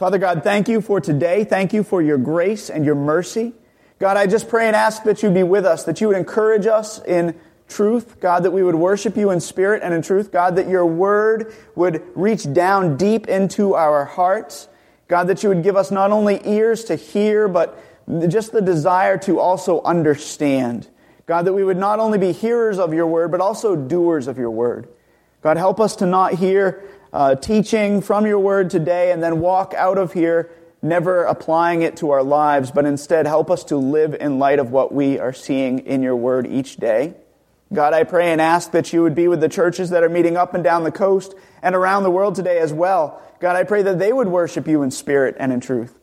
Father 0.00 0.16
God, 0.16 0.42
thank 0.42 0.66
you 0.66 0.80
for 0.80 0.98
today. 0.98 1.44
Thank 1.44 1.74
you 1.74 1.84
for 1.84 2.00
your 2.00 2.16
grace 2.16 2.70
and 2.70 2.86
your 2.86 2.94
mercy. 2.94 3.52
God, 3.98 4.16
I 4.16 4.26
just 4.26 4.48
pray 4.48 4.66
and 4.66 4.74
ask 4.74 5.02
that 5.02 5.22
you 5.22 5.30
be 5.30 5.42
with 5.42 5.66
us, 5.66 5.84
that 5.84 6.00
you 6.00 6.08
would 6.08 6.16
encourage 6.16 6.64
us 6.64 7.04
in 7.04 7.38
truth, 7.68 8.18
God, 8.18 8.44
that 8.44 8.50
we 8.50 8.62
would 8.62 8.76
worship 8.76 9.14
you 9.18 9.30
in 9.30 9.40
spirit 9.40 9.82
and 9.82 9.92
in 9.92 10.00
truth, 10.00 10.32
God, 10.32 10.56
that 10.56 10.68
your 10.68 10.86
word 10.86 11.52
would 11.74 12.02
reach 12.14 12.50
down 12.50 12.96
deep 12.96 13.28
into 13.28 13.74
our 13.74 14.06
hearts, 14.06 14.68
God, 15.06 15.24
that 15.24 15.42
you 15.42 15.50
would 15.50 15.62
give 15.62 15.76
us 15.76 15.90
not 15.90 16.12
only 16.12 16.40
ears 16.46 16.84
to 16.84 16.96
hear, 16.96 17.46
but 17.46 17.78
just 18.26 18.52
the 18.52 18.62
desire 18.62 19.18
to 19.18 19.38
also 19.38 19.82
understand. 19.82 20.88
God, 21.26 21.44
that 21.44 21.52
we 21.52 21.62
would 21.62 21.76
not 21.76 21.98
only 22.00 22.16
be 22.16 22.32
hearers 22.32 22.78
of 22.78 22.94
your 22.94 23.06
word, 23.06 23.30
but 23.30 23.42
also 23.42 23.76
doers 23.76 24.28
of 24.28 24.38
your 24.38 24.50
word. 24.50 24.88
God, 25.42 25.58
help 25.58 25.78
us 25.78 25.96
to 25.96 26.06
not 26.06 26.34
hear 26.34 26.82
uh, 27.12 27.34
teaching 27.34 28.00
from 28.00 28.26
your 28.26 28.38
word 28.38 28.70
today 28.70 29.12
and 29.12 29.22
then 29.22 29.40
walk 29.40 29.74
out 29.76 29.98
of 29.98 30.12
here 30.12 30.50
never 30.82 31.24
applying 31.24 31.82
it 31.82 31.96
to 31.98 32.10
our 32.10 32.22
lives, 32.22 32.70
but 32.70 32.86
instead 32.86 33.26
help 33.26 33.50
us 33.50 33.64
to 33.64 33.76
live 33.76 34.14
in 34.14 34.38
light 34.38 34.58
of 34.58 34.70
what 34.70 34.92
we 34.92 35.18
are 35.18 35.32
seeing 35.32 35.80
in 35.80 36.02
your 36.02 36.16
word 36.16 36.46
each 36.46 36.76
day. 36.76 37.14
God, 37.72 37.92
I 37.92 38.04
pray 38.04 38.32
and 38.32 38.40
ask 38.40 38.72
that 38.72 38.92
you 38.92 39.02
would 39.02 39.14
be 39.14 39.28
with 39.28 39.40
the 39.40 39.48
churches 39.48 39.90
that 39.90 40.02
are 40.02 40.08
meeting 40.08 40.36
up 40.36 40.54
and 40.54 40.64
down 40.64 40.82
the 40.82 40.90
coast 40.90 41.34
and 41.62 41.74
around 41.74 42.02
the 42.02 42.10
world 42.10 42.34
today 42.34 42.58
as 42.58 42.72
well. 42.72 43.22
God, 43.38 43.56
I 43.56 43.64
pray 43.64 43.82
that 43.82 43.98
they 43.98 44.12
would 44.12 44.28
worship 44.28 44.66
you 44.66 44.82
in 44.82 44.90
spirit 44.90 45.36
and 45.38 45.52
in 45.52 45.60
truth. 45.60 45.96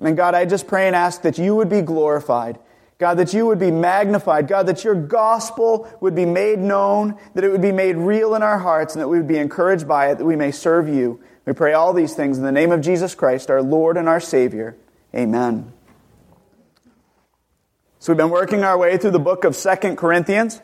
And 0.00 0.16
God, 0.16 0.34
I 0.34 0.46
just 0.46 0.66
pray 0.66 0.86
and 0.86 0.96
ask 0.96 1.22
that 1.22 1.38
you 1.38 1.54
would 1.54 1.68
be 1.68 1.80
glorified. 1.80 2.58
God, 3.02 3.18
that 3.18 3.34
you 3.34 3.46
would 3.46 3.58
be 3.58 3.72
magnified. 3.72 4.46
God, 4.46 4.66
that 4.66 4.84
your 4.84 4.94
gospel 4.94 5.92
would 6.00 6.14
be 6.14 6.24
made 6.24 6.60
known, 6.60 7.18
that 7.34 7.42
it 7.42 7.50
would 7.50 7.60
be 7.60 7.72
made 7.72 7.96
real 7.96 8.36
in 8.36 8.44
our 8.44 8.60
hearts, 8.60 8.94
and 8.94 9.02
that 9.02 9.08
we 9.08 9.16
would 9.16 9.26
be 9.26 9.38
encouraged 9.38 9.88
by 9.88 10.12
it, 10.12 10.18
that 10.18 10.24
we 10.24 10.36
may 10.36 10.52
serve 10.52 10.88
you. 10.88 11.18
We 11.44 11.52
pray 11.52 11.72
all 11.72 11.92
these 11.92 12.14
things 12.14 12.38
in 12.38 12.44
the 12.44 12.52
name 12.52 12.70
of 12.70 12.80
Jesus 12.80 13.16
Christ, 13.16 13.50
our 13.50 13.60
Lord 13.60 13.96
and 13.96 14.08
our 14.08 14.20
Savior. 14.20 14.76
Amen. 15.12 15.72
So 17.98 18.12
we've 18.12 18.18
been 18.18 18.30
working 18.30 18.62
our 18.62 18.78
way 18.78 18.96
through 18.98 19.10
the 19.10 19.18
book 19.18 19.42
of 19.42 19.56
Second 19.56 19.96
Corinthians. 19.96 20.60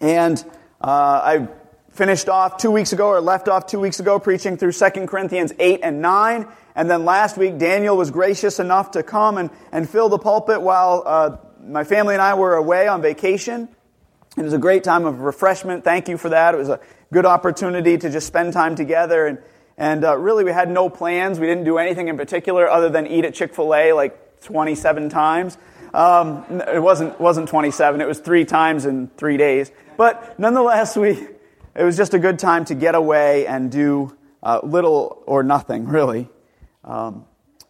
And 0.00 0.42
uh, 0.80 1.20
I 1.22 1.48
finished 1.96 2.28
off 2.28 2.58
two 2.58 2.70
weeks 2.70 2.92
ago, 2.92 3.08
or 3.08 3.20
left 3.20 3.48
off 3.48 3.66
two 3.66 3.80
weeks 3.80 4.00
ago, 4.00 4.18
preaching 4.18 4.56
through 4.56 4.72
Second 4.72 5.08
Corinthians 5.08 5.52
8 5.58 5.80
and 5.82 6.02
9. 6.02 6.46
And 6.74 6.90
then 6.90 7.04
last 7.04 7.38
week, 7.38 7.58
Daniel 7.58 7.96
was 7.96 8.10
gracious 8.10 8.60
enough 8.60 8.92
to 8.92 9.02
come 9.02 9.38
and, 9.38 9.50
and 9.72 9.88
fill 9.88 10.08
the 10.08 10.18
pulpit 10.18 10.60
while 10.60 11.02
uh, 11.06 11.36
my 11.64 11.84
family 11.84 12.14
and 12.14 12.22
I 12.22 12.34
were 12.34 12.54
away 12.54 12.86
on 12.86 13.00
vacation. 13.00 13.68
It 14.36 14.42
was 14.42 14.52
a 14.52 14.58
great 14.58 14.84
time 14.84 15.06
of 15.06 15.20
refreshment. 15.20 15.84
Thank 15.84 16.08
you 16.08 16.18
for 16.18 16.28
that. 16.28 16.54
It 16.54 16.58
was 16.58 16.68
a 16.68 16.80
good 17.12 17.24
opportunity 17.24 17.96
to 17.96 18.10
just 18.10 18.26
spend 18.26 18.52
time 18.52 18.76
together. 18.76 19.26
And, 19.26 19.38
and 19.78 20.04
uh, 20.04 20.18
really, 20.18 20.44
we 20.44 20.52
had 20.52 20.70
no 20.70 20.90
plans. 20.90 21.40
We 21.40 21.46
didn't 21.46 21.64
do 21.64 21.78
anything 21.78 22.08
in 22.08 22.18
particular 22.18 22.68
other 22.68 22.90
than 22.90 23.06
eat 23.06 23.24
at 23.24 23.34
Chick 23.34 23.54
fil 23.54 23.74
A 23.74 23.94
like 23.94 24.42
27 24.42 25.08
times. 25.08 25.56
Um, 25.94 26.60
it 26.60 26.82
wasn't, 26.82 27.18
wasn't 27.18 27.48
27, 27.48 28.02
it 28.02 28.06
was 28.06 28.18
three 28.18 28.44
times 28.44 28.84
in 28.84 29.08
three 29.16 29.38
days. 29.38 29.70
But 29.96 30.38
nonetheless, 30.38 30.94
we, 30.94 31.26
it 31.76 31.84
was 31.84 31.96
just 31.96 32.14
a 32.14 32.18
good 32.18 32.38
time 32.38 32.64
to 32.66 32.74
get 32.74 32.94
away 32.94 33.46
and 33.46 33.70
do 33.70 34.16
uh, 34.42 34.60
little 34.62 35.22
or 35.26 35.42
nothing, 35.42 35.86
really. 35.86 36.28
Um, 36.84 37.26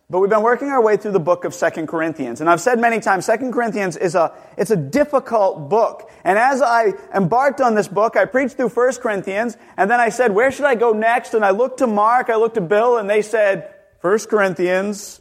but 0.09 0.21
we've 0.21 0.31
been 0.31 0.43
working 0.43 0.69
our 0.69 0.81
way 0.81 0.97
through 0.97 1.13
the 1.13 1.19
book 1.19 1.45
of 1.45 1.53
Second 1.53 1.89
Corinthians. 1.89 2.41
And 2.41 2.49
I've 2.49 2.61
said 2.61 2.79
many 2.79 3.01
times, 3.01 3.25
Second 3.25 3.53
Corinthians 3.53 3.97
is 3.97 4.15
a, 4.15 4.33
it's 4.57 4.71
a 4.71 4.77
difficult 4.77 5.69
book. 5.69 6.09
And 6.23 6.39
as 6.39 6.63
I 6.63 6.93
embarked 7.13 7.61
on 7.61 7.75
this 7.75 7.89
book, 7.89 8.17
I 8.17 8.25
preached 8.25 8.57
through 8.57 8.69
First 8.69 9.01
Corinthians, 9.01 9.57
and 9.77 9.91
then 9.91 9.99
I 9.99 10.11
said, 10.11 10.33
where 10.33 10.53
should 10.53 10.67
I 10.67 10.77
go 10.77 10.93
next? 10.93 11.35
And 11.35 11.45
I 11.45 11.51
looked 11.51 11.79
to 11.79 11.89
Mark, 11.89 12.31
I 12.31 12.37
looked 12.37 12.55
to 12.55 12.61
Bill, 12.61 12.99
and 12.99 13.11
they 13.11 13.23
said, 13.23 13.75
First 14.01 14.29
Corinthians, 14.29 15.21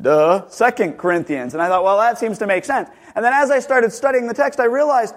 duh, 0.00 0.48
Second 0.48 0.98
Corinthians. 0.98 1.54
And 1.54 1.62
I 1.62 1.68
thought, 1.68 1.84
well, 1.84 1.98
that 1.98 2.18
seems 2.18 2.38
to 2.38 2.48
make 2.48 2.64
sense. 2.64 2.88
And 3.14 3.24
then 3.24 3.32
as 3.32 3.52
I 3.52 3.60
started 3.60 3.92
studying 3.92 4.26
the 4.26 4.34
text, 4.34 4.58
I 4.58 4.64
realized 4.64 5.14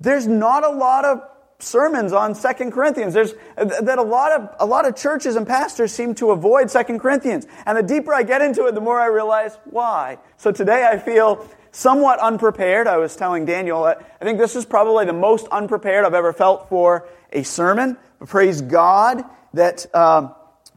there's 0.00 0.26
not 0.26 0.64
a 0.64 0.70
lot 0.70 1.04
of 1.04 1.20
sermons 1.64 2.12
on 2.12 2.34
Second 2.34 2.72
Corinthians. 2.72 3.14
There's 3.14 3.34
that 3.56 3.98
a 3.98 4.02
lot 4.02 4.32
of 4.32 4.54
a 4.60 4.66
lot 4.66 4.86
of 4.86 4.96
churches 4.96 5.36
and 5.36 5.46
pastors 5.46 5.92
seem 5.92 6.14
to 6.16 6.30
avoid 6.30 6.70
Second 6.70 7.00
Corinthians. 7.00 7.46
And 7.66 7.76
the 7.76 7.82
deeper 7.82 8.14
I 8.14 8.22
get 8.22 8.42
into 8.42 8.66
it, 8.66 8.74
the 8.74 8.80
more 8.80 9.00
I 9.00 9.06
realize 9.06 9.56
why. 9.64 10.18
So 10.36 10.52
today 10.52 10.86
I 10.86 10.98
feel 10.98 11.48
somewhat 11.72 12.20
unprepared. 12.20 12.86
I 12.86 12.98
was 12.98 13.16
telling 13.16 13.44
Daniel, 13.44 13.84
I 13.84 13.96
think 14.20 14.38
this 14.38 14.54
is 14.54 14.64
probably 14.64 15.06
the 15.06 15.12
most 15.12 15.46
unprepared 15.48 16.04
I've 16.04 16.14
ever 16.14 16.32
felt 16.32 16.68
for 16.68 17.08
a 17.32 17.42
sermon. 17.42 17.96
But 18.18 18.28
praise 18.28 18.62
God 18.62 19.24
that 19.54 19.92
um, 19.94 20.34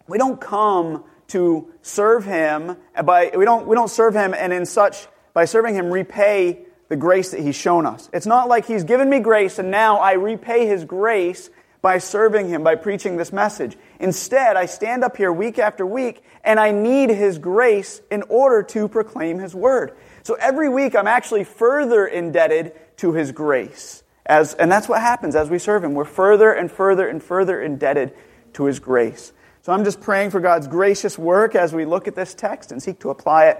we 0.07 0.17
don't 0.17 0.41
come 0.41 1.03
to 1.27 1.71
serve 1.81 2.25
Him 2.25 2.77
by 3.03 3.31
we 3.35 3.45
don't 3.45 3.67
we 3.67 3.75
don't 3.75 3.89
serve 3.89 4.13
Him 4.13 4.33
and 4.33 4.53
in 4.53 4.65
such 4.65 5.07
by 5.33 5.45
serving 5.45 5.75
Him 5.75 5.91
repay 5.91 6.66
the 6.89 6.95
grace 6.95 7.31
that 7.31 7.41
He's 7.41 7.55
shown 7.55 7.85
us. 7.85 8.09
It's 8.13 8.25
not 8.25 8.47
like 8.47 8.65
He's 8.65 8.83
given 8.83 9.09
me 9.09 9.19
grace 9.19 9.59
and 9.59 9.71
now 9.71 9.97
I 9.97 10.13
repay 10.13 10.67
His 10.67 10.85
grace 10.85 11.49
by 11.81 11.99
serving 11.99 12.49
Him, 12.49 12.63
by 12.63 12.75
preaching 12.75 13.17
this 13.17 13.31
message. 13.31 13.77
Instead, 13.99 14.55
I 14.55 14.65
stand 14.65 15.03
up 15.03 15.17
here 15.17 15.31
week 15.31 15.59
after 15.59 15.85
week 15.85 16.23
and 16.43 16.59
I 16.59 16.71
need 16.71 17.09
His 17.09 17.37
grace 17.37 18.01
in 18.09 18.23
order 18.23 18.63
to 18.63 18.87
proclaim 18.87 19.39
His 19.39 19.53
Word. 19.53 19.95
So 20.23 20.35
every 20.35 20.69
week 20.69 20.95
I'm 20.95 21.07
actually 21.07 21.43
further 21.43 22.05
indebted 22.05 22.73
to 22.97 23.13
His 23.13 23.31
grace. 23.31 24.03
As, 24.25 24.53
and 24.55 24.71
that's 24.71 24.89
what 24.89 25.01
happens 25.01 25.35
as 25.35 25.49
we 25.49 25.59
serve 25.59 25.83
Him. 25.83 25.93
We're 25.93 26.05
further 26.05 26.51
and 26.51 26.71
further 26.71 27.07
and 27.07 27.23
further 27.23 27.61
indebted 27.61 28.13
to 28.53 28.65
His 28.65 28.79
grace. 28.79 29.31
So 29.61 29.73
I'm 29.73 29.83
just 29.83 30.01
praying 30.01 30.31
for 30.31 30.39
God's 30.39 30.67
gracious 30.67 31.17
work 31.17 31.53
as 31.53 31.73
we 31.73 31.85
look 31.85 32.07
at 32.07 32.15
this 32.15 32.33
text 32.33 32.71
and 32.71 32.81
seek 32.81 32.99
to 33.01 33.09
apply 33.09 33.47
it 33.47 33.57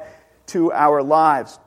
to 0.48 0.72
our 0.72 1.04
lives. 1.04 1.60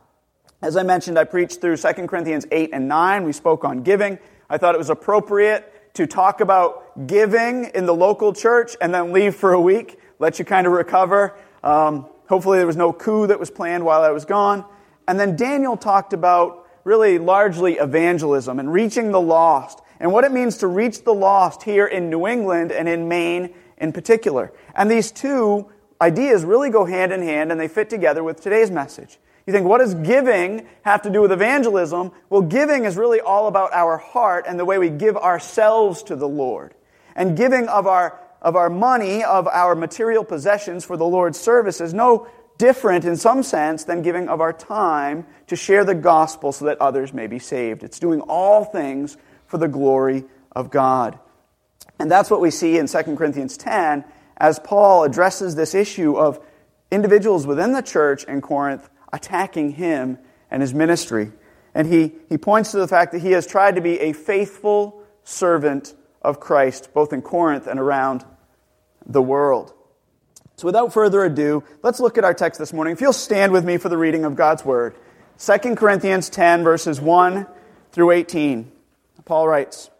As 0.62 0.76
I 0.76 0.82
mentioned, 0.82 1.18
I 1.18 1.24
preached 1.24 1.62
through 1.62 1.78
2 1.78 2.06
Corinthians 2.06 2.46
8 2.50 2.70
and 2.74 2.86
9. 2.86 3.24
We 3.24 3.32
spoke 3.32 3.64
on 3.64 3.82
giving. 3.82 4.18
I 4.50 4.58
thought 4.58 4.74
it 4.74 4.78
was 4.78 4.90
appropriate 4.90 5.94
to 5.94 6.06
talk 6.06 6.42
about 6.42 7.06
giving 7.06 7.70
in 7.74 7.86
the 7.86 7.94
local 7.94 8.34
church 8.34 8.76
and 8.78 8.92
then 8.92 9.10
leave 9.10 9.34
for 9.34 9.54
a 9.54 9.60
week, 9.60 9.98
let 10.18 10.38
you 10.38 10.44
kind 10.44 10.66
of 10.66 10.74
recover. 10.74 11.34
Um, 11.62 12.06
hopefully, 12.28 12.58
there 12.58 12.66
was 12.66 12.76
no 12.76 12.92
coup 12.92 13.26
that 13.28 13.40
was 13.40 13.50
planned 13.50 13.86
while 13.86 14.02
I 14.02 14.10
was 14.10 14.26
gone. 14.26 14.66
And 15.08 15.18
then 15.18 15.34
Daniel 15.34 15.78
talked 15.78 16.12
about 16.12 16.66
really 16.84 17.18
largely 17.18 17.74
evangelism 17.74 18.58
and 18.58 18.70
reaching 18.70 19.12
the 19.12 19.20
lost 19.20 19.80
and 19.98 20.12
what 20.12 20.24
it 20.24 20.32
means 20.32 20.58
to 20.58 20.66
reach 20.66 21.04
the 21.04 21.14
lost 21.14 21.62
here 21.62 21.86
in 21.86 22.10
New 22.10 22.26
England 22.26 22.70
and 22.70 22.86
in 22.86 23.08
Maine 23.08 23.54
in 23.78 23.92
particular. 23.92 24.52
And 24.74 24.90
these 24.90 25.10
two 25.10 25.70
ideas 26.02 26.44
really 26.44 26.68
go 26.68 26.84
hand 26.84 27.12
in 27.12 27.22
hand 27.22 27.50
and 27.50 27.58
they 27.58 27.68
fit 27.68 27.88
together 27.88 28.22
with 28.22 28.42
today's 28.42 28.70
message. 28.70 29.18
You 29.50 29.56
think, 29.56 29.66
what 29.66 29.78
does 29.78 29.94
giving 29.96 30.68
have 30.82 31.02
to 31.02 31.10
do 31.10 31.22
with 31.22 31.32
evangelism? 31.32 32.12
Well, 32.28 32.42
giving 32.42 32.84
is 32.84 32.96
really 32.96 33.20
all 33.20 33.48
about 33.48 33.72
our 33.72 33.96
heart 33.96 34.44
and 34.46 34.60
the 34.60 34.64
way 34.64 34.78
we 34.78 34.90
give 34.90 35.16
ourselves 35.16 36.04
to 36.04 36.14
the 36.14 36.28
Lord. 36.28 36.72
And 37.16 37.36
giving 37.36 37.66
of 37.66 37.88
our, 37.88 38.16
of 38.40 38.54
our 38.54 38.70
money, 38.70 39.24
of 39.24 39.48
our 39.48 39.74
material 39.74 40.22
possessions 40.22 40.84
for 40.84 40.96
the 40.96 41.04
Lord's 41.04 41.36
service 41.36 41.80
is 41.80 41.92
no 41.92 42.28
different 42.58 43.04
in 43.04 43.16
some 43.16 43.42
sense 43.42 43.82
than 43.82 44.02
giving 44.02 44.28
of 44.28 44.40
our 44.40 44.52
time 44.52 45.26
to 45.48 45.56
share 45.56 45.84
the 45.84 45.96
gospel 45.96 46.52
so 46.52 46.66
that 46.66 46.80
others 46.80 47.12
may 47.12 47.26
be 47.26 47.40
saved. 47.40 47.82
It's 47.82 47.98
doing 47.98 48.20
all 48.20 48.64
things 48.64 49.16
for 49.46 49.58
the 49.58 49.66
glory 49.66 50.26
of 50.52 50.70
God. 50.70 51.18
And 51.98 52.08
that's 52.08 52.30
what 52.30 52.40
we 52.40 52.52
see 52.52 52.78
in 52.78 52.86
2 52.86 53.02
Corinthians 53.16 53.56
10 53.56 54.04
as 54.36 54.60
Paul 54.60 55.02
addresses 55.02 55.56
this 55.56 55.74
issue 55.74 56.16
of 56.16 56.38
individuals 56.92 57.48
within 57.48 57.72
the 57.72 57.82
church 57.82 58.22
in 58.22 58.40
Corinth 58.42 58.88
attacking 59.12 59.72
him 59.72 60.18
and 60.50 60.62
his 60.62 60.74
ministry. 60.74 61.32
And 61.74 61.86
he, 61.86 62.12
he 62.28 62.38
points 62.38 62.72
to 62.72 62.78
the 62.78 62.88
fact 62.88 63.12
that 63.12 63.22
he 63.22 63.32
has 63.32 63.46
tried 63.46 63.76
to 63.76 63.80
be 63.80 63.98
a 64.00 64.12
faithful 64.12 65.02
servant 65.24 65.94
of 66.22 66.40
Christ, 66.40 66.92
both 66.92 67.12
in 67.12 67.22
Corinth 67.22 67.66
and 67.66 67.78
around 67.78 68.24
the 69.06 69.22
world. 69.22 69.72
So 70.56 70.66
without 70.66 70.92
further 70.92 71.24
ado, 71.24 71.64
let's 71.82 72.00
look 72.00 72.18
at 72.18 72.24
our 72.24 72.34
text 72.34 72.58
this 72.58 72.72
morning. 72.72 72.92
If 72.92 73.00
you'll 73.00 73.12
stand 73.12 73.52
with 73.52 73.64
me 73.64 73.78
for 73.78 73.88
the 73.88 73.96
reading 73.96 74.24
of 74.24 74.36
God's 74.36 74.64
Word. 74.64 74.94
2 75.38 75.74
Corinthians 75.74 76.28
10, 76.28 76.64
verses 76.64 77.00
1 77.00 77.46
through 77.92 78.10
18. 78.10 78.70
Paul 79.24 79.48
writes, 79.48 79.90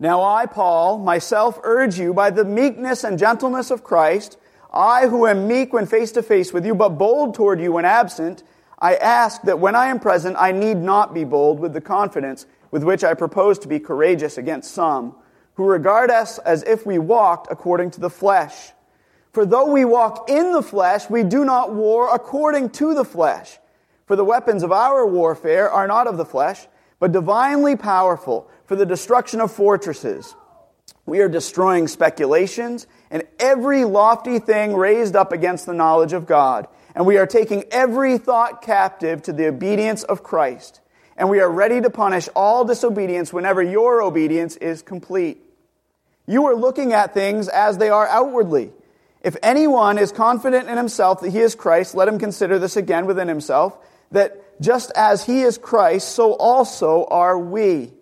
Now 0.00 0.22
I, 0.22 0.46
Paul, 0.46 0.98
myself 0.98 1.60
urge 1.62 1.98
you 1.98 2.12
by 2.12 2.30
the 2.30 2.44
meekness 2.44 3.04
and 3.04 3.16
gentleness 3.16 3.70
of 3.70 3.84
Christ, 3.84 4.38
I 4.72 5.08
who 5.08 5.26
am 5.26 5.48
meek 5.48 5.72
when 5.72 5.86
face 5.86 6.12
to 6.12 6.22
face 6.22 6.52
with 6.52 6.64
you, 6.64 6.74
but 6.74 6.90
bold 6.90 7.34
toward 7.34 7.60
you 7.60 7.72
when 7.72 7.84
absent, 7.84 8.42
I 8.78 8.94
ask 8.96 9.42
that 9.42 9.58
when 9.58 9.74
I 9.74 9.86
am 9.86 10.00
present, 10.00 10.36
I 10.38 10.52
need 10.52 10.76
not 10.76 11.12
be 11.12 11.24
bold 11.24 11.60
with 11.60 11.72
the 11.72 11.80
confidence 11.80 12.46
with 12.70 12.84
which 12.84 13.02
I 13.02 13.14
propose 13.14 13.58
to 13.60 13.68
be 13.68 13.80
courageous 13.80 14.38
against 14.38 14.72
some, 14.72 15.16
who 15.54 15.64
regard 15.64 16.10
us 16.10 16.38
as 16.38 16.62
if 16.62 16.86
we 16.86 16.98
walked 16.98 17.48
according 17.50 17.90
to 17.92 18.00
the 18.00 18.10
flesh. 18.10 18.72
For 19.32 19.44
though 19.44 19.70
we 19.70 19.84
walk 19.84 20.30
in 20.30 20.52
the 20.52 20.62
flesh, 20.62 21.10
we 21.10 21.24
do 21.24 21.44
not 21.44 21.74
war 21.74 22.12
according 22.14 22.70
to 22.70 22.94
the 22.94 23.04
flesh. 23.04 23.58
For 24.06 24.16
the 24.16 24.24
weapons 24.24 24.62
of 24.62 24.72
our 24.72 25.06
warfare 25.06 25.70
are 25.70 25.86
not 25.86 26.06
of 26.06 26.16
the 26.16 26.24
flesh, 26.24 26.66
but 26.98 27.12
divinely 27.12 27.76
powerful 27.76 28.48
for 28.66 28.76
the 28.76 28.86
destruction 28.86 29.40
of 29.40 29.52
fortresses. 29.52 30.34
We 31.06 31.20
are 31.20 31.28
destroying 31.28 31.88
speculations 31.88 32.86
and 33.10 33.24
every 33.38 33.84
lofty 33.84 34.38
thing 34.38 34.74
raised 34.74 35.16
up 35.16 35.32
against 35.32 35.66
the 35.66 35.72
knowledge 35.72 36.12
of 36.12 36.26
God. 36.26 36.68
And 36.94 37.06
we 37.06 37.18
are 37.18 37.26
taking 37.26 37.64
every 37.70 38.18
thought 38.18 38.62
captive 38.62 39.22
to 39.22 39.32
the 39.32 39.48
obedience 39.48 40.02
of 40.02 40.22
Christ. 40.22 40.80
And 41.16 41.28
we 41.28 41.40
are 41.40 41.50
ready 41.50 41.80
to 41.80 41.90
punish 41.90 42.28
all 42.34 42.64
disobedience 42.64 43.32
whenever 43.32 43.62
your 43.62 44.02
obedience 44.02 44.56
is 44.56 44.82
complete. 44.82 45.38
You 46.26 46.46
are 46.46 46.54
looking 46.54 46.92
at 46.92 47.12
things 47.12 47.48
as 47.48 47.78
they 47.78 47.90
are 47.90 48.06
outwardly. 48.06 48.72
If 49.22 49.36
anyone 49.42 49.98
is 49.98 50.12
confident 50.12 50.68
in 50.68 50.76
himself 50.76 51.20
that 51.20 51.30
he 51.30 51.40
is 51.40 51.54
Christ, 51.54 51.94
let 51.94 52.08
him 52.08 52.18
consider 52.18 52.58
this 52.58 52.76
again 52.76 53.06
within 53.06 53.28
himself, 53.28 53.76
that 54.12 54.60
just 54.60 54.92
as 54.96 55.24
he 55.24 55.42
is 55.42 55.58
Christ, 55.58 56.08
so 56.08 56.34
also 56.34 57.04
are 57.10 57.38
we. 57.38 57.92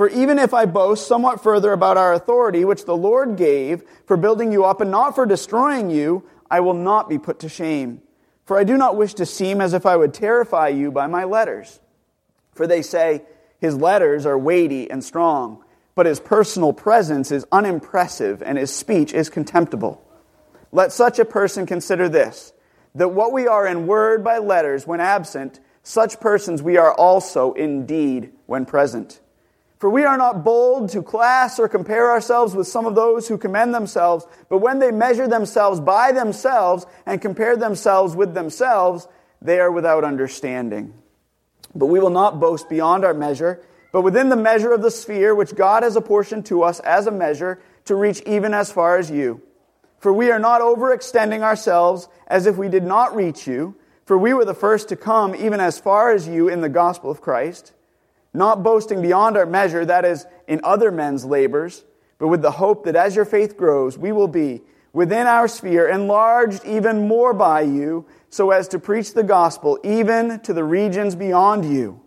For 0.00 0.08
even 0.08 0.38
if 0.38 0.54
I 0.54 0.64
boast 0.64 1.06
somewhat 1.06 1.42
further 1.42 1.74
about 1.74 1.98
our 1.98 2.14
authority, 2.14 2.64
which 2.64 2.86
the 2.86 2.96
Lord 2.96 3.36
gave 3.36 3.82
for 4.06 4.16
building 4.16 4.50
you 4.50 4.64
up 4.64 4.80
and 4.80 4.90
not 4.90 5.14
for 5.14 5.26
destroying 5.26 5.90
you, 5.90 6.26
I 6.50 6.60
will 6.60 6.72
not 6.72 7.10
be 7.10 7.18
put 7.18 7.40
to 7.40 7.50
shame. 7.50 8.00
For 8.46 8.56
I 8.56 8.64
do 8.64 8.78
not 8.78 8.96
wish 8.96 9.12
to 9.12 9.26
seem 9.26 9.60
as 9.60 9.74
if 9.74 9.84
I 9.84 9.96
would 9.96 10.14
terrify 10.14 10.68
you 10.68 10.90
by 10.90 11.06
my 11.06 11.24
letters. 11.24 11.80
For 12.54 12.66
they 12.66 12.80
say, 12.80 13.24
his 13.58 13.76
letters 13.76 14.24
are 14.24 14.38
weighty 14.38 14.90
and 14.90 15.04
strong, 15.04 15.62
but 15.94 16.06
his 16.06 16.18
personal 16.18 16.72
presence 16.72 17.30
is 17.30 17.44
unimpressive 17.52 18.42
and 18.42 18.56
his 18.56 18.74
speech 18.74 19.12
is 19.12 19.28
contemptible. 19.28 20.02
Let 20.72 20.92
such 20.92 21.18
a 21.18 21.26
person 21.26 21.66
consider 21.66 22.08
this 22.08 22.54
that 22.94 23.08
what 23.08 23.34
we 23.34 23.46
are 23.46 23.66
in 23.66 23.86
word 23.86 24.24
by 24.24 24.38
letters 24.38 24.86
when 24.86 25.00
absent, 25.00 25.60
such 25.82 26.20
persons 26.20 26.62
we 26.62 26.78
are 26.78 26.94
also 26.94 27.52
indeed 27.52 28.32
when 28.46 28.64
present. 28.64 29.20
For 29.80 29.88
we 29.88 30.04
are 30.04 30.18
not 30.18 30.44
bold 30.44 30.90
to 30.90 31.02
class 31.02 31.58
or 31.58 31.66
compare 31.66 32.10
ourselves 32.10 32.54
with 32.54 32.68
some 32.68 32.84
of 32.84 32.94
those 32.94 33.26
who 33.26 33.38
commend 33.38 33.72
themselves, 33.74 34.26
but 34.50 34.58
when 34.58 34.78
they 34.78 34.90
measure 34.90 35.26
themselves 35.26 35.80
by 35.80 36.12
themselves 36.12 36.84
and 37.06 37.18
compare 37.18 37.56
themselves 37.56 38.14
with 38.14 38.34
themselves, 38.34 39.08
they 39.40 39.58
are 39.58 39.72
without 39.72 40.04
understanding. 40.04 40.92
But 41.74 41.86
we 41.86 41.98
will 41.98 42.10
not 42.10 42.38
boast 42.38 42.68
beyond 42.68 43.06
our 43.06 43.14
measure, 43.14 43.62
but 43.90 44.02
within 44.02 44.28
the 44.28 44.36
measure 44.36 44.70
of 44.74 44.82
the 44.82 44.90
sphere 44.90 45.34
which 45.34 45.56
God 45.56 45.82
has 45.82 45.96
apportioned 45.96 46.44
to 46.46 46.62
us 46.62 46.80
as 46.80 47.06
a 47.06 47.10
measure 47.10 47.58
to 47.86 47.94
reach 47.94 48.20
even 48.26 48.52
as 48.52 48.70
far 48.70 48.98
as 48.98 49.10
you. 49.10 49.40
For 49.98 50.12
we 50.12 50.30
are 50.30 50.38
not 50.38 50.60
overextending 50.60 51.40
ourselves 51.40 52.06
as 52.26 52.44
if 52.44 52.58
we 52.58 52.68
did 52.68 52.84
not 52.84 53.16
reach 53.16 53.46
you, 53.46 53.76
for 54.04 54.18
we 54.18 54.34
were 54.34 54.44
the 54.44 54.52
first 54.52 54.90
to 54.90 54.96
come 54.96 55.34
even 55.34 55.58
as 55.58 55.78
far 55.78 56.12
as 56.12 56.28
you 56.28 56.48
in 56.50 56.60
the 56.60 56.68
gospel 56.68 57.10
of 57.10 57.22
Christ, 57.22 57.72
not 58.32 58.62
boasting 58.62 59.02
beyond 59.02 59.36
our 59.36 59.46
measure, 59.46 59.84
that 59.84 60.04
is, 60.04 60.26
in 60.46 60.60
other 60.64 60.90
men's 60.90 61.24
labors, 61.24 61.84
but 62.18 62.28
with 62.28 62.42
the 62.42 62.52
hope 62.52 62.84
that 62.84 62.96
as 62.96 63.16
your 63.16 63.24
faith 63.24 63.56
grows, 63.56 63.96
we 63.96 64.12
will 64.12 64.28
be 64.28 64.62
within 64.92 65.26
our 65.26 65.48
sphere 65.48 65.88
enlarged 65.88 66.64
even 66.64 67.08
more 67.08 67.32
by 67.32 67.62
you, 67.62 68.06
so 68.28 68.50
as 68.50 68.68
to 68.68 68.78
preach 68.78 69.14
the 69.14 69.22
gospel 69.22 69.78
even 69.82 70.40
to 70.40 70.52
the 70.52 70.64
regions 70.64 71.14
beyond 71.14 71.64
you, 71.64 72.00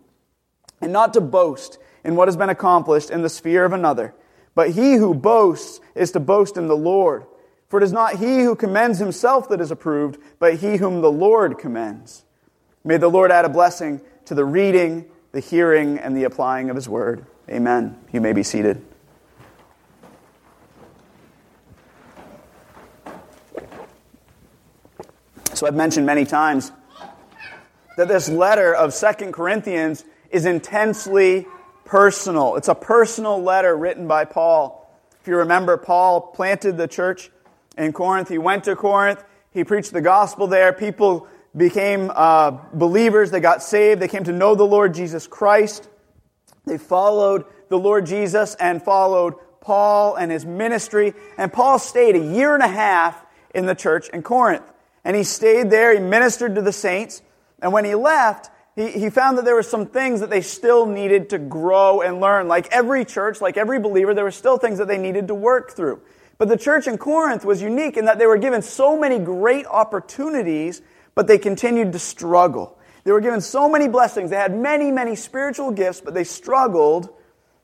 and 0.80 0.92
not 0.92 1.12
to 1.14 1.20
boast 1.20 1.78
in 2.04 2.16
what 2.16 2.28
has 2.28 2.36
been 2.36 2.50
accomplished 2.50 3.10
in 3.10 3.22
the 3.22 3.28
sphere 3.28 3.64
of 3.64 3.72
another. 3.72 4.14
But 4.54 4.70
he 4.70 4.94
who 4.94 5.14
boasts 5.14 5.80
is 5.94 6.12
to 6.12 6.20
boast 6.20 6.56
in 6.56 6.68
the 6.68 6.76
Lord. 6.76 7.26
For 7.68 7.80
it 7.80 7.84
is 7.84 7.92
not 7.92 8.16
he 8.16 8.42
who 8.42 8.54
commends 8.54 8.98
himself 8.98 9.48
that 9.48 9.60
is 9.60 9.70
approved, 9.70 10.20
but 10.38 10.56
he 10.56 10.76
whom 10.76 11.00
the 11.00 11.10
Lord 11.10 11.58
commends. 11.58 12.24
May 12.84 12.98
the 12.98 13.08
Lord 13.08 13.32
add 13.32 13.44
a 13.44 13.48
blessing 13.48 14.00
to 14.26 14.34
the 14.34 14.44
reading, 14.44 15.06
the 15.34 15.40
hearing, 15.40 15.98
and 15.98 16.16
the 16.16 16.22
applying 16.22 16.70
of 16.70 16.76
his 16.76 16.88
word. 16.88 17.26
Amen. 17.50 17.98
You 18.12 18.20
may 18.20 18.32
be 18.32 18.44
seated. 18.44 18.80
So 25.54 25.66
I've 25.66 25.74
mentioned 25.74 26.06
many 26.06 26.24
times 26.24 26.70
that 27.96 28.06
this 28.06 28.28
letter 28.28 28.72
of 28.76 28.94
Second 28.94 29.32
Corinthians 29.32 30.04
is 30.30 30.46
intensely 30.46 31.48
personal. 31.84 32.54
It's 32.54 32.68
a 32.68 32.74
personal 32.76 33.42
letter 33.42 33.76
written 33.76 34.06
by 34.06 34.26
Paul. 34.26 34.88
If 35.20 35.26
you 35.26 35.38
remember, 35.38 35.76
Paul 35.76 36.20
planted 36.20 36.76
the 36.76 36.86
church 36.86 37.32
in 37.76 37.92
Corinth. 37.92 38.28
He 38.28 38.38
went 38.38 38.62
to 38.64 38.76
Corinth. 38.76 39.24
He 39.50 39.64
preached 39.64 39.92
the 39.92 40.00
gospel 40.00 40.46
there. 40.46 40.72
People 40.72 41.26
became 41.56 42.10
uh, 42.14 42.52
believers. 42.72 43.30
They 43.30 43.40
got 43.40 43.62
saved. 43.62 44.00
They 44.00 44.08
came 44.08 44.24
to 44.24 44.32
know 44.32 44.54
the 44.54 44.64
Lord 44.64 44.94
Jesus 44.94 45.26
Christ. 45.26 45.88
They 46.66 46.78
followed 46.78 47.44
the 47.68 47.78
Lord 47.78 48.06
Jesus 48.06 48.54
and 48.54 48.82
followed 48.82 49.34
Paul 49.60 50.16
and 50.16 50.30
his 50.30 50.44
ministry. 50.44 51.14
And 51.38 51.52
Paul 51.52 51.78
stayed 51.78 52.16
a 52.16 52.34
year 52.34 52.54
and 52.54 52.62
a 52.62 52.68
half 52.68 53.24
in 53.54 53.66
the 53.66 53.74
church 53.74 54.08
in 54.08 54.22
Corinth. 54.22 54.64
And 55.04 55.16
he 55.16 55.22
stayed 55.22 55.70
there. 55.70 55.92
He 55.92 56.00
ministered 56.00 56.54
to 56.54 56.62
the 56.62 56.72
saints. 56.72 57.22
And 57.60 57.72
when 57.72 57.84
he 57.84 57.94
left, 57.94 58.50
he, 58.76 58.90
he 58.90 59.10
found 59.10 59.38
that 59.38 59.44
there 59.44 59.54
were 59.54 59.62
some 59.62 59.86
things 59.86 60.20
that 60.20 60.30
they 60.30 60.40
still 60.40 60.86
needed 60.86 61.30
to 61.30 61.38
grow 61.38 62.00
and 62.00 62.20
learn. 62.20 62.48
Like 62.48 62.68
every 62.72 63.04
church, 63.04 63.40
like 63.40 63.56
every 63.56 63.78
believer, 63.78 64.14
there 64.14 64.24
were 64.24 64.30
still 64.30 64.58
things 64.58 64.78
that 64.78 64.88
they 64.88 64.98
needed 64.98 65.28
to 65.28 65.34
work 65.34 65.72
through. 65.72 66.00
But 66.36 66.48
the 66.48 66.56
church 66.56 66.88
in 66.88 66.98
Corinth 66.98 67.44
was 67.44 67.62
unique 67.62 67.96
in 67.96 68.06
that 68.06 68.18
they 68.18 68.26
were 68.26 68.38
given 68.38 68.62
so 68.62 68.98
many 68.98 69.18
great 69.18 69.66
opportunities, 69.66 70.82
but 71.14 71.26
they 71.26 71.38
continued 71.38 71.92
to 71.92 71.98
struggle. 71.98 72.78
They 73.04 73.12
were 73.12 73.20
given 73.20 73.40
so 73.40 73.68
many 73.68 73.88
blessings. 73.88 74.30
They 74.30 74.36
had 74.36 74.56
many, 74.56 74.90
many 74.90 75.16
spiritual 75.16 75.70
gifts, 75.72 76.00
but 76.00 76.14
they 76.14 76.24
struggled 76.24 77.10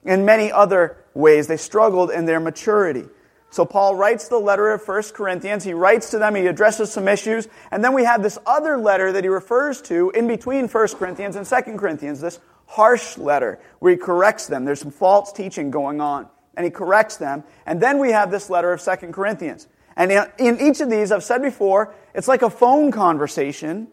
in 0.05 0.25
many 0.25 0.53
other 0.53 0.97
ways. 1.15 1.47
They 1.47 1.57
struggled 1.57 2.11
in 2.11 2.27
their 2.27 2.41
maturity. 2.41 3.07
So 3.51 3.65
Paul 3.65 3.97
writes 3.97 4.29
the 4.29 4.39
letter 4.39 4.71
of 4.71 4.87
1 4.87 5.03
Corinthians. 5.15 5.65
He 5.65 5.75
writes 5.75 6.11
to 6.11 6.19
them, 6.19 6.37
he 6.37 6.47
addresses 6.47 6.93
some 6.93 7.09
issues, 7.09 7.49
and 7.73 7.83
then 7.83 7.95
we 7.95 8.05
have 8.05 8.23
this 8.23 8.39
other 8.47 8.79
letter 8.79 9.11
that 9.13 9.25
he 9.25 9.29
refers 9.29 9.83
to 9.83 10.11
in 10.11 10.29
between 10.29 10.69
1 10.69 10.89
Corinthians 10.89 11.35
and 11.35 11.45
2 11.45 11.77
Corinthians, 11.77 12.21
this 12.21 12.39
harsh 12.67 13.19
letter 13.19 13.59
where 13.81 13.93
he 13.93 13.99
corrects 13.99 14.47
them. 14.47 14.65
There's 14.65 14.81
some 14.81 14.93
false 14.93 15.33
teaching 15.33 15.73
going 15.73 16.01
on 16.01 16.29
and 16.55 16.65
he 16.65 16.71
corrects 16.71 17.17
them. 17.17 17.43
And 17.67 17.81
then 17.81 17.99
we 17.99 18.13
have 18.13 18.31
this 18.31 18.51
letter 18.51 18.73
of 18.73 18.81
Second 18.81 19.13
Corinthians. 19.13 19.67
And 19.97 20.13
in 20.39 20.61
each 20.61 20.81
of 20.81 20.89
these, 20.89 21.11
I've 21.11 21.25
said 21.25 21.43
before, 21.43 21.93
it's 22.15 22.29
like 22.29 22.43
a 22.43 22.51
phone 22.51 22.91
conversation 22.91 23.89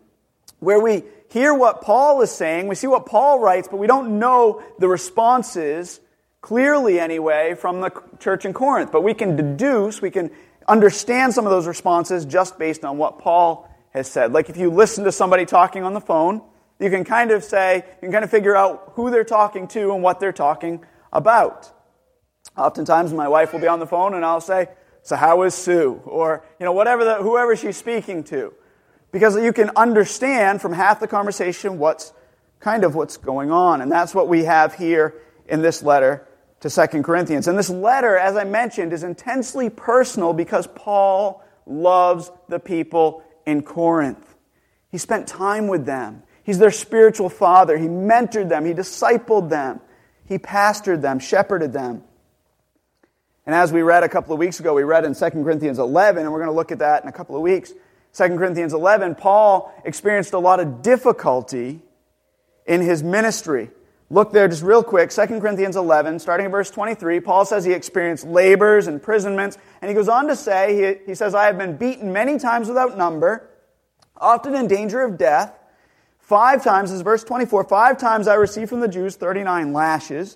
where 0.59 0.79
we 0.79 1.03
hear 1.29 1.53
what 1.53 1.81
Paul 1.81 2.21
is 2.21 2.31
saying, 2.31 2.67
we 2.67 2.75
see 2.75 2.87
what 2.87 3.05
Paul 3.05 3.39
writes, 3.39 3.67
but 3.67 3.77
we 3.77 3.87
don't 3.87 4.19
know 4.19 4.63
the 4.79 4.87
responses 4.87 5.99
clearly 6.41 6.99
anyway 6.99 7.55
from 7.55 7.81
the 7.81 7.91
church 8.19 8.45
in 8.45 8.53
Corinth. 8.53 8.91
But 8.91 9.03
we 9.03 9.13
can 9.13 9.35
deduce, 9.35 10.01
we 10.01 10.11
can 10.11 10.31
understand 10.67 11.33
some 11.33 11.45
of 11.45 11.51
those 11.51 11.67
responses 11.67 12.25
just 12.25 12.57
based 12.57 12.83
on 12.85 12.97
what 12.97 13.19
Paul 13.19 13.69
has 13.91 14.09
said. 14.09 14.33
Like 14.33 14.49
if 14.49 14.57
you 14.57 14.69
listen 14.69 15.03
to 15.03 15.11
somebody 15.11 15.45
talking 15.45 15.83
on 15.83 15.93
the 15.93 16.01
phone, 16.01 16.41
you 16.79 16.89
can 16.89 17.03
kind 17.03 17.31
of 17.31 17.43
say, 17.43 17.77
you 17.77 18.01
can 18.01 18.11
kind 18.11 18.23
of 18.23 18.31
figure 18.31 18.55
out 18.55 18.91
who 18.93 19.09
they're 19.09 19.23
talking 19.23 19.67
to 19.69 19.93
and 19.93 20.03
what 20.03 20.19
they're 20.19 20.31
talking 20.31 20.85
about. 21.11 21.71
Oftentimes, 22.55 23.13
my 23.13 23.27
wife 23.27 23.53
will 23.53 23.59
be 23.59 23.67
on 23.67 23.79
the 23.79 23.87
phone 23.87 24.13
and 24.13 24.23
I'll 24.23 24.41
say, 24.41 24.67
So, 25.07 25.15
how 25.15 25.43
is 25.43 25.55
Sue? 25.55 26.01
Or, 26.03 26.43
you 26.59 26.65
know, 26.65 26.73
whatever 26.73 27.05
the, 27.05 27.15
whoever 27.15 27.55
she's 27.55 27.77
speaking 27.77 28.25
to. 28.25 28.53
Because 29.13 29.37
you 29.37 29.53
can 29.53 29.71
understand 29.77 30.61
from 30.61 30.73
half 30.73 30.99
the 30.99 31.07
conversation 31.07 31.79
what's 31.79 32.11
kind 32.59 32.83
of 32.83 32.93
what's 32.93 33.15
going 33.15 33.49
on. 33.49 33.79
And 33.79 33.89
that's 33.89 34.13
what 34.13 34.27
we 34.27 34.43
have 34.43 34.73
here 34.73 35.15
in 35.47 35.61
this 35.61 35.81
letter 35.81 36.27
to 36.59 36.69
Second 36.69 37.03
Corinthians. 37.03 37.47
And 37.47 37.57
this 37.57 37.69
letter, 37.69 38.17
as 38.17 38.35
I 38.35 38.43
mentioned, 38.43 38.91
is 38.91 39.03
intensely 39.03 39.69
personal 39.69 40.33
because 40.33 40.67
Paul 40.75 41.41
loves 41.65 42.29
the 42.49 42.59
people 42.59 43.23
in 43.45 43.61
Corinth. 43.61 44.35
He 44.91 44.97
spent 44.97 45.25
time 45.25 45.69
with 45.69 45.85
them. 45.85 46.21
He's 46.43 46.59
their 46.59 46.69
spiritual 46.69 47.29
father. 47.29 47.77
He 47.77 47.87
mentored 47.87 48.49
them. 48.49 48.65
He 48.65 48.73
discipled 48.73 49.47
them. 49.47 49.79
He 50.25 50.37
pastored 50.37 51.01
them, 51.01 51.19
shepherded 51.19 51.71
them. 51.71 52.03
And 53.47 53.55
as 53.55 53.71
we 53.71 53.81
read 53.81 54.03
a 54.03 54.09
couple 54.09 54.33
of 54.33 54.39
weeks 54.39 54.59
ago, 54.59 54.73
we 54.73 54.83
read 54.83 55.05
in 55.05 55.15
2 55.15 55.29
Corinthians 55.29 55.79
11, 55.79 56.21
and 56.21 56.33
we're 56.33 56.39
going 56.39 56.51
to 56.51 56.55
look 56.55 56.73
at 56.73 56.79
that 56.79 57.03
in 57.03 57.09
a 57.09 57.13
couple 57.13 57.33
of 57.33 57.41
weeks. 57.41 57.71
2 58.13 58.37
Corinthians 58.37 58.73
11, 58.73 59.15
Paul 59.15 59.73
experienced 59.85 60.33
a 60.33 60.37
lot 60.37 60.59
of 60.59 60.81
difficulty 60.81 61.79
in 62.65 62.81
his 62.81 63.01
ministry. 63.01 63.69
Look 64.09 64.33
there 64.33 64.49
just 64.49 64.63
real 64.63 64.83
quick, 64.83 65.11
2 65.11 65.39
Corinthians 65.39 65.77
11, 65.77 66.19
starting 66.19 66.47
in 66.47 66.51
verse 66.51 66.69
23. 66.69 67.21
Paul 67.21 67.45
says 67.45 67.63
he 67.63 67.71
experienced 67.71 68.27
labors, 68.27 68.89
imprisonments, 68.89 69.57
and 69.81 69.87
he 69.87 69.95
goes 69.95 70.09
on 70.09 70.27
to 70.27 70.35
say, 70.35 70.97
he, 70.97 71.11
he 71.11 71.15
says, 71.15 71.33
I 71.33 71.45
have 71.45 71.57
been 71.57 71.77
beaten 71.77 72.11
many 72.11 72.37
times 72.37 72.67
without 72.67 72.97
number, 72.97 73.49
often 74.17 74.55
in 74.55 74.67
danger 74.67 75.03
of 75.03 75.17
death. 75.17 75.57
Five 76.19 76.65
times, 76.65 76.89
this 76.89 76.97
is 76.97 77.01
verse 77.01 77.23
24, 77.23 77.63
five 77.63 77.97
times 77.97 78.27
I 78.27 78.33
received 78.33 78.67
from 78.67 78.81
the 78.81 78.89
Jews 78.89 79.15
39 79.15 79.71
lashes. 79.71 80.35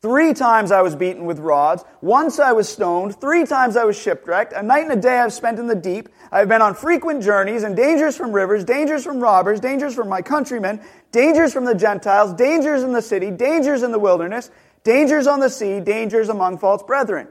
Three 0.00 0.32
times 0.32 0.70
I 0.70 0.82
was 0.82 0.94
beaten 0.94 1.26
with 1.26 1.40
rods. 1.40 1.84
Once 2.00 2.38
I 2.38 2.52
was 2.52 2.68
stoned. 2.68 3.20
Three 3.20 3.44
times 3.44 3.76
I 3.76 3.84
was 3.84 4.00
shipwrecked. 4.00 4.52
A 4.52 4.62
night 4.62 4.84
and 4.84 4.92
a 4.92 5.00
day 5.00 5.18
I've 5.18 5.32
spent 5.32 5.58
in 5.58 5.66
the 5.66 5.74
deep. 5.74 6.08
I've 6.30 6.48
been 6.48 6.62
on 6.62 6.76
frequent 6.76 7.22
journeys 7.22 7.64
and 7.64 7.74
dangers 7.74 8.16
from 8.16 8.30
rivers, 8.30 8.62
dangers 8.64 9.02
from 9.04 9.18
robbers, 9.18 9.58
dangers 9.58 9.96
from 9.96 10.08
my 10.08 10.22
countrymen, 10.22 10.80
dangers 11.10 11.52
from 11.52 11.64
the 11.64 11.74
Gentiles, 11.74 12.32
dangers 12.34 12.84
in 12.84 12.92
the 12.92 13.02
city, 13.02 13.32
dangers 13.32 13.82
in 13.82 13.90
the 13.90 13.98
wilderness, 13.98 14.52
dangers 14.84 15.26
on 15.26 15.40
the 15.40 15.50
sea, 15.50 15.80
dangers 15.80 16.28
among 16.28 16.58
false 16.58 16.84
brethren. 16.84 17.26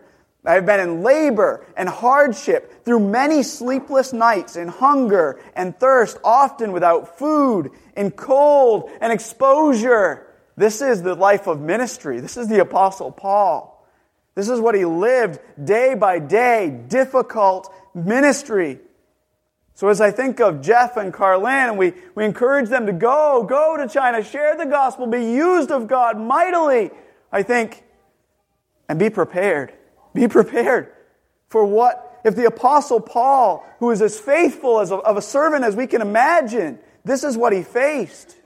I 0.46 0.54
have 0.54 0.66
been 0.66 0.82
in 0.82 1.04
labor 1.04 1.66
and 1.78 1.88
hardship 1.88 2.84
through 2.84 3.00
many 3.00 3.44
sleepless 3.44 4.12
nights, 4.12 4.58
in 4.58 4.68
hunger 4.68 5.40
and 5.56 5.78
thirst, 5.78 6.18
often 6.24 6.74
without 6.74 7.18
food, 7.18 7.72
in 7.96 8.12
cold 8.12 8.90
and 9.00 9.14
exposure. 9.14 10.27
This 10.58 10.82
is 10.82 11.04
the 11.04 11.14
life 11.14 11.48
of 11.48 11.62
ministry. 11.62 12.20
This 12.20 12.36
is 12.36 12.48
the 12.48 12.60
Apostle 12.60 13.12
Paul. 13.12 13.88
This 14.34 14.50
is 14.50 14.60
what 14.60 14.76
he 14.76 14.86
lived 14.86 15.40
day 15.64 15.94
by 15.94 16.20
day, 16.20 16.70
difficult 16.88 17.72
ministry. 17.94 18.80
So 19.76 19.90
as 19.90 20.02
I 20.02 20.10
think 20.10 20.40
of 20.40 20.62
Jeff 20.62 20.98
and 20.98 21.14
Carlin, 21.14 21.70
and 21.70 21.78
we, 21.78 21.94
we 22.16 22.26
encourage 22.26 22.70
them 22.70 22.88
to 22.88 22.94
go, 22.94 23.46
go 23.48 23.78
to 23.78 23.88
China, 23.88 24.24
share 24.24 24.58
the 24.58 24.66
gospel, 24.66 25.06
be 25.06 25.24
used 25.24 25.72
of 25.72 25.88
God 25.88 26.20
mightily, 26.20 26.90
I 27.32 27.44
think, 27.44 27.84
and 28.90 28.98
be 28.98 29.12
prepared. 29.12 29.74
Be 30.16 30.28
prepared 30.28 30.92
for 31.50 31.64
what, 31.66 32.20
if 32.24 32.36
the 32.36 32.46
Apostle 32.46 33.00
Paul, 33.00 33.64
who 33.80 33.92
is 33.92 34.02
as 34.02 34.20
faithful 34.20 34.80
as 34.80 34.90
a, 34.90 34.96
of 34.96 35.18
a 35.18 35.22
servant 35.22 35.64
as 35.64 35.76
we 35.76 35.86
can 35.86 36.02
imagine, 36.02 36.80
this 37.06 37.24
is 37.24 37.38
what 37.38 37.54
he 37.54 37.62
faced. 37.62 38.37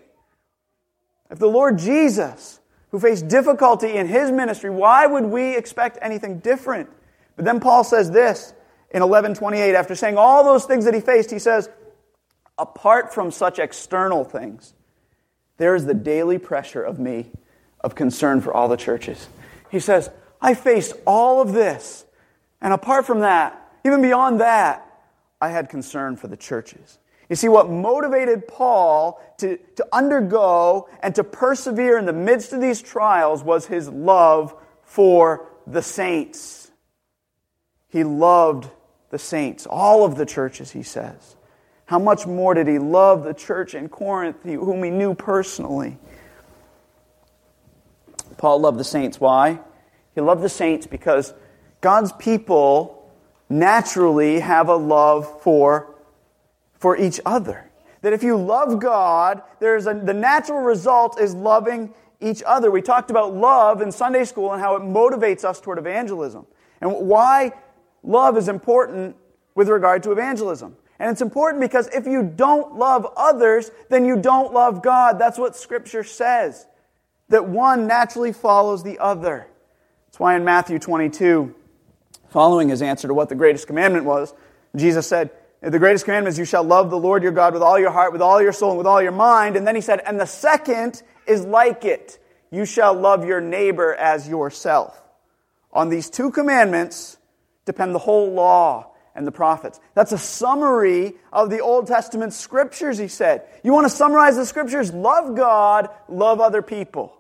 If 1.32 1.40
the 1.40 1.48
Lord 1.48 1.80
Jesus, 1.80 2.60
who 2.92 3.00
faced 3.00 3.30
difficulty 3.30 3.94
in 3.94 4.08
his 4.08 4.32
ministry, 4.32 4.70
why 4.70 5.08
would 5.08 5.24
we 5.24 5.56
expect 5.56 5.98
anything 6.02 6.40
different? 6.40 6.90
But 7.38 7.46
then 7.46 7.62
Paul 7.62 7.86
says 7.86 8.12
this 8.12 8.54
in 8.92 9.02
1128, 9.02 9.74
after 9.74 9.96
saying 9.96 10.18
all 10.18 10.44
those 10.44 10.66
things 10.66 10.84
that 10.84 10.94
he 10.94 11.00
faced, 11.00 11.32
he 11.32 11.40
says, 11.40 11.70
apart 12.58 13.14
from 13.14 13.32
such 13.32 13.58
external 13.58 14.26
things, 14.26 14.74
there 15.58 15.74
is 15.74 15.86
the 15.86 15.94
daily 15.94 16.38
pressure 16.38 16.84
of 16.84 17.00
me 17.00 17.32
of 17.80 17.96
concern 17.96 18.42
for 18.42 18.54
all 18.54 18.68
the 18.68 18.78
churches. 18.78 19.28
He 19.70 19.80
says, 19.80 20.10
I 20.42 20.54
faced 20.54 20.94
all 21.06 21.42
of 21.42 21.54
this. 21.54 22.06
And 22.62 22.74
apart 22.74 23.06
from 23.06 23.22
that, 23.22 23.72
even 23.86 24.02
beyond 24.02 24.42
that, 24.42 24.86
I 25.40 25.50
had 25.50 25.70
concern 25.70 26.18
for 26.18 26.28
the 26.28 26.38
churches. 26.38 27.00
You 27.32 27.38
see, 27.38 27.48
what 27.48 27.70
motivated 27.70 28.46
Paul 28.46 29.22
to, 29.38 29.58
to 29.78 29.88
undergo 29.94 30.90
and 31.02 31.16
to 31.16 31.24
persevere 31.24 31.98
in 31.98 32.06
the 32.06 32.12
midst 32.12 32.52
of 32.52 32.60
these 32.60 32.82
trials 32.82 33.42
was 33.42 33.68
his 33.68 33.88
love 33.88 34.54
for 34.84 35.48
the 35.66 35.82
saints. 35.82 36.72
He 37.88 38.04
loved 38.04 38.70
the 39.12 39.18
saints, 39.18 39.66
all 39.66 40.04
of 40.04 40.16
the 40.16 40.26
churches, 40.26 40.72
he 40.72 40.84
says. 40.84 41.38
How 41.86 42.00
much 42.00 42.28
more 42.28 42.54
did 42.54 42.68
he 42.68 42.80
love 42.80 43.24
the 43.24 43.34
church 43.34 43.76
in 43.76 43.88
Corinth, 43.88 44.44
whom 44.44 44.84
he 44.84 44.90
knew 44.90 45.14
personally? 45.14 45.98
Paul 48.36 48.60
loved 48.60 48.78
the 48.78 48.84
saints. 48.84 49.22
Why? 49.22 49.62
He 50.16 50.20
loved 50.20 50.42
the 50.42 50.50
saints 50.50 50.86
because 50.86 51.34
God's 51.80 52.12
people 52.12 53.10
naturally 53.48 54.42
have 54.42 54.68
a 54.68 54.76
love 54.76 55.42
for, 55.44 55.91
for 56.82 56.98
each 56.98 57.22
other. 57.28 57.70
That 58.02 58.12
if 58.12 58.24
you 58.24 58.36
love 58.36 58.80
God, 58.80 59.44
there's 59.60 59.86
a, 59.86 59.94
the 59.94 60.16
natural 60.16 60.62
result 60.62 61.22
is 61.22 61.36
loving 61.36 61.94
each 62.20 62.42
other. 62.44 62.72
We 62.72 62.82
talked 62.82 63.12
about 63.12 63.36
love 63.36 63.84
in 63.84 63.92
Sunday 63.92 64.26
school 64.26 64.52
and 64.52 64.60
how 64.60 64.76
it 64.76 64.82
motivates 64.82 65.46
us 65.46 65.62
toward 65.62 65.78
evangelism. 65.78 66.48
And 66.82 67.08
why 67.08 67.54
love 68.02 68.36
is 68.36 68.48
important 68.48 69.16
with 69.54 69.70
regard 69.70 70.02
to 70.04 70.12
evangelism. 70.12 70.76
And 70.98 71.12
it's 71.12 71.22
important 71.22 71.62
because 71.62 71.88
if 71.90 72.08
you 72.08 72.24
don't 72.24 72.76
love 72.78 73.08
others, 73.16 73.70
then 73.90 74.04
you 74.04 74.20
don't 74.20 74.52
love 74.52 74.82
God. 74.82 75.20
That's 75.20 75.38
what 75.38 75.56
Scripture 75.56 76.04
says. 76.04 76.66
That 77.30 77.46
one 77.46 77.86
naturally 77.86 78.34
follows 78.34 78.84
the 78.84 78.98
other. 78.98 79.48
That's 80.08 80.20
why 80.20 80.36
in 80.36 80.44
Matthew 80.44 80.80
22, 80.80 81.54
following 82.30 82.70
his 82.70 82.82
answer 82.82 83.08
to 83.08 83.14
what 83.14 83.30
the 83.30 83.36
greatest 83.36 83.68
commandment 83.68 84.06
was, 84.06 84.34
Jesus 84.76 85.06
said, 85.06 85.30
The 85.62 85.78
greatest 85.78 86.06
commandment 86.06 86.34
is 86.34 86.40
you 86.40 86.46
shall 86.46 86.64
love 86.64 86.90
the 86.90 86.98
Lord 86.98 87.22
your 87.22 87.32
God 87.32 87.54
with 87.54 87.62
all 87.62 87.78
your 87.78 87.92
heart, 87.92 88.14
with 88.14 88.22
all 88.22 88.42
your 88.42 88.52
soul, 88.52 88.72
and 88.72 88.78
with 88.80 88.88
all 88.88 89.02
your 89.02 89.12
mind. 89.12 89.56
And 89.56 89.68
then 89.68 89.76
he 89.76 89.82
said, 89.82 90.02
And 90.06 90.20
the 90.20 90.26
second 90.26 91.04
is 91.28 91.46
like 91.46 91.86
it 91.86 92.18
you 92.52 92.66
shall 92.66 92.94
love 92.94 93.26
your 93.26 93.40
neighbor 93.40 93.94
as 93.94 94.28
yourself. 94.28 95.00
On 95.72 95.90
these 95.90 96.10
two 96.10 96.32
commandments 96.32 97.18
depend 97.66 97.96
the 97.96 98.00
whole 98.00 98.32
law 98.32 98.92
and 99.16 99.26
the 99.26 99.32
prophets. 99.32 99.80
That's 99.94 100.12
a 100.12 100.18
summary 100.18 101.14
of 101.32 101.50
the 101.50 101.60
Old 101.60 101.88
Testament 101.88 102.34
scriptures, 102.34 102.98
he 102.98 103.08
said. 103.08 103.44
You 103.64 103.72
want 103.72 103.86
to 103.86 103.90
summarize 103.90 104.36
the 104.36 104.46
scriptures? 104.46 104.92
Love 104.94 105.36
God, 105.36 105.90
love 106.10 106.42
other 106.42 106.62
people. 106.62 107.14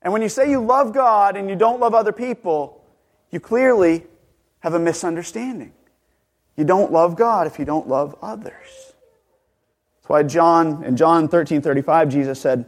And 0.00 0.12
when 0.12 0.22
you 0.22 0.28
say 0.28 0.50
you 0.50 0.60
love 0.60 0.92
God 0.92 1.36
and 1.36 1.48
you 1.48 1.56
don't 1.56 1.80
love 1.80 1.94
other 1.94 2.12
people, 2.12 2.82
you 3.30 3.40
clearly 3.40 4.04
have 4.60 4.74
a 4.74 4.78
misunderstanding. 4.78 5.72
You 6.56 6.64
don't 6.64 6.92
love 6.92 7.16
God 7.16 7.46
if 7.46 7.58
you 7.58 7.64
don't 7.64 7.88
love 7.88 8.16
others. 8.22 8.52
That's 9.96 10.08
why 10.08 10.22
John, 10.22 10.84
in 10.84 10.96
John 10.96 11.28
13 11.28 11.62
35, 11.62 12.08
Jesus 12.10 12.40
said, 12.40 12.66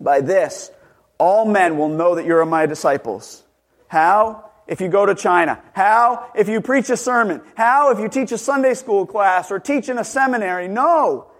By 0.00 0.20
this, 0.20 0.70
all 1.18 1.44
men 1.44 1.76
will 1.76 1.88
know 1.88 2.14
that 2.14 2.24
you're 2.24 2.44
my 2.46 2.66
disciples. 2.66 3.42
How? 3.88 4.50
If 4.66 4.80
you 4.80 4.88
go 4.88 5.04
to 5.04 5.14
China. 5.14 5.60
How? 5.72 6.30
If 6.34 6.48
you 6.48 6.60
preach 6.60 6.90
a 6.90 6.96
sermon. 6.96 7.42
How? 7.56 7.90
If 7.90 7.98
you 7.98 8.08
teach 8.08 8.30
a 8.32 8.38
Sunday 8.38 8.74
school 8.74 9.04
class 9.04 9.50
or 9.50 9.58
teach 9.58 9.88
in 9.88 9.98
a 9.98 10.04
seminary. 10.04 10.68
No. 10.68 11.30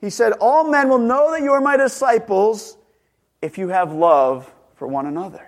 He 0.00 0.10
said, 0.10 0.32
All 0.40 0.70
men 0.70 0.88
will 0.88 0.98
know 0.98 1.32
that 1.32 1.42
you 1.42 1.52
are 1.52 1.60
my 1.60 1.76
disciples 1.76 2.76
if 3.42 3.58
you 3.58 3.68
have 3.68 3.92
love 3.92 4.50
for 4.76 4.88
one 4.88 5.06
another. 5.06 5.46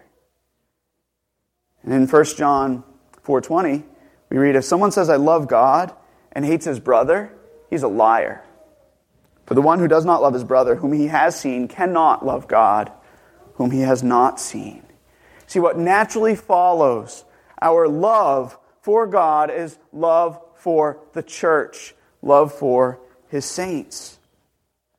And 1.83 1.93
in 1.93 2.07
1 2.07 2.25
John 2.37 2.85
4:20, 3.25 3.85
we 4.31 4.39
read 4.39 4.57
if 4.57 4.65
someone 4.65 4.93
says 4.93 5.11
I 5.11 5.17
love 5.17 5.49
God 5.49 5.93
and 6.33 6.45
hates 6.45 6.65
his 6.65 6.81
brother, 6.81 7.33
he's 7.69 7.83
a 7.83 7.89
liar. 7.89 8.45
For 9.47 9.55
the 9.55 9.63
one 9.63 9.81
who 9.81 9.89
does 9.89 10.05
not 10.05 10.23
love 10.23 10.35
his 10.35 10.45
brother 10.45 10.77
whom 10.77 10.93
he 10.93 11.09
has 11.09 11.39
seen 11.39 11.67
cannot 11.67 12.25
love 12.25 12.47
God 12.47 12.93
whom 13.55 13.73
he 13.73 13.81
has 13.81 14.03
not 14.03 14.41
seen. 14.41 14.85
See 15.47 15.59
what 15.59 15.77
naturally 15.77 16.37
follows 16.37 17.25
our 17.61 17.89
love 17.89 18.57
for 18.81 19.07
God 19.07 19.51
is 19.51 19.79
love 19.93 20.41
for 20.55 21.01
the 21.13 21.23
church, 21.23 21.95
love 22.23 22.53
for 22.55 23.01
his 23.29 23.45
saints. 23.45 24.19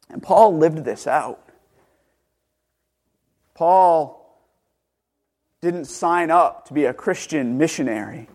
And 0.10 0.22
Paul 0.22 0.58
lived 0.58 0.84
this 0.84 1.08
out. 1.08 1.40
Paul 3.54 4.18
didn't 5.62 5.86
sign 5.86 6.32
up 6.32 6.68
to 6.68 6.74
be 6.74 6.86
a 6.86 6.94
Christian 6.94 7.58
missionary. 7.58 8.28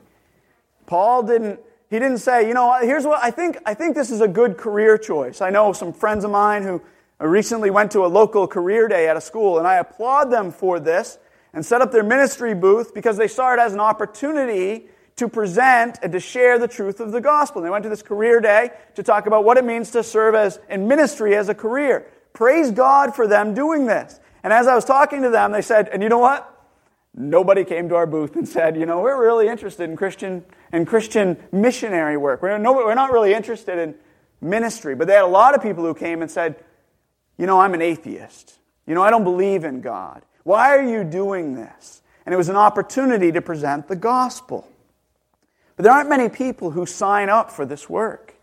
Paul 0.86 1.22
didn't 1.22 1.60
he 1.88 2.00
didn't 2.00 2.18
say, 2.18 2.48
you 2.48 2.54
know, 2.54 2.76
here's 2.80 3.04
what 3.04 3.22
I 3.22 3.30
think 3.30 3.58
I 3.64 3.74
think 3.74 3.94
this 3.94 4.10
is 4.10 4.20
a 4.20 4.28
good 4.28 4.56
career 4.56 4.98
choice. 4.98 5.40
I 5.40 5.50
know 5.50 5.72
some 5.72 5.92
friends 5.92 6.24
of 6.24 6.30
mine 6.30 6.62
who 6.62 6.82
recently 7.20 7.70
went 7.70 7.92
to 7.92 8.04
a 8.04 8.08
local 8.08 8.46
career 8.46 8.88
day 8.88 9.08
at 9.08 9.16
a 9.16 9.20
school 9.20 9.58
and 9.58 9.66
I 9.66 9.76
applaud 9.76 10.30
them 10.30 10.50
for 10.50 10.80
this 10.80 11.18
and 11.52 11.64
set 11.64 11.80
up 11.80 11.92
their 11.92 12.02
ministry 12.02 12.54
booth 12.54 12.92
because 12.92 13.16
they 13.16 13.28
saw 13.28 13.54
it 13.54 13.58
as 13.58 13.72
an 13.72 13.80
opportunity 13.80 14.88
to 15.16 15.28
present 15.28 15.98
and 16.02 16.12
to 16.12 16.20
share 16.20 16.58
the 16.58 16.68
truth 16.68 17.00
of 17.00 17.10
the 17.10 17.20
gospel. 17.20 17.60
And 17.60 17.66
they 17.66 17.70
went 17.70 17.84
to 17.84 17.88
this 17.88 18.02
career 18.02 18.40
day 18.40 18.70
to 18.96 19.02
talk 19.02 19.26
about 19.26 19.44
what 19.44 19.56
it 19.56 19.64
means 19.64 19.92
to 19.92 20.02
serve 20.02 20.34
as 20.34 20.60
in 20.68 20.88
ministry 20.88 21.34
as 21.34 21.48
a 21.48 21.54
career. 21.54 22.06
Praise 22.34 22.70
God 22.70 23.14
for 23.14 23.26
them 23.26 23.54
doing 23.54 23.86
this. 23.86 24.20
And 24.42 24.52
as 24.52 24.66
I 24.66 24.74
was 24.74 24.84
talking 24.84 25.22
to 25.22 25.30
them, 25.30 25.52
they 25.52 25.62
said, 25.62 25.88
and 25.88 26.02
you 26.02 26.08
know 26.08 26.18
what? 26.18 26.55
Nobody 27.16 27.64
came 27.64 27.88
to 27.88 27.96
our 27.96 28.06
booth 28.06 28.36
and 28.36 28.46
said, 28.46 28.76
you 28.76 28.84
know, 28.84 29.00
we're 29.00 29.20
really 29.20 29.48
interested 29.48 29.88
in 29.88 29.96
Christian 29.96 30.44
and 30.70 30.86
Christian 30.86 31.38
missionary 31.50 32.18
work. 32.18 32.42
We're, 32.42 32.58
no, 32.58 32.74
we're 32.74 32.94
not 32.94 33.10
really 33.10 33.32
interested 33.32 33.78
in 33.78 33.94
ministry. 34.42 34.94
But 34.94 35.06
they 35.08 35.14
had 35.14 35.24
a 35.24 35.26
lot 35.26 35.54
of 35.54 35.62
people 35.62 35.82
who 35.82 35.94
came 35.94 36.20
and 36.20 36.30
said, 36.30 36.56
you 37.38 37.46
know, 37.46 37.58
I'm 37.60 37.72
an 37.72 37.80
atheist. 37.80 38.58
You 38.86 38.94
know, 38.94 39.02
I 39.02 39.10
don't 39.10 39.24
believe 39.24 39.64
in 39.64 39.80
God. 39.80 40.22
Why 40.44 40.76
are 40.76 40.82
you 40.82 41.04
doing 41.04 41.54
this? 41.54 42.02
And 42.26 42.34
it 42.34 42.36
was 42.36 42.50
an 42.50 42.56
opportunity 42.56 43.32
to 43.32 43.40
present 43.40 43.88
the 43.88 43.96
gospel. 43.96 44.68
But 45.76 45.84
there 45.84 45.92
aren't 45.92 46.08
many 46.08 46.28
people 46.28 46.70
who 46.70 46.84
sign 46.84 47.28
up 47.28 47.50
for 47.50 47.64
this 47.64 47.88
work. 47.88 48.34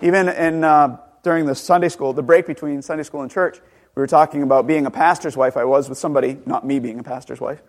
Even 0.00 0.28
in, 0.28 0.64
uh, 0.64 0.98
during 1.22 1.46
the 1.46 1.54
Sunday 1.54 1.88
school, 1.88 2.12
the 2.12 2.22
break 2.22 2.46
between 2.46 2.82
Sunday 2.82 3.04
school 3.04 3.22
and 3.22 3.30
church, 3.30 3.58
we 3.94 4.00
were 4.00 4.06
talking 4.06 4.42
about 4.42 4.66
being 4.66 4.86
a 4.86 4.90
pastor's 4.90 5.36
wife. 5.36 5.56
I 5.56 5.64
was 5.64 5.88
with 5.88 5.98
somebody, 5.98 6.38
not 6.46 6.66
me 6.66 6.78
being 6.78 6.98
a 6.98 7.02
pastor's 7.02 7.40
wife, 7.40 7.62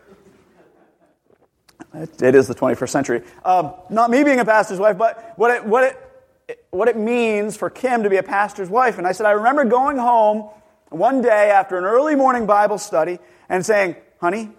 it 1.93 2.35
is 2.35 2.47
the 2.47 2.55
21st 2.55 2.89
century. 2.89 3.21
Um, 3.45 3.73
not 3.89 4.09
me 4.09 4.23
being 4.23 4.39
a 4.39 4.45
pastor's 4.45 4.79
wife, 4.79 4.97
but 4.97 5.33
what 5.35 5.51
it, 5.51 5.65
what, 5.65 5.83
it, 5.83 6.65
what 6.71 6.87
it 6.87 6.97
means 6.97 7.55
for 7.55 7.69
Kim 7.69 8.03
to 8.03 8.09
be 8.09 8.17
a 8.17 8.23
pastor's 8.23 8.69
wife. 8.69 8.97
And 8.97 9.05
I 9.05 9.11
said, 9.11 9.25
I 9.25 9.31
remember 9.31 9.65
going 9.65 9.97
home 9.97 10.49
one 10.89 11.21
day 11.21 11.51
after 11.51 11.77
an 11.77 11.85
early 11.85 12.15
morning 12.15 12.45
Bible 12.45 12.77
study 12.77 13.19
and 13.49 13.65
saying, 13.65 13.95
Honey, 14.19 14.49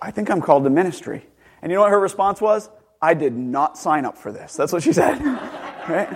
I 0.00 0.10
think 0.10 0.30
I'm 0.30 0.40
called 0.40 0.64
to 0.64 0.70
ministry. 0.70 1.24
And 1.62 1.70
you 1.70 1.76
know 1.76 1.82
what 1.82 1.90
her 1.90 2.00
response 2.00 2.40
was? 2.40 2.68
I 3.02 3.14
did 3.14 3.34
not 3.34 3.78
sign 3.78 4.04
up 4.04 4.18
for 4.18 4.32
this. 4.32 4.56
That's 4.56 4.72
what 4.72 4.82
she 4.82 4.92
said. 4.92 5.22
right? 5.88 6.08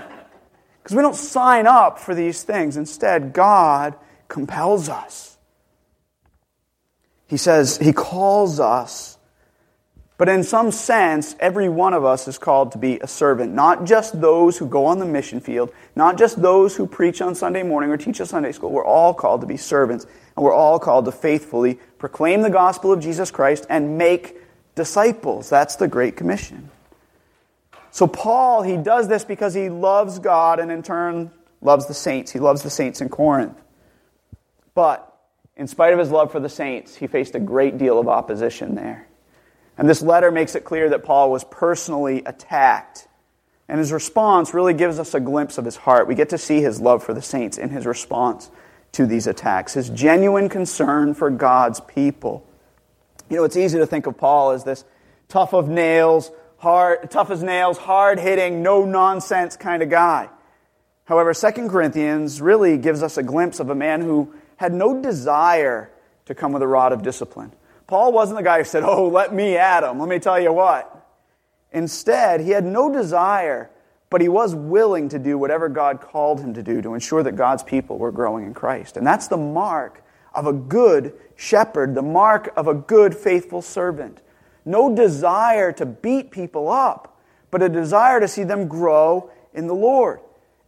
Because 0.83 0.97
we 0.97 1.02
don't 1.02 1.16
sign 1.16 1.66
up 1.66 1.99
for 1.99 2.14
these 2.14 2.43
things. 2.43 2.76
Instead, 2.76 3.33
God 3.33 3.95
compels 4.28 4.88
us. 4.88 5.38
He 7.26 7.37
says, 7.37 7.78
He 7.78 7.93
calls 7.93 8.61
us 8.61 9.13
But 10.16 10.28
in 10.28 10.44
some 10.44 10.71
sense, 10.71 11.35
every 11.40 11.68
one 11.68 11.92
of 11.92 12.04
us 12.04 12.28
is 12.28 12.38
called 12.38 12.73
to 12.73 12.78
be 12.78 13.00
a 13.00 13.06
servant. 13.06 13.52
Not 13.52 13.85
just 13.85 14.21
those 14.21 14.56
who 14.56 14.66
go 14.66 14.87
on 14.87 15.00
the 15.00 15.06
mission 15.06 15.40
field, 15.40 15.73
not 15.97 16.18
just 16.18 16.40
those 16.40 16.76
who 16.76 16.87
preach 16.87 17.21
on 17.21 17.35
Sunday 17.35 17.64
morning 17.64 17.90
or 17.90 17.97
teach 17.97 18.21
a 18.21 18.26
Sunday 18.26 18.52
school. 18.52 18.71
We're 18.71 18.85
all 18.85 19.12
called 19.12 19.40
to 19.40 19.47
be 19.47 19.56
servants, 19.56 20.06
and 20.37 20.44
we're 20.44 20.54
all 20.54 20.78
called 20.78 21.06
to 21.06 21.12
faithfully 21.12 21.80
proclaim 21.99 22.42
the 22.42 22.50
gospel 22.50 22.92
of 22.92 23.00
Jesus 23.00 23.33
Christ 23.33 23.66
and 23.68 23.99
make 23.99 24.37
disciples. 24.76 25.50
That's 25.50 25.76
the 25.76 25.88
Great 25.88 26.16
Commission. 26.16 26.71
So, 27.90 28.06
Paul, 28.06 28.62
he 28.62 28.76
does 28.76 29.09
this 29.09 29.25
because 29.25 29.54
he 29.54 29.68
loves 29.68 30.21
God 30.21 30.61
and 30.61 30.71
in 30.71 30.83
turn 30.83 31.33
loves 31.61 31.87
the 31.87 31.94
saints. 31.94 32.30
He 32.30 32.38
loves 32.38 32.62
the 32.62 32.71
saints 32.71 33.00
in 33.00 33.09
Corinth. 33.09 33.61
But, 34.75 35.12
in 35.56 35.66
spite 35.66 35.92
of 35.92 35.99
his 35.99 36.11
love 36.11 36.30
for 36.30 36.40
the 36.40 36.49
saints, 36.49 36.94
he 36.94 37.09
faced 37.09 37.35
a 37.35 37.40
great 37.40 37.78
deal 37.78 37.99
of 37.99 38.06
opposition 38.06 38.75
there. 38.76 39.09
And 39.76 39.88
this 39.88 40.02
letter 40.02 40.31
makes 40.31 40.54
it 40.54 40.64
clear 40.64 40.90
that 40.90 41.04
Paul 41.04 41.31
was 41.31 41.45
personally 41.45 42.23
attacked. 42.25 43.09
And 43.69 43.78
his 43.78 43.93
response 43.93 44.54
really 44.54 44.75
gives 44.75 44.99
us 44.99 45.14
a 45.14 45.21
glimpse 45.21 45.59
of 45.59 45.64
his 45.64 45.76
heart. 45.76 46.07
We 46.07 46.14
get 46.14 46.28
to 46.31 46.38
see 46.38 46.61
his 46.61 46.81
love 46.81 47.02
for 47.02 47.14
the 47.14 47.23
saints 47.23 47.59
in 47.59 47.71
his 47.71 47.87
response 47.87 48.50
to 48.93 49.07
these 49.07 49.26
attacks, 49.26 49.75
his 49.75 49.90
genuine 49.90 50.49
concern 50.49 51.14
for 51.14 51.31
God's 51.31 51.81
people. 51.81 52.47
You 53.28 53.38
know, 53.38 53.45
it's 53.45 53.57
easy 53.57 53.78
to 53.78 53.87
think 53.87 54.07
of 54.07 54.16
Paul 54.16 54.52
as 54.52 54.64
this 54.64 54.85
tough 55.28 55.52
of 55.52 55.69
nails, 55.69 56.31
hard, 56.59 57.11
tough 57.11 57.31
as 57.31 57.43
nails, 57.43 57.78
hard 57.78 58.21
hitting, 58.21 58.62
no 58.62 58.85
nonsense 58.85 59.57
kind 59.57 59.83
of 59.83 59.90
guy. 59.90 60.28
However, 61.07 61.35
2 61.35 61.69
Corinthians 61.69 62.40
really 62.40 62.78
gives 62.78 63.02
us 63.02 63.16
a 63.19 63.23
glimpse 63.23 63.61
of 63.61 63.71
a 63.71 63.75
man 63.75 64.00
who 64.00 64.33
had 64.57 64.73
no 64.73 65.02
desire 65.02 65.90
to 66.26 66.35
come 66.35 66.52
with 66.52 66.62
a 66.62 66.66
rod 66.66 66.93
of 66.93 67.02
discipline. 67.02 67.52
Paul 67.87 68.12
wasn't 68.12 68.38
the 68.38 68.45
guy 68.45 68.59
who 68.59 68.64
said, 68.64 68.83
Oh, 68.83 69.09
let 69.09 69.35
me 69.35 69.57
at 69.57 69.85
him. 69.85 69.99
Let 69.99 70.09
me 70.09 70.19
tell 70.19 70.41
you 70.41 70.53
what. 70.53 70.91
Instead, 71.73 72.41
he 72.41 72.50
had 72.50 72.64
no 72.64 72.91
desire, 72.91 73.71
but 74.09 74.21
he 74.21 74.29
was 74.29 74.55
willing 74.55 75.09
to 75.11 75.19
do 75.19 75.37
whatever 75.37 75.69
God 75.69 76.00
called 76.00 76.41
him 76.41 76.55
to 76.55 76.62
do 76.62 76.81
to 76.83 76.95
ensure 76.95 77.23
that 77.23 77.37
God's 77.37 77.62
people 77.62 77.99
were 77.99 78.12
growing 78.12 78.47
in 78.47 78.55
Christ. 78.55 78.97
And 78.97 79.07
that's 79.07 79.29
the 79.29 79.37
mark 79.37 80.03
of 80.33 80.47
a 80.47 80.53
good 80.53 81.14
shepherd, 81.37 81.95
the 81.95 82.03
mark 82.03 82.53
of 82.57 82.69
a 82.69 82.75
good, 82.75 83.14
faithful 83.14 83.61
servant. 83.61 84.21
No 84.64 84.95
desire 84.95 85.73
to 85.73 85.85
beat 85.85 86.31
people 86.31 86.69
up, 86.71 87.21
but 87.50 87.62
a 87.62 87.69
desire 87.69 88.21
to 88.21 88.29
see 88.29 88.45
them 88.45 88.69
grow 88.69 89.31
in 89.53 89.67
the 89.67 89.75
Lord. 89.75 90.21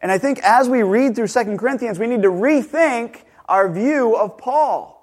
And 0.03 0.13
I 0.13 0.19
think 0.19 0.41
as 0.41 0.69
we 0.69 0.83
read 0.83 1.17
through 1.17 1.29
2 1.29 1.57
Corinthians, 1.57 1.99
we 1.99 2.07
need 2.07 2.23
to 2.23 2.31
rethink 2.31 3.23
our 3.49 3.69
view 3.73 4.17
of 4.17 4.39
Paul. 4.39 4.96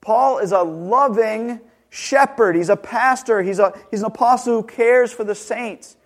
Paul 0.00 0.38
is 0.38 0.52
a 0.52 0.62
loving 0.62 1.60
shepherd. 1.90 2.56
He's 2.56 2.68
a 2.68 2.76
pastor. 2.76 3.42
He's, 3.42 3.58
a, 3.58 3.72
he's 3.90 4.00
an 4.00 4.06
apostle 4.06 4.60
who 4.60 4.66
cares 4.66 5.12
for 5.12 5.24
the 5.24 5.34
saints. 5.34 5.96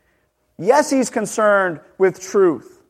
Yes, 0.59 0.91
he's 0.91 1.11
concerned 1.11 1.81
with 1.99 2.21
truth, 2.21 2.83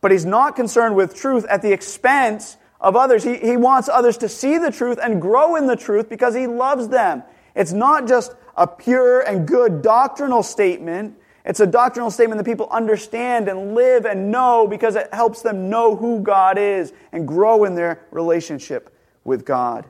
but 0.00 0.12
he's 0.12 0.24
not 0.24 0.54
concerned 0.54 0.96
with 0.96 1.14
truth 1.14 1.44
at 1.48 1.62
the 1.62 1.72
expense 1.72 2.56
of 2.80 2.94
others. 2.94 3.24
He, 3.24 3.36
he 3.38 3.56
wants 3.56 3.88
others 3.88 4.18
to 4.18 4.28
see 4.28 4.58
the 4.58 4.70
truth 4.70 4.98
and 5.02 5.20
grow 5.20 5.56
in 5.56 5.66
the 5.66 5.76
truth 5.76 6.08
because 6.08 6.34
he 6.34 6.46
loves 6.46 6.88
them. 6.88 7.22
It's 7.54 7.72
not 7.72 8.06
just 8.06 8.34
a 8.56 8.66
pure 8.66 9.20
and 9.20 9.46
good 9.48 9.82
doctrinal 9.82 10.42
statement. 10.42 11.18
It's 11.44 11.60
a 11.60 11.66
doctrinal 11.66 12.10
statement 12.10 12.38
that 12.38 12.50
people 12.50 12.68
understand 12.70 13.48
and 13.48 13.74
live 13.74 14.06
and 14.06 14.30
know 14.30 14.66
because 14.66 14.96
it 14.96 15.12
helps 15.12 15.42
them 15.42 15.68
know 15.68 15.96
who 15.96 16.20
God 16.20 16.58
is 16.58 16.92
and 17.12 17.26
grow 17.26 17.64
in 17.64 17.74
their 17.74 18.00
relationship 18.10 18.96
with 19.24 19.44
God. 19.44 19.86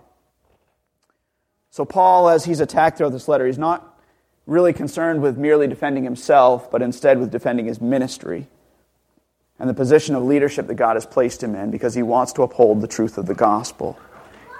So, 1.74 1.84
Paul, 1.84 2.28
as 2.28 2.44
he's 2.44 2.60
attacked 2.60 2.98
throughout 2.98 3.10
this 3.10 3.26
letter, 3.26 3.48
he's 3.48 3.58
not 3.58 3.98
really 4.46 4.72
concerned 4.72 5.20
with 5.20 5.36
merely 5.36 5.66
defending 5.66 6.04
himself, 6.04 6.70
but 6.70 6.82
instead 6.82 7.18
with 7.18 7.32
defending 7.32 7.66
his 7.66 7.80
ministry 7.80 8.46
and 9.58 9.68
the 9.68 9.74
position 9.74 10.14
of 10.14 10.22
leadership 10.22 10.68
that 10.68 10.76
God 10.76 10.94
has 10.94 11.04
placed 11.04 11.42
him 11.42 11.56
in 11.56 11.72
because 11.72 11.92
he 11.92 12.04
wants 12.04 12.32
to 12.34 12.42
uphold 12.42 12.80
the 12.80 12.86
truth 12.86 13.18
of 13.18 13.26
the 13.26 13.34
gospel. 13.34 13.98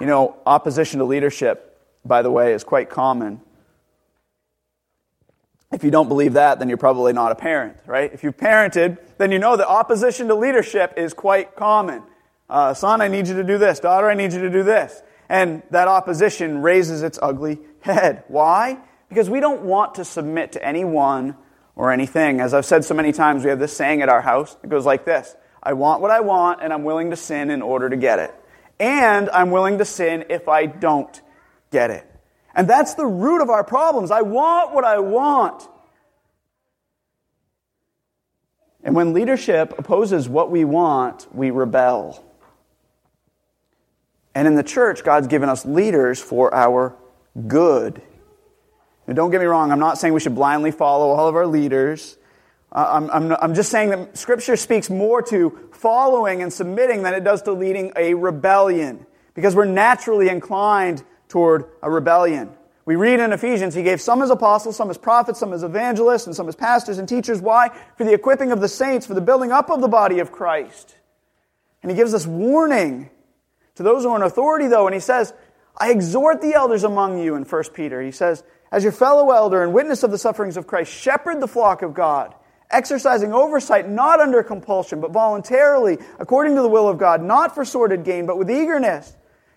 You 0.01 0.07
know, 0.07 0.35
opposition 0.45 0.99
to 0.99 1.05
leadership, 1.05 1.79
by 2.03 2.21
the 2.21 2.29
way, 2.29 2.51
is 2.51 2.65
quite 2.65 2.89
common. 2.89 3.39
If 5.71 5.85
you 5.85 5.91
don't 5.91 6.09
believe 6.09 6.33
that, 6.33 6.59
then 6.59 6.67
you're 6.67 6.77
probably 6.77 7.13
not 7.13 7.31
a 7.31 7.35
parent, 7.35 7.77
right? 7.85 8.13
If 8.13 8.25
you've 8.25 8.35
parented, 8.35 8.97
then 9.19 9.31
you 9.31 9.39
know 9.39 9.55
that 9.55 9.69
opposition 9.69 10.27
to 10.27 10.35
leadership 10.35 10.95
is 10.97 11.13
quite 11.13 11.55
common. 11.55 12.03
Uh, 12.49 12.73
son, 12.73 12.99
I 12.99 13.07
need 13.07 13.29
you 13.29 13.35
to 13.35 13.43
do 13.45 13.57
this. 13.57 13.79
Daughter, 13.79 14.09
I 14.09 14.15
need 14.15 14.33
you 14.33 14.41
to 14.41 14.49
do 14.49 14.63
this. 14.63 15.01
And 15.29 15.63
that 15.71 15.87
opposition 15.87 16.61
raises 16.61 17.01
its 17.01 17.19
ugly 17.21 17.59
head. 17.81 18.23
Why? 18.27 18.79
Because 19.09 19.29
we 19.29 19.39
don't 19.39 19.63
want 19.63 19.95
to 19.95 20.05
submit 20.05 20.53
to 20.53 20.65
anyone 20.65 21.35
or 21.75 21.91
anything. 21.91 22.39
As 22.39 22.53
I've 22.53 22.65
said 22.65 22.85
so 22.85 22.93
many 22.93 23.11
times, 23.11 23.43
we 23.43 23.49
have 23.49 23.59
this 23.59 23.75
saying 23.75 24.01
at 24.01 24.09
our 24.09 24.21
house. 24.21 24.55
It 24.63 24.69
goes 24.69 24.85
like 24.85 25.05
this 25.05 25.35
I 25.61 25.73
want 25.73 26.01
what 26.01 26.11
I 26.11 26.19
want, 26.19 26.61
and 26.61 26.71
I'm 26.71 26.83
willing 26.83 27.09
to 27.09 27.15
sin 27.15 27.49
in 27.49 27.61
order 27.61 27.89
to 27.89 27.97
get 27.97 28.19
it. 28.19 28.33
And 28.79 29.29
I'm 29.29 29.51
willing 29.51 29.77
to 29.77 29.85
sin 29.85 30.25
if 30.29 30.47
I 30.47 30.65
don't 30.65 31.21
get 31.71 31.91
it. 31.91 32.09
And 32.53 32.69
that's 32.69 32.93
the 32.95 33.05
root 33.05 33.41
of 33.41 33.49
our 33.49 33.63
problems. 33.63 34.11
I 34.11 34.21
want 34.21 34.73
what 34.73 34.83
I 34.83 34.99
want. 34.99 35.67
And 38.83 38.95
when 38.95 39.13
leadership 39.13 39.73
opposes 39.77 40.29
what 40.29 40.51
we 40.51 40.63
want, 40.63 41.27
we 41.33 41.51
rebel. 41.51 42.23
And 44.35 44.47
in 44.47 44.55
the 44.55 44.63
church, 44.63 45.03
God's 45.03 45.27
given 45.27 45.47
us 45.47 45.65
leaders 45.65 46.21
for 46.21 46.53
our 46.53 46.95
good. 47.47 48.01
Now, 49.07 49.13
don't 49.13 49.31
get 49.31 49.39
me 49.39 49.47
wrong, 49.47 49.71
I'm 49.71 49.79
not 49.79 49.97
saying 49.97 50.13
we 50.13 50.19
should 50.19 50.35
blindly 50.35 50.71
follow 50.71 51.11
all 51.11 51.27
of 51.27 51.35
our 51.35 51.47
leaders. 51.47 52.17
Uh, 52.71 52.85
I'm, 52.89 53.09
I'm, 53.09 53.31
I'm 53.41 53.55
just 53.55 53.71
saying 53.71 53.91
that 53.91 54.17
Scripture 54.17 54.57
speaks 54.57 54.89
more 54.89 55.21
to 55.23 55.69
following 55.71 56.41
and 56.41 56.51
submitting 56.51 57.03
than 57.03 57.13
it 57.13 57.23
does 57.23 57.43
to 57.43 57.53
leading 57.53 57.93
a 57.95 58.13
rebellion, 58.13 59.05
because 59.35 59.55
we're 59.55 59.65
naturally 59.65 60.27
inclined 60.27 61.03
toward 61.29 61.65
a 61.81 61.89
rebellion. 61.89 62.49
We 62.83 62.97
read 62.97 63.19
in 63.19 63.31
Ephesians, 63.31 63.73
he 63.73 63.83
gave 63.83 64.01
some 64.01 64.21
as 64.21 64.29
apostles, 64.29 64.75
some 64.75 64.89
as 64.89 64.97
prophets, 64.97 65.39
some 65.39 65.53
as 65.53 65.63
evangelists, 65.63 66.27
and 66.27 66.35
some 66.35 66.47
as 66.47 66.55
pastors 66.55 66.97
and 66.97 67.07
teachers. 67.07 67.41
Why? 67.41 67.69
For 67.97 68.03
the 68.03 68.13
equipping 68.13 68.51
of 68.51 68.59
the 68.59 68.67
saints, 68.67 69.07
for 69.07 69.13
the 69.13 69.21
building 69.21 69.51
up 69.51 69.69
of 69.69 69.81
the 69.81 69.87
body 69.87 70.19
of 70.19 70.31
Christ. 70.31 70.95
And 71.81 71.91
he 71.91 71.95
gives 71.95 72.13
us 72.13 72.27
warning 72.27 73.09
to 73.75 73.83
those 73.83 74.03
who 74.03 74.09
are 74.09 74.15
in 74.15 74.23
authority, 74.23 74.67
though, 74.67 74.87
and 74.87 74.93
he 74.93 74.99
says, 74.99 75.33
I 75.77 75.91
exhort 75.91 76.41
the 76.41 76.53
elders 76.53 76.83
among 76.83 77.19
you 77.19 77.35
in 77.35 77.43
1 77.43 77.63
Peter. 77.73 78.01
He 78.01 78.11
says, 78.11 78.43
as 78.71 78.83
your 78.83 78.91
fellow 78.91 79.31
elder 79.31 79.63
and 79.63 79.73
witness 79.73 80.03
of 80.03 80.11
the 80.11 80.17
sufferings 80.17 80.57
of 80.57 80.67
Christ, 80.67 80.91
shepherd 80.91 81.41
the 81.41 81.47
flock 81.47 81.81
of 81.81 81.93
God, 81.93 82.33
exercising 82.71 83.33
oversight 83.33 83.89
not 83.89 84.19
under 84.19 84.41
compulsion, 84.43 84.99
but 85.01 85.11
voluntarily, 85.11 85.97
according 86.19 86.55
to 86.55 86.61
the 86.61 86.69
will 86.69 86.87
of 86.87 86.97
God, 86.97 87.21
not 87.21 87.53
for 87.53 87.63
sordid 87.63 88.03
gain, 88.03 88.25
but 88.25 88.37
with 88.37 88.49
eagerness, 88.49 89.15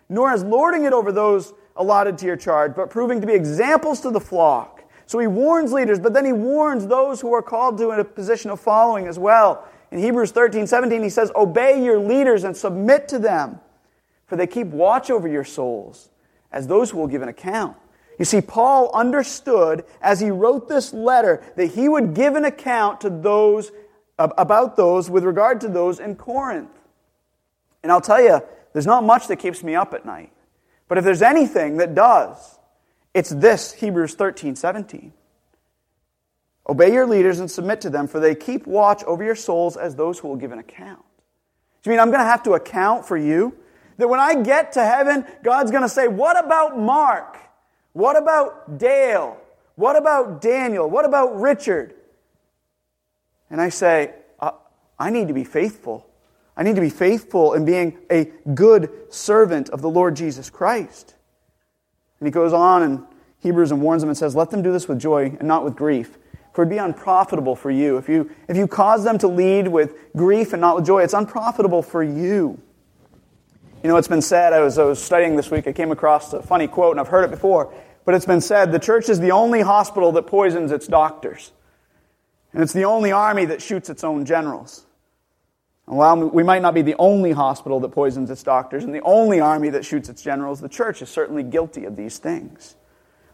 nor 0.09 0.31
as 0.31 0.45
lording 0.45 0.85
it 0.85 0.93
over 0.93 1.13
those 1.13 1.53
allotted 1.77 2.19
to 2.19 2.27
your 2.27 2.37
charge, 2.37 2.75
but 2.75 2.91
proving 2.91 3.21
to 3.21 3.27
be 3.27 3.35
examples 3.35 4.01
to 4.01 4.11
the 4.11 4.21
flock. 4.21 4.85
So 5.07 5.19
he 5.19 5.27
warns 5.27 5.73
leaders, 5.73 5.99
but 5.99 6.13
then 6.13 6.25
he 6.25 6.33
warns 6.33 6.87
those 6.87 7.21
who 7.21 7.33
are 7.33 7.43
called 7.43 7.79
to 7.79 7.91
a 7.91 8.05
position 8.05 8.51
of 8.51 8.61
following 8.61 9.07
as 9.07 9.19
well. 9.19 9.67
In 9.91 10.01
Hebrews 10.01 10.33
13, 10.33 10.67
17, 10.67 11.03
he 11.03 11.09
says, 11.09 11.33
Obey 11.35 11.83
your 11.83 11.99
leaders 11.99 12.45
and 12.45 12.55
submit 12.55 13.09
to 13.09 13.19
them 13.19 13.61
for 14.29 14.37
they 14.37 14.47
keep 14.47 14.69
watch 14.69 15.11
over 15.11 15.27
your 15.27 15.45
souls 15.45 16.11
as 16.53 16.67
those 16.67 16.91
who 16.91 16.99
will 16.99 17.09
give 17.09 17.23
an 17.23 17.29
account. 17.29 17.77
You 18.19 18.25
see, 18.25 18.41
Paul 18.41 18.91
understood 18.95 19.85
as 20.01 20.21
he 20.21 20.31
wrote 20.31 20.69
this 20.69 20.93
letter 20.93 21.43
that 21.57 21.67
he 21.67 21.89
would 21.89 22.15
give 22.15 22.37
an 22.37 22.45
account 22.45 23.01
to 23.03 23.11
those 23.11 23.73
about 24.19 24.77
those 24.77 25.09
with 25.09 25.25
regard 25.25 25.61
to 25.61 25.69
those 25.69 26.01
in 26.01 26.17
Corinth. 26.17 26.71
And 27.83 27.93
I'll 27.93 28.01
tell 28.01 28.21
you, 28.21 28.41
there's 28.73 28.87
not 28.87 29.05
much 29.05 29.29
that 29.29 29.37
keeps 29.37 29.63
me 29.63 29.75
up 29.77 29.95
at 29.95 30.05
night. 30.05 30.33
But 30.89 30.99
if 30.99 31.05
there's 31.05 31.23
anything 31.23 31.77
that 31.77 31.95
does, 31.95 32.59
it's 33.15 33.31
this 33.31 33.73
Hebrews 33.73 34.15
13, 34.15 34.57
17. 34.57 35.13
Obey 36.69 36.93
your 36.93 37.07
leaders 37.07 37.39
and 37.39 37.51
submit 37.51 37.81
to 37.83 37.91
them, 37.91 38.09
for 38.09 38.21
they 38.21 38.35
keep 38.35 38.67
watch 38.67 39.03
over 39.05 39.25
your 39.25 39.37
souls 39.37 39.77
as 39.77 39.95
those 39.95 40.19
who 40.19 40.29
will 40.29 40.37
give 40.37 40.53
an 40.53 40.59
account. 40.59 41.05
Do 41.83 41.91
you 41.91 41.93
mean 41.93 42.01
I'm 42.01 42.11
going 42.11 42.21
to 42.21 42.25
have 42.25 42.43
to 42.43 42.53
account 42.53 43.07
for 43.07 43.17
you? 43.17 43.57
That 43.99 44.09
when 44.09 44.21
I 44.21 44.43
get 44.43 44.73
to 44.73 44.85
heaven, 44.85 45.27
God's 45.43 45.71
going 45.71 45.83
to 45.83 45.89
say, 45.89 46.09
What 46.09 46.43
about 46.43 46.79
Mark? 46.79 47.37
What 47.93 48.17
about 48.17 48.79
Dale? 48.79 49.37
What 49.75 49.97
about 49.97 50.41
Daniel? 50.41 50.89
What 50.89 51.05
about 51.05 51.41
Richard? 51.41 51.95
And 53.51 53.61
I 53.61 53.69
say, 53.69 54.15
uh, 54.41 54.53
I 54.99 55.11
need 55.11 55.29
to 55.29 55.35
be 55.35 55.45
faithful. 55.45 56.07
I 56.57 56.65
need 56.65 56.75
to 56.75 56.81
be 56.81 56.91
faithful 56.91 57.55
in 57.55 57.65
being 57.65 57.97
a 58.11 58.25
good 58.55 58.91
servant 59.11 59.71
of 59.71 59.81
the 59.81 59.89
Lord 59.89 60.17
Jesus 60.17 60.51
Christ. 60.51 61.15
And 62.19 62.27
he 62.27 62.33
goes 62.33 62.53
on 62.53 62.83
in 62.83 63.07
Hebrews 63.41 63.71
and 63.71 63.81
warns 63.81 64.03
them 64.03 64.09
and 64.09 64.19
says, 64.19 64.35
Let 64.35 64.51
them 64.51 64.63
do 64.63 64.73
this 64.73 64.89
with 64.89 64.99
joy 64.99 65.37
and 65.39 65.47
not 65.47 65.65
with 65.65 65.77
grief. 65.77 66.19
For 66.53 66.63
it'd 66.63 66.71
be 66.71 66.79
unprofitable 66.79 67.55
for 67.55 67.71
you. 67.71 67.97
If 67.99 68.09
you, 68.09 68.31
if 68.49 68.57
you 68.57 68.67
cause 68.67 69.05
them 69.05 69.19
to 69.19 69.29
lead 69.29 69.69
with 69.69 69.95
grief 70.17 70.53
and 70.53 70.61
not 70.61 70.75
with 70.75 70.87
joy, 70.87 71.05
it's 71.05 71.15
unprofitable 71.15 71.83
for 71.83 72.03
you. 72.03 72.61
You 73.83 73.89
know, 73.89 73.97
it's 73.97 74.09
been 74.09 74.23
said, 74.23 74.53
I 74.53 74.61
was, 74.61 74.77
I 74.77 74.85
was 74.85 75.01
studying 75.03 75.37
this 75.37 75.53
week, 75.53 75.69
I 75.69 75.73
came 75.73 75.93
across 75.93 76.33
a 76.33 76.43
funny 76.43 76.67
quote, 76.67 76.93
and 76.93 77.01
I've 77.01 77.09
heard 77.09 77.25
it 77.25 77.31
before. 77.31 77.73
but 78.05 78.15
it's 78.15 78.27
been 78.27 78.41
said 78.41 78.73
the 78.73 78.79
church 78.79 79.09
is 79.09 79.21
the 79.21 79.31
only 79.31 79.61
hospital 79.61 80.13
that 80.13 80.27
poisons 80.27 80.73
its 80.73 80.87
doctors. 80.89 81.53
And 82.53 82.63
it's 82.63 82.73
the 82.73 82.87
only 82.87 83.13
army 83.13 83.45
that 83.45 83.63
shoots 83.63 83.89
its 83.89 84.03
own 84.03 84.25
generals. 84.25 84.85
And 85.87 85.97
while 85.97 86.17
we 86.17 86.43
might 86.43 86.63
not 86.63 86.75
be 86.75 86.83
the 86.83 86.97
only 86.99 87.33
hospital 87.33 87.79
that 87.81 87.91
poisons 87.91 88.31
its 88.31 88.43
doctors 88.43 88.83
and 88.83 88.95
the 88.95 89.03
only 89.03 89.41
army 89.41 89.71
that 89.71 89.85
shoots 89.85 90.09
its 90.09 90.23
generals, 90.23 90.61
the 90.61 90.69
church 90.69 91.01
is 91.01 91.09
certainly 91.09 91.43
guilty 91.43 91.85
of 91.85 91.97
these 91.97 92.19
things. 92.19 92.75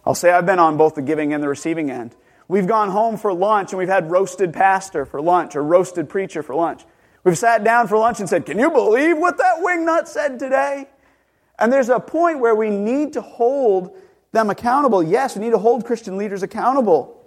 I'll 0.05 0.15
say 0.15 0.31
I've 0.31 0.47
been 0.47 0.59
on 0.59 0.77
both 0.77 0.95
the 0.95 1.03
giving 1.03 1.33
and 1.33 1.43
the 1.43 1.49
receiving 1.49 1.91
end. 1.91 2.15
We've 2.49 2.67
gone 2.67 2.91
home 2.91 3.17
for 3.17 3.33
lunch 3.33 3.73
and 3.73 3.79
we've 3.79 3.89
had 3.89 4.11
roasted 4.11 4.53
pastor 4.53 5.07
for 5.07 5.23
lunch 5.23 5.57
or 5.57 5.63
roasted 5.63 6.09
preacher 6.09 6.43
for 6.43 6.55
lunch. 6.55 6.85
We've 7.25 7.39
sat 7.39 7.65
down 7.65 7.89
for 7.89 7.97
lunch 7.97 8.21
and 8.21 8.29
said, 8.29 8.45
Can 8.45 8.59
you 8.59 8.71
believe 8.71 9.17
what 9.19 9.39
that 9.39 9.57
wingnut 9.59 10.07
said 10.07 10.39
today? 10.39 10.87
And 11.59 11.73
there's 11.73 11.89
a 11.89 11.99
point 11.99 12.41
where 12.41 12.55
we 12.55 12.69
need 12.69 13.15
to 13.15 13.23
hold 13.23 13.97
them 14.33 14.51
accountable. 14.51 15.03
Yes, 15.03 15.37
we 15.37 15.45
need 15.45 15.53
to 15.53 15.59
hold 15.59 15.87
Christian 15.87 16.19
leaders 16.19 16.43
accountable. 16.43 17.23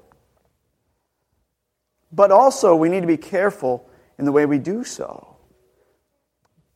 But 2.12 2.32
also, 2.32 2.76
we 2.76 2.90
need 2.90 3.02
to 3.02 3.08
be 3.08 3.18
careful 3.18 3.90
in 4.18 4.26
the 4.26 4.32
way 4.32 4.46
we 4.46 4.60
do 4.60 4.84
so. 4.84 5.36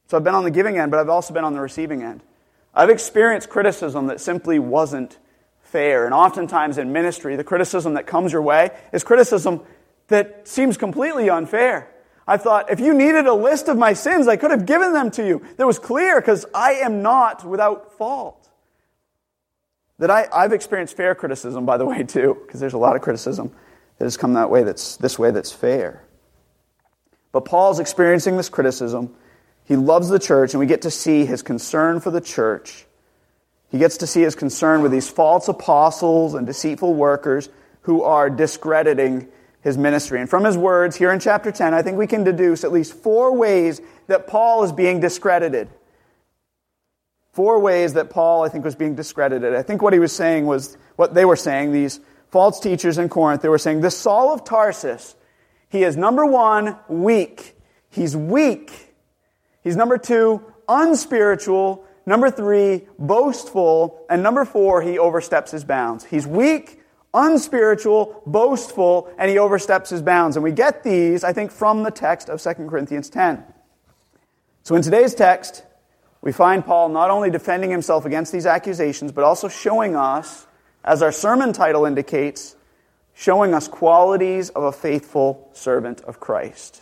So 0.08 0.18
I've 0.18 0.24
been 0.24 0.36
on 0.36 0.44
the 0.44 0.52
giving 0.52 0.78
end, 0.78 0.92
but 0.92 1.00
I've 1.00 1.10
also 1.10 1.34
been 1.34 1.44
on 1.44 1.54
the 1.54 1.62
receiving 1.62 2.04
end. 2.04 2.24
I've 2.74 2.90
experienced 2.90 3.50
criticism 3.50 4.08
that 4.08 4.20
simply 4.20 4.60
wasn't 4.60 5.18
fair. 5.62 6.06
And 6.06 6.14
oftentimes 6.14 6.78
in 6.78 6.92
ministry, 6.92 7.36
the 7.36 7.44
criticism 7.44 7.94
that 7.94 8.08
comes 8.08 8.34
your 8.34 8.42
way 8.42 8.72
is 8.92 9.04
criticism 9.04 9.62
that 10.08 10.48
seems 10.48 10.78
completely 10.78 11.30
unfair. 11.30 11.91
I 12.28 12.38
thought, 12.38 12.72
if 12.72 12.80
you 12.80 12.94
needed 12.94 13.26
a 13.26 13.34
list 13.34 13.68
of 13.68 13.78
my 13.78 13.94
sins, 13.94 14.28
I 14.28 14.38
could 14.38 14.52
have 14.52 14.66
given 14.66 14.94
them 14.94 15.12
to 15.12 15.26
you. 15.26 15.46
That 15.58 15.66
was 15.66 15.80
clear 15.80 16.22
because 16.22 16.46
I 16.54 16.74
am 16.74 17.02
not 17.02 17.44
without 17.44 17.98
fault. 17.98 18.50
That 19.98 20.12
I, 20.12 20.28
I've 20.32 20.54
experienced 20.54 20.96
fair 20.96 21.16
criticism, 21.16 21.66
by 21.66 21.78
the 21.78 21.86
way, 21.86 22.04
too, 22.04 22.38
because 22.46 22.60
there's 22.60 22.74
a 22.74 22.78
lot 22.78 22.96
of 22.96 23.02
criticism 23.02 23.52
that 23.98 24.06
has 24.06 24.18
come 24.18 24.34
that 24.34 24.50
way 24.50 24.64
that's 24.64 24.98
this 24.98 25.20
way 25.20 25.32
that's 25.32 25.52
fair. 25.52 26.04
But 27.32 27.46
Paul's 27.46 27.80
experiencing 27.80 28.38
this 28.38 28.50
criticism. 28.50 29.16
He 29.66 29.76
loves 29.76 30.10
the 30.10 30.20
church, 30.20 30.54
and 30.54 30.60
we 30.60 30.66
get 30.66 30.82
to 30.82 30.92
see 30.92 31.26
his 31.26 31.42
concern 31.42 32.00
for 32.00 32.12
the 32.12 32.22
church. 32.22 32.86
He 33.70 33.78
gets 33.78 33.98
to 33.98 34.08
see 34.08 34.22
his 34.22 34.36
concern 34.36 34.82
with 34.82 34.92
these 34.92 35.10
false 35.10 35.48
apostles 35.48 36.34
and 36.34 36.46
deceitful 36.46 36.94
workers 36.94 37.50
who 37.84 38.04
are 38.04 38.30
discrediting 38.30 39.30
his 39.62 39.78
ministry. 39.78 40.20
And 40.20 40.30
from 40.30 40.44
his 40.44 40.58
words 40.58 40.96
here 40.96 41.12
in 41.12 41.20
chapter 41.20 41.52
10, 41.52 41.74
I 41.74 41.82
think 41.82 41.98
we 41.98 42.08
can 42.08 42.24
deduce 42.24 42.64
at 42.64 42.72
least 42.72 42.94
four 42.94 43.36
ways 43.36 43.82
that 44.08 44.28
Paul 44.28 44.64
is 44.64 44.72
being 44.72 45.00
discredited. 45.00 45.70
Four 47.32 47.60
ways 47.60 47.94
that 47.94 48.10
Paul, 48.10 48.44
I 48.44 48.50
think, 48.50 48.66
was 48.66 48.76
being 48.76 48.96
discredited. 48.96 49.56
I 49.56 49.62
think 49.62 49.82
what 49.82 49.94
he 49.94 50.00
was 50.00 50.14
saying 50.14 50.46
was 50.46 50.78
what 50.98 51.14
they 51.14 51.24
were 51.24 51.36
saying, 51.36 51.72
these 51.72 52.00
false 52.30 52.60
teachers 52.60 52.98
in 52.98 53.08
Corinth. 53.08 53.42
They 53.42 53.50
were 53.50 53.58
saying, 53.58 53.82
This 53.82 53.98
Saul 53.98 54.34
of 54.34 54.44
Tarsus, 54.44 55.16
he 55.70 55.84
is 55.84 55.96
number 55.96 56.26
one, 56.26 56.78
weak. 56.90 57.56
He's 57.90 58.18
weak. 58.18 58.94
He's 59.64 59.76
number 59.78 59.98
two, 59.98 60.44
unspiritual. 60.68 61.86
Number 62.06 62.30
three, 62.30 62.88
boastful. 63.00 64.06
And 64.10 64.24
number 64.24 64.44
four, 64.44 64.82
he 64.82 64.98
oversteps 65.00 65.52
his 65.52 65.64
bounds. 65.64 66.04
He's 66.04 66.28
weak, 66.28 66.81
unspiritual, 67.14 68.22
boastful, 68.26 69.14
and 69.18 69.30
he 69.30 69.38
oversteps 69.38 69.90
his 69.90 70.02
bounds. 70.02 70.36
And 70.36 70.44
we 70.44 70.52
get 70.52 70.84
these, 70.84 71.24
I 71.24 71.34
think, 71.34 71.52
from 71.52 71.84
the 71.84 71.92
text 71.92 72.30
of 72.30 72.42
2 72.42 72.54
Corinthians 72.68 73.10
10. 73.10 73.44
So 74.64 74.76
in 74.76 74.82
today's 74.82 75.16
text, 75.16 75.64
we 76.22 76.32
find 76.32 76.64
Paul 76.64 76.90
not 76.90 77.10
only 77.10 77.30
defending 77.32 77.72
himself 77.72 78.06
against 78.06 78.32
these 78.32 78.46
accusations, 78.46 79.12
but 79.12 79.24
also 79.24 79.48
showing 79.48 79.96
us, 79.96 80.46
as 80.84 81.02
our 81.02 81.12
sermon 81.12 81.52
title 81.52 81.86
indicates, 81.86 82.56
showing 83.14 83.54
us 83.54 83.68
qualities 83.68 84.50
of 84.50 84.64
a 84.64 84.72
faithful 84.72 85.50
servant 85.54 86.02
of 86.02 86.20
Christ. 86.20 86.82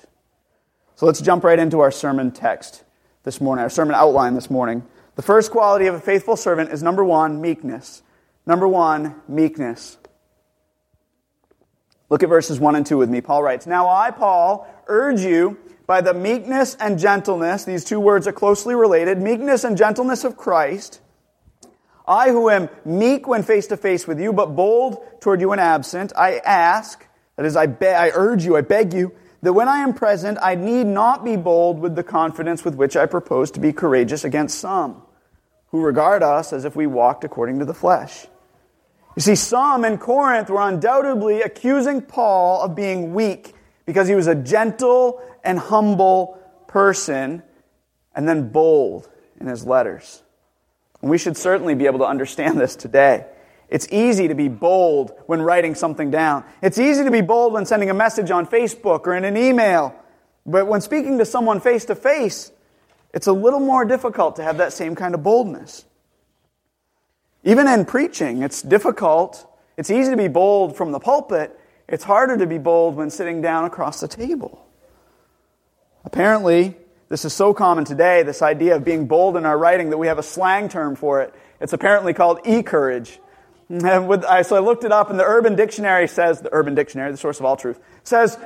So 0.95 1.05
let's 1.05 1.21
jump 1.21 1.43
right 1.43 1.57
into 1.57 1.79
our 1.79 1.91
sermon 1.91 2.31
text 2.31 2.83
this 3.23 3.39
morning, 3.39 3.63
our 3.63 3.69
sermon 3.69 3.95
outline 3.95 4.35
this 4.35 4.49
morning. 4.49 4.85
The 5.15 5.21
first 5.21 5.51
quality 5.51 5.87
of 5.87 5.95
a 5.95 5.99
faithful 5.99 6.35
servant 6.35 6.71
is 6.71 6.83
number 6.83 7.03
one, 7.03 7.41
meekness. 7.41 8.01
Number 8.45 8.67
one, 8.67 9.15
meekness. 9.27 9.98
Look 12.09 12.23
at 12.23 12.29
verses 12.29 12.59
1 12.59 12.75
and 12.75 12.85
2 12.85 12.97
with 12.97 13.09
me. 13.09 13.21
Paul 13.21 13.43
writes, 13.43 13.67
Now 13.67 13.87
I, 13.87 14.11
Paul, 14.11 14.67
urge 14.87 15.21
you 15.21 15.57
by 15.85 16.01
the 16.01 16.13
meekness 16.13 16.75
and 16.79 16.99
gentleness, 16.99 17.63
these 17.63 17.83
two 17.83 17.99
words 17.99 18.27
are 18.27 18.31
closely 18.31 18.75
related, 18.75 19.19
meekness 19.19 19.63
and 19.63 19.77
gentleness 19.77 20.23
of 20.23 20.37
Christ. 20.37 21.01
I, 22.07 22.29
who 22.29 22.49
am 22.49 22.69
meek 22.85 23.27
when 23.27 23.43
face 23.43 23.67
to 23.67 23.77
face 23.77 24.07
with 24.07 24.19
you, 24.19 24.33
but 24.33 24.55
bold 24.55 25.21
toward 25.21 25.41
you 25.41 25.49
when 25.49 25.59
absent, 25.59 26.11
I 26.15 26.37
ask, 26.39 27.05
that 27.35 27.45
is, 27.45 27.55
I, 27.55 27.67
be- 27.67 27.87
I 27.87 28.09
urge 28.09 28.43
you, 28.43 28.57
I 28.57 28.61
beg 28.61 28.93
you, 28.93 29.13
that 29.43 29.53
when 29.53 29.67
I 29.67 29.79
am 29.79 29.93
present, 29.93 30.39
I 30.41 30.55
need 30.55 30.87
not 30.87 31.23
be 31.23 31.37
bold 31.37 31.79
with 31.79 31.95
the 31.95 32.03
confidence 32.03 32.65
with 32.65 32.75
which 32.75 32.97
I 32.97 33.05
propose 33.05 33.51
to 33.51 33.59
be 33.59 33.71
courageous 33.71 34.23
against 34.23 34.59
some, 34.59 35.03
who 35.67 35.81
regard 35.81 36.23
us 36.23 36.51
as 36.51 36.65
if 36.65 36.75
we 36.75 36.87
walked 36.87 37.23
according 37.23 37.59
to 37.59 37.65
the 37.65 37.73
flesh. 37.73 38.25
You 39.19 39.23
see, 39.23 39.35
some 39.35 39.83
in 39.83 39.97
Corinth 39.97 40.49
were 40.49 40.61
undoubtedly 40.61 41.41
accusing 41.41 42.01
Paul 42.01 42.61
of 42.61 42.73
being 42.73 43.13
weak 43.13 43.53
because 43.85 44.07
he 44.07 44.15
was 44.15 44.27
a 44.27 44.33
gentle 44.33 45.21
and 45.43 45.59
humble 45.59 46.39
person 46.67 47.43
and 48.15 48.29
then 48.29 48.47
bold 48.47 49.09
in 49.37 49.47
his 49.47 49.65
letters. 49.65 50.23
And 51.01 51.11
we 51.11 51.17
should 51.17 51.35
certainly 51.35 51.75
be 51.75 51.85
able 51.85 51.99
to 51.99 52.05
understand 52.05 52.61
this 52.61 52.77
today. 52.77 53.25
It's 53.67 53.89
easy 53.91 54.29
to 54.29 54.35
be 54.35 54.47
bold 54.47 55.11
when 55.25 55.41
writing 55.41 55.75
something 55.75 56.09
down. 56.09 56.45
It's 56.61 56.79
easy 56.79 57.03
to 57.03 57.11
be 57.11 57.19
bold 57.19 57.51
when 57.51 57.65
sending 57.65 57.89
a 57.89 57.93
message 57.93 58.31
on 58.31 58.47
Facebook 58.47 59.01
or 59.05 59.17
in 59.17 59.25
an 59.25 59.35
email. 59.35 59.93
But 60.45 60.67
when 60.67 60.79
speaking 60.79 61.17
to 61.17 61.25
someone 61.25 61.59
face 61.59 61.83
to 61.83 61.95
face, 61.95 62.53
it's 63.13 63.27
a 63.27 63.33
little 63.33 63.59
more 63.59 63.83
difficult 63.83 64.37
to 64.37 64.43
have 64.43 64.59
that 64.59 64.71
same 64.71 64.95
kind 64.95 65.13
of 65.13 65.23
boldness. 65.23 65.83
Even 67.49 67.67
in 67.67 67.83
preaching, 67.83 68.43
it's 68.43 68.61
difficult. 68.61 69.43
It's 69.75 69.89
easy 69.89 70.11
to 70.11 70.17
be 70.17 70.27
bold 70.27 70.77
from 70.77 70.91
the 70.91 70.99
pulpit. 70.99 71.59
It's 71.87 72.03
harder 72.03 72.37
to 72.37 72.45
be 72.45 72.59
bold 72.59 72.95
when 72.95 73.09
sitting 73.09 73.41
down 73.41 73.65
across 73.65 73.99
the 74.01 74.07
table. 74.07 74.67
Apparently, 76.05 76.77
this 77.07 77.25
is 77.25 77.33
so 77.33 77.55
common 77.55 77.85
today, 77.85 78.21
this 78.21 78.43
idea 78.43 78.75
of 78.75 78.85
being 78.85 79.07
bold 79.07 79.35
in 79.35 79.47
our 79.47 79.57
writing, 79.57 79.89
that 79.89 79.97
we 79.97 80.05
have 80.05 80.19
a 80.19 80.23
slang 80.23 80.69
term 80.69 80.95
for 80.95 81.21
it. 81.21 81.33
It's 81.59 81.73
apparently 81.73 82.13
called 82.13 82.41
e-courage. 82.45 83.19
So 83.67 84.19
I 84.29 84.59
looked 84.59 84.83
it 84.83 84.91
up, 84.91 85.09
and 85.09 85.19
the 85.19 85.25
Urban 85.25 85.55
Dictionary 85.55 86.07
says, 86.07 86.41
the 86.41 86.53
Urban 86.53 86.75
Dictionary, 86.75 87.11
the 87.11 87.17
source 87.17 87.39
of 87.39 87.45
all 87.45 87.57
truth, 87.57 87.79
says 88.03 88.37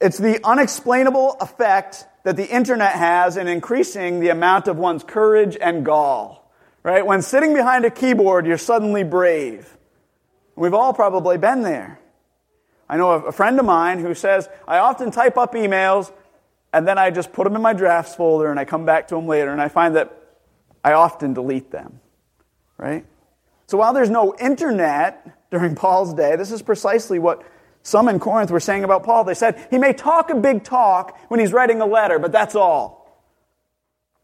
it's 0.00 0.16
the 0.16 0.40
unexplainable 0.42 1.36
effect 1.42 2.06
that 2.24 2.36
the 2.36 2.48
internet 2.48 2.92
has 2.92 3.36
in 3.36 3.48
increasing 3.48 4.20
the 4.20 4.30
amount 4.30 4.66
of 4.66 4.78
one's 4.78 5.04
courage 5.04 5.58
and 5.60 5.84
gall. 5.84 6.47
Right? 6.88 7.04
When 7.04 7.20
sitting 7.20 7.52
behind 7.52 7.84
a 7.84 7.90
keyboard, 7.90 8.46
you're 8.46 8.56
suddenly 8.56 9.04
brave. 9.04 9.76
We've 10.56 10.72
all 10.72 10.94
probably 10.94 11.36
been 11.36 11.60
there. 11.60 12.00
I 12.88 12.96
know 12.96 13.10
a 13.10 13.30
friend 13.30 13.58
of 13.60 13.66
mine 13.66 13.98
who 13.98 14.14
says, 14.14 14.48
I 14.66 14.78
often 14.78 15.10
type 15.10 15.36
up 15.36 15.52
emails 15.52 16.10
and 16.72 16.88
then 16.88 16.96
I 16.96 17.10
just 17.10 17.30
put 17.34 17.44
them 17.44 17.56
in 17.56 17.60
my 17.60 17.74
drafts 17.74 18.14
folder 18.14 18.50
and 18.50 18.58
I 18.58 18.64
come 18.64 18.86
back 18.86 19.08
to 19.08 19.16
them 19.16 19.26
later 19.26 19.50
and 19.50 19.60
I 19.60 19.68
find 19.68 19.96
that 19.96 20.18
I 20.82 20.94
often 20.94 21.34
delete 21.34 21.70
them. 21.70 22.00
Right? 22.78 23.04
So 23.66 23.76
while 23.76 23.92
there's 23.92 24.08
no 24.08 24.34
internet 24.40 25.50
during 25.50 25.74
Paul's 25.74 26.14
day, 26.14 26.36
this 26.36 26.50
is 26.50 26.62
precisely 26.62 27.18
what 27.18 27.42
some 27.82 28.08
in 28.08 28.18
Corinth 28.18 28.50
were 28.50 28.60
saying 28.60 28.84
about 28.84 29.04
Paul. 29.04 29.24
They 29.24 29.34
said, 29.34 29.62
he 29.70 29.76
may 29.76 29.92
talk 29.92 30.30
a 30.30 30.36
big 30.36 30.64
talk 30.64 31.18
when 31.28 31.38
he's 31.38 31.52
writing 31.52 31.82
a 31.82 31.86
letter, 31.86 32.18
but 32.18 32.32
that's 32.32 32.54
all. 32.54 33.22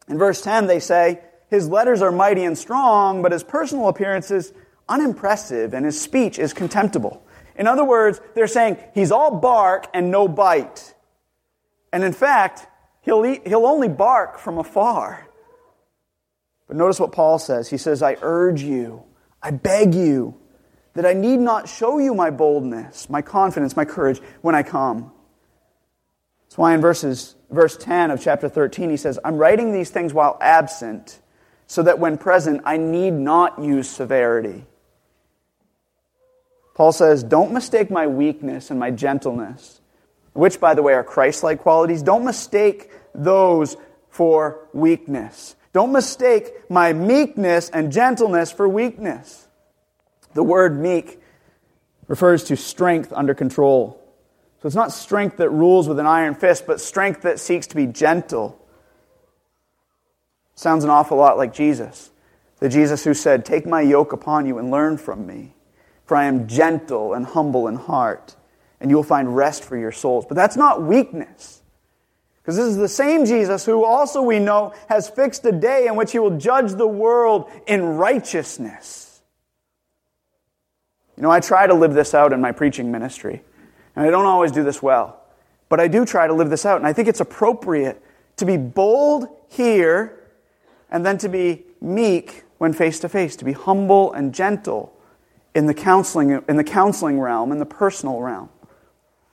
In 0.09 0.17
verse 0.17 0.41
10, 0.41 0.67
they 0.67 0.81
say, 0.81 1.21
his 1.51 1.69
letters 1.69 2.03
are 2.03 2.13
mighty 2.13 2.45
and 2.45 2.57
strong, 2.57 3.23
but 3.23 3.33
his 3.33 3.43
personal 3.43 3.89
appearance 3.89 4.31
is 4.31 4.53
unimpressive 4.89 5.75
and 5.75 5.85
his 5.85 6.01
speech 6.01 6.39
is 6.39 6.53
contemptible. 6.53 7.25
In 7.57 7.67
other 7.67 7.85
words, 7.85 8.21
they're 8.35 8.47
saying 8.47 8.79
he's 8.95 9.13
all 9.13 9.39
bark 9.39 9.87
and 9.95 10.11
no 10.11 10.27
bite. 10.27 10.95
And 11.93 12.03
in 12.03 12.13
fact, 12.13 12.67
he'll, 13.03 13.25
eat, 13.25 13.47
he'll 13.47 13.67
only 13.67 13.89
bark 13.89 14.39
from 14.39 14.59
afar. 14.59 15.29
But 16.67 16.77
notice 16.77 16.99
what 16.99 17.13
Paul 17.13 17.39
says. 17.39 17.69
He 17.69 17.77
says, 17.77 18.03
I 18.03 18.17
urge 18.21 18.63
you, 18.63 19.05
I 19.43 19.51
beg 19.51 19.95
you, 19.95 20.35
that 20.95 21.07
I 21.07 21.13
need 21.13 21.39
not 21.39 21.69
show 21.69 21.99
you 21.99 22.15
my 22.15 22.31
boldness, 22.31 23.09
my 23.11 23.23
confidence, 23.23 23.77
my 23.77 23.85
courage 23.85 24.21
when 24.41 24.55
I 24.55 24.63
come. 24.63 25.13
That's 26.45 26.59
why 26.59 26.75
in 26.75 26.81
verses, 26.81 27.37
verse 27.51 27.77
10 27.77 28.11
of 28.11 28.23
chapter 28.23 28.49
13, 28.49 28.91
he 28.91 28.97
says, 28.97 29.19
I'm 29.25 29.37
writing 29.37 29.73
these 29.73 29.91
things 29.91 30.15
while 30.15 30.39
absent 30.41 31.21
so 31.75 31.83
that 31.83 31.99
when 31.99 32.17
present, 32.17 32.63
I 32.65 32.77
need 32.77 33.15
not 33.15 33.61
use 33.61 33.89
severity. 33.89 34.65
Paul 36.75 36.93
says, 36.93 37.25
Don't 37.25 37.53
mistake 37.53 37.91
my 37.91 38.07
weakness 38.07 38.71
and 38.71 38.79
my 38.79 38.93
gentleness, 38.93 39.81
which, 40.35 40.61
by 40.61 40.75
the 40.75 40.83
way, 40.83 40.93
are 40.93 41.03
Christ 41.03 41.43
like 41.43 41.59
qualities. 41.59 42.01
Don't 42.01 42.25
mistake 42.25 42.93
those 43.13 43.77
for 44.09 44.69
weakness. 44.73 45.57
Don't 45.73 45.91
mistake 45.91 46.53
my 46.71 46.93
meekness 46.93 47.71
and 47.71 47.91
gentleness 47.91 48.53
for 48.53 48.69
weakness. 48.69 49.49
The 50.35 50.45
word 50.45 50.79
meek 50.79 51.21
refers 52.07 52.45
to 52.45 52.57
strength 52.57 53.13
under 53.13 53.35
control. 53.35 54.01
So 54.63 54.69
it's 54.69 54.77
not 54.77 54.93
strength 54.93 55.39
that 55.39 55.51
rules 55.51 55.89
with 55.89 55.99
an 55.99 56.07
iron 56.07 56.37
fist, 56.37 56.69
but 56.69 56.81
strength 56.81 57.23
that 57.23 57.41
seeks 57.41 57.67
to 57.67 57.75
be 57.75 57.89
gentle. 57.89 58.64
Sounds 60.55 60.85
an 60.85 60.91
awful 60.91 61.17
lot 61.17 61.37
like 61.37 61.53
Jesus. 61.53 62.11
The 62.61 62.69
Jesus 62.69 63.05
who 63.05 63.15
said, 63.15 63.45
Take 63.45 63.67
my 63.67 63.81
yoke 63.81 64.13
upon 64.13 64.47
you 64.47 64.59
and 64.59 64.71
learn 64.71 64.97
from 64.97 65.27
me, 65.27 65.55
for 66.05 66.17
I 66.17 66.25
am 66.25 66.47
gentle 66.47 67.15
and 67.15 67.27
humble 67.27 67.67
in 67.67 67.75
heart, 67.77 68.37
and 68.81 68.91
you 68.91 68.97
will 68.97 69.03
find 69.03 69.37
rest 69.37 69.65
for 69.65 69.77
your 69.77 69.93
souls. 69.93 70.25
But 70.27 70.37
that's 70.37 70.57
not 70.57 70.83
weakness. 70.83 71.63
Because 72.41 72.57
this 72.57 72.67
is 72.67 72.77
the 72.77 72.89
same 72.89 73.25
Jesus 73.25 73.65
who 73.65 73.85
also 73.85 74.23
we 74.23 74.39
know 74.39 74.75
has 74.89 75.09
fixed 75.09 75.45
a 75.47 75.53
day 75.53 75.87
in 75.87 75.97
which 75.97 76.13
he 76.13 76.19
will 76.19 76.37
judge 76.37 76.73
the 76.73 76.87
world 76.87 77.51
in 77.67 77.83
righteousness. 77.83 79.23
You 81.17 81.23
know, 81.23 81.31
I 81.31 81.41
try 81.41 81.67
to 81.67 81.75
live 81.75 81.95
this 81.95 82.13
out 82.13 82.33
in 82.33 82.41
my 82.41 82.53
preaching 82.53 82.93
ministry, 82.93 83.43
and 83.97 84.07
I 84.07 84.11
don't 84.11 84.27
always 84.27 84.53
do 84.53 84.63
this 84.63 84.83
well, 84.83 85.21
but 85.69 85.81
I 85.81 85.89
do 85.89 86.05
try 86.05 86.27
to 86.27 86.35
live 86.35 86.51
this 86.51 86.67
out, 86.67 86.77
and 86.77 86.87
I 86.87 86.93
think 86.93 87.09
it's 87.09 87.21
appropriate 87.21 88.03
to 88.37 88.45
be 88.45 88.57
bold 88.57 89.29
here 89.49 90.19
and 90.95 91.05
then 91.05 91.19
to 91.19 91.29
be 91.29 91.65
meek 91.81 92.45
when 92.59 92.73
face 92.73 93.01
to 93.01 93.09
face, 93.09 93.35
to 93.35 93.45
be 93.45 93.51
humble 93.51 94.13
and 94.13 94.33
gentle 94.33 94.97
in 95.53 95.67
the 95.67 95.75
counseling 95.75 96.41
in 96.49 96.57
the 96.57 96.63
counseling 96.63 97.19
realm, 97.19 97.51
in 97.51 97.59
the 97.59 97.67
personal 97.67 98.21
realm. 98.21 98.49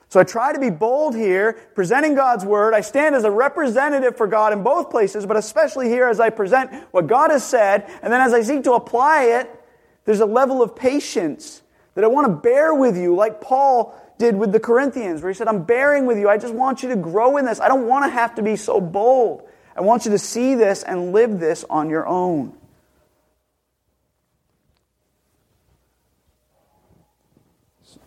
So 0.09 0.19
I 0.19 0.23
try 0.23 0.53
to 0.53 0.59
be 0.59 0.71
bold 0.71 1.15
here, 1.15 1.53
presenting 1.75 2.15
God's 2.15 2.43
word. 2.43 2.73
I 2.73 2.81
stand 2.81 3.13
as 3.13 3.25
a 3.25 3.31
representative 3.31 4.17
for 4.17 4.25
God 4.25 4.53
in 4.53 4.63
both 4.63 4.89
places, 4.89 5.27
but 5.27 5.37
especially 5.37 5.87
here 5.87 6.09
as 6.09 6.19
I 6.19 6.31
present 6.31 6.73
what 6.89 7.05
God 7.05 7.29
has 7.29 7.45
said. 7.45 7.87
And 8.01 8.11
then 8.11 8.21
as 8.21 8.33
I 8.33 8.41
seek 8.41 8.63
to 8.63 8.73
apply 8.73 9.25
it, 9.25 9.63
there's 10.05 10.19
a 10.19 10.25
level 10.25 10.63
of 10.63 10.75
patience 10.75 11.61
that 11.93 12.03
I 12.03 12.07
want 12.07 12.25
to 12.25 12.33
bear 12.33 12.73
with 12.73 12.97
you, 12.97 13.15
like 13.15 13.39
Paul 13.39 13.95
did 14.17 14.35
with 14.35 14.51
the 14.51 14.59
Corinthians, 14.59 15.21
where 15.21 15.31
he 15.31 15.37
said, 15.37 15.47
I'm 15.47 15.63
bearing 15.63 16.07
with 16.07 16.17
you. 16.17 16.27
I 16.27 16.39
just 16.39 16.55
want 16.55 16.81
you 16.81 16.89
to 16.89 16.95
grow 16.95 17.37
in 17.37 17.45
this. 17.45 17.59
I 17.59 17.67
don't 17.67 17.85
want 17.85 18.05
to 18.05 18.09
have 18.09 18.33
to 18.35 18.41
be 18.41 18.55
so 18.55 18.81
bold. 18.81 19.47
I 19.75 19.81
want 19.81 20.05
you 20.05 20.11
to 20.11 20.19
see 20.19 20.55
this 20.55 20.83
and 20.83 21.13
live 21.13 21.39
this 21.39 21.63
on 21.69 21.89
your 21.89 22.07
own. 22.07 22.53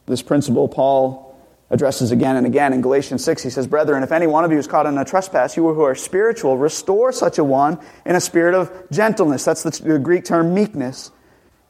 This 0.06 0.22
principle, 0.22 0.68
Paul 0.68 1.34
addresses 1.70 2.10
again 2.12 2.36
and 2.36 2.46
again. 2.46 2.72
In 2.72 2.82
Galatians 2.82 3.24
6, 3.24 3.42
he 3.42 3.50
says, 3.50 3.66
Brethren, 3.66 4.02
if 4.02 4.12
any 4.12 4.26
one 4.26 4.44
of 4.44 4.52
you 4.52 4.58
is 4.58 4.66
caught 4.66 4.86
in 4.86 4.98
a 4.98 5.04
trespass, 5.04 5.56
you 5.56 5.72
who 5.72 5.82
are 5.82 5.94
spiritual, 5.94 6.58
restore 6.58 7.10
such 7.12 7.38
a 7.38 7.44
one 7.44 7.78
in 8.04 8.14
a 8.14 8.20
spirit 8.20 8.54
of 8.54 8.70
gentleness. 8.90 9.44
That's 9.44 9.62
the 9.62 9.98
Greek 9.98 10.24
term 10.24 10.54
meekness. 10.54 11.10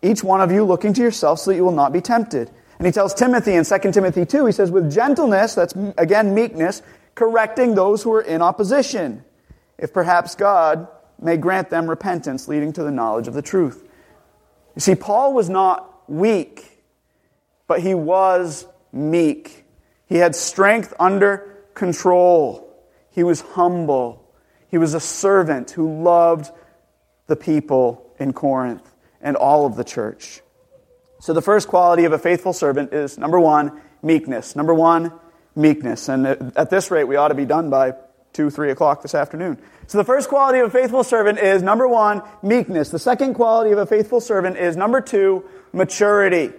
Each 0.03 0.23
one 0.23 0.41
of 0.41 0.51
you 0.51 0.65
looking 0.65 0.93
to 0.95 1.01
yourself 1.01 1.39
so 1.39 1.51
that 1.51 1.57
you 1.57 1.65
will 1.65 1.73
not 1.73 1.93
be 1.93 2.01
tempted. 2.01 2.51
And 2.79 2.87
he 2.87 2.93
tells 2.93 3.15
Timothy 3.15 3.55
in 3.55 3.65
2 3.65 3.79
Timothy 3.93 4.27
2, 4.27 4.47
he 4.47 4.53
says, 4.53 4.71
with 4.71 4.93
gentleness, 4.93 5.55
that's 5.55 5.75
again 5.97 6.35
meekness, 6.35 6.83
correcting 7.15 7.75
those 7.75 8.03
who 8.03 8.13
are 8.13 8.21
in 8.21 8.43
opposition, 8.43 9.25
if 9.79 9.93
perhaps 9.93 10.35
God 10.35 10.89
may 11.21 11.37
grant 11.37 11.71
them 11.71 11.89
repentance 11.89 12.49
leading 12.49 12.73
to 12.75 12.83
the 12.83 12.91
knowledge 12.91 13.29
of 13.29 13.35
the 13.35 13.43
truth. 13.43 13.83
You 14.75 14.81
see, 14.81 14.95
Paul 14.95 15.33
was 15.33 15.49
not 15.49 16.09
weak, 16.09 16.83
but 17.67 17.81
he 17.81 17.95
was 17.95 18.67
meek. 18.93 19.65
He 20.07 20.17
had 20.17 20.35
strength 20.35 20.93
under 20.99 21.57
control. 21.75 22.73
He 23.11 23.23
was 23.23 23.41
humble. 23.41 24.33
He 24.69 24.79
was 24.79 24.95
a 24.95 25.01
servant 25.01 25.71
who 25.71 26.03
loved 26.03 26.51
the 27.27 27.37
people 27.37 28.13
in 28.19 28.33
Corinth 28.33 28.89
and 29.21 29.37
all 29.37 29.67
of 29.67 29.77
the 29.77 29.85
church. 29.85 30.41
So, 31.21 31.33
the 31.33 31.43
first 31.43 31.69
quality 31.69 32.05
of 32.05 32.13
a 32.13 32.19
faithful 32.19 32.53
servant 32.53 32.93
is 32.93 33.17
number 33.17 33.41
one, 33.41 33.81
meekness. 34.03 34.55
Number 34.57 34.75
one, 34.75 35.13
meekness. 35.57 36.09
And 36.09 36.27
at 36.27 36.69
this 36.69 36.91
rate, 36.91 37.05
we 37.05 37.17
ought 37.17 37.29
to 37.29 37.35
be 37.35 37.47
done 37.47 37.71
by 37.71 37.95
2, 38.35 38.51
3 38.51 38.70
o'clock 38.70 39.01
this 39.01 39.14
afternoon. 39.14 39.59
So, 39.87 39.97
the 39.99 40.05
first 40.05 40.29
quality 40.29 40.59
of 40.59 40.68
a 40.68 40.70
faithful 40.70 41.05
servant 41.05 41.38
is 41.38 41.62
number 41.62 41.88
one, 41.88 42.23
meekness. 42.42 42.90
The 42.90 42.99
second 42.99 43.35
quality 43.35 43.70
of 43.73 43.79
a 43.79 43.87
faithful 43.87 44.20
servant 44.20 44.59
is 44.59 44.77
number 44.77 45.01
two, 45.01 45.44
maturity. 45.73 46.53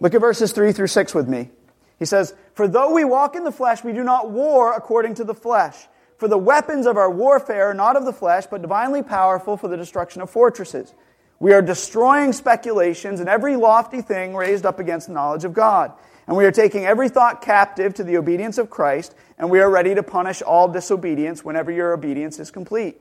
Look 0.00 0.14
at 0.14 0.20
verses 0.20 0.52
3 0.52 0.72
through 0.72 0.86
6 0.86 1.14
with 1.14 1.28
me. 1.28 1.50
He 1.98 2.04
says, 2.04 2.34
For 2.54 2.68
though 2.68 2.92
we 2.92 3.04
walk 3.04 3.34
in 3.34 3.44
the 3.44 3.52
flesh, 3.52 3.82
we 3.82 3.92
do 3.92 4.04
not 4.04 4.30
war 4.30 4.74
according 4.74 5.14
to 5.14 5.24
the 5.24 5.34
flesh. 5.34 5.74
For 6.18 6.28
the 6.28 6.38
weapons 6.38 6.86
of 6.86 6.96
our 6.96 7.10
warfare 7.10 7.70
are 7.70 7.74
not 7.74 7.96
of 7.96 8.04
the 8.04 8.12
flesh, 8.12 8.46
but 8.46 8.62
divinely 8.62 9.02
powerful 9.02 9.56
for 9.56 9.68
the 9.68 9.76
destruction 9.76 10.20
of 10.20 10.30
fortresses. 10.30 10.94
We 11.40 11.52
are 11.52 11.62
destroying 11.62 12.32
speculations 12.32 13.20
and 13.20 13.28
every 13.28 13.54
lofty 13.54 14.02
thing 14.02 14.34
raised 14.34 14.66
up 14.66 14.80
against 14.80 15.06
the 15.06 15.12
knowledge 15.12 15.44
of 15.44 15.52
God. 15.52 15.92
And 16.28 16.36
we 16.36 16.44
are 16.44 16.52
taking 16.52 16.84
every 16.84 17.08
thought 17.08 17.40
captive 17.40 17.94
to 17.94 18.04
the 18.04 18.18
obedience 18.18 18.58
of 18.58 18.68
Christ, 18.68 19.14
and 19.38 19.48
we 19.48 19.60
are 19.60 19.70
ready 19.70 19.94
to 19.94 20.02
punish 20.02 20.42
all 20.42 20.68
disobedience 20.68 21.42
whenever 21.42 21.72
your 21.72 21.94
obedience 21.94 22.38
is 22.38 22.50
complete. 22.50 23.00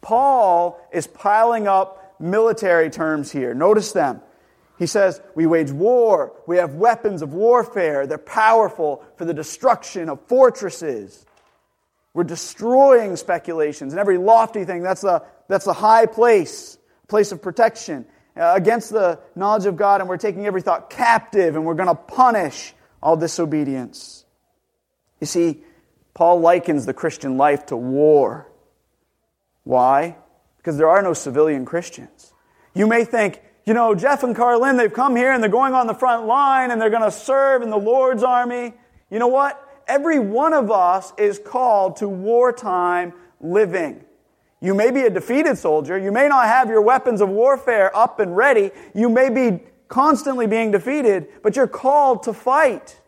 Paul 0.00 0.80
is 0.90 1.06
piling 1.06 1.68
up 1.68 2.16
military 2.18 2.88
terms 2.88 3.30
here. 3.30 3.52
Notice 3.52 3.92
them. 3.92 4.22
He 4.78 4.86
says, 4.86 5.20
We 5.34 5.44
wage 5.44 5.72
war. 5.72 6.32
We 6.46 6.56
have 6.56 6.74
weapons 6.74 7.20
of 7.20 7.34
warfare. 7.34 8.06
They're 8.06 8.16
powerful 8.16 9.04
for 9.18 9.26
the 9.26 9.34
destruction 9.34 10.08
of 10.08 10.26
fortresses. 10.26 11.26
We're 12.14 12.24
destroying 12.24 13.16
speculations 13.16 13.92
and 13.92 14.00
every 14.00 14.16
lofty 14.16 14.64
thing. 14.64 14.82
That's 14.82 15.02
the, 15.02 15.22
that's 15.48 15.66
the 15.66 15.74
high 15.74 16.06
place, 16.06 16.78
place 17.08 17.30
of 17.30 17.42
protection 17.42 18.06
Uh, 18.36 18.52
against 18.56 18.90
the 18.90 19.20
knowledge 19.36 19.64
of 19.64 19.76
God. 19.76 20.00
And 20.00 20.08
we're 20.08 20.16
taking 20.16 20.44
every 20.46 20.60
thought 20.60 20.90
captive 20.90 21.54
and 21.54 21.64
we're 21.64 21.74
going 21.74 21.88
to 21.88 21.94
punish 21.94 22.74
all 23.00 23.16
disobedience. 23.16 24.24
You 25.20 25.26
see, 25.26 25.62
Paul 26.14 26.40
likens 26.40 26.84
the 26.84 26.94
Christian 26.94 27.36
life 27.36 27.66
to 27.66 27.76
war. 27.76 28.48
Why? 29.62 30.16
Because 30.56 30.76
there 30.76 30.88
are 30.88 31.00
no 31.00 31.12
civilian 31.12 31.64
Christians. 31.64 32.32
You 32.74 32.88
may 32.88 33.04
think, 33.04 33.40
you 33.64 33.72
know, 33.72 33.94
Jeff 33.94 34.24
and 34.24 34.34
Carlin, 34.34 34.76
they've 34.76 34.92
come 34.92 35.14
here 35.14 35.32
and 35.32 35.40
they're 35.40 35.50
going 35.50 35.74
on 35.74 35.86
the 35.86 35.94
front 35.94 36.26
line 36.26 36.72
and 36.72 36.80
they're 36.80 36.90
going 36.90 37.02
to 37.02 37.12
serve 37.12 37.62
in 37.62 37.70
the 37.70 37.78
Lord's 37.78 38.24
army. 38.24 38.74
You 39.10 39.20
know 39.20 39.28
what? 39.28 39.60
Every 39.86 40.18
one 40.18 40.54
of 40.54 40.72
us 40.72 41.12
is 41.18 41.38
called 41.38 41.96
to 41.96 42.08
wartime 42.08 43.12
living. 43.40 44.04
You 44.64 44.72
may 44.72 44.90
be 44.90 45.02
a 45.02 45.10
defeated 45.10 45.58
soldier. 45.58 45.98
You 45.98 46.10
may 46.10 46.26
not 46.26 46.46
have 46.46 46.70
your 46.70 46.80
weapons 46.80 47.20
of 47.20 47.28
warfare 47.28 47.94
up 47.94 48.18
and 48.18 48.34
ready. 48.34 48.70
You 48.94 49.10
may 49.10 49.28
be 49.28 49.62
constantly 49.88 50.46
being 50.46 50.70
defeated, 50.70 51.28
but 51.42 51.54
you're 51.54 51.66
called 51.66 52.22
to 52.22 52.32
fight. 52.32 52.98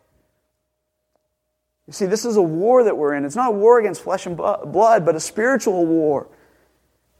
You 1.87 1.93
see, 1.93 2.05
this 2.05 2.25
is 2.25 2.37
a 2.37 2.43
war 2.43 2.83
that 2.83 2.95
we're 2.95 3.15
in. 3.15 3.25
It's 3.25 3.35
not 3.35 3.49
a 3.49 3.55
war 3.55 3.79
against 3.79 4.03
flesh 4.03 4.27
and 4.27 4.37
blood, 4.37 5.03
but 5.03 5.15
a 5.15 5.19
spiritual 5.19 5.87
war 5.87 6.27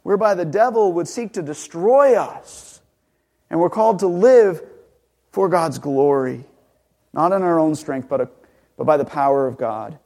whereby 0.04 0.36
the 0.36 0.44
devil 0.44 0.92
would 0.92 1.08
seek 1.08 1.32
to 1.32 1.42
destroy 1.42 2.14
us. 2.14 2.80
And 3.50 3.58
we're 3.58 3.70
called 3.70 3.98
to 3.98 4.06
live 4.06 4.62
for 5.32 5.48
God's 5.48 5.80
glory, 5.80 6.44
not 7.12 7.32
in 7.32 7.42
our 7.42 7.58
own 7.58 7.74
strength, 7.74 8.08
but, 8.08 8.20
a, 8.20 8.28
but 8.76 8.84
by 8.84 8.98
the 8.98 9.04
power 9.04 9.48
of 9.48 9.58
God. 9.58 9.98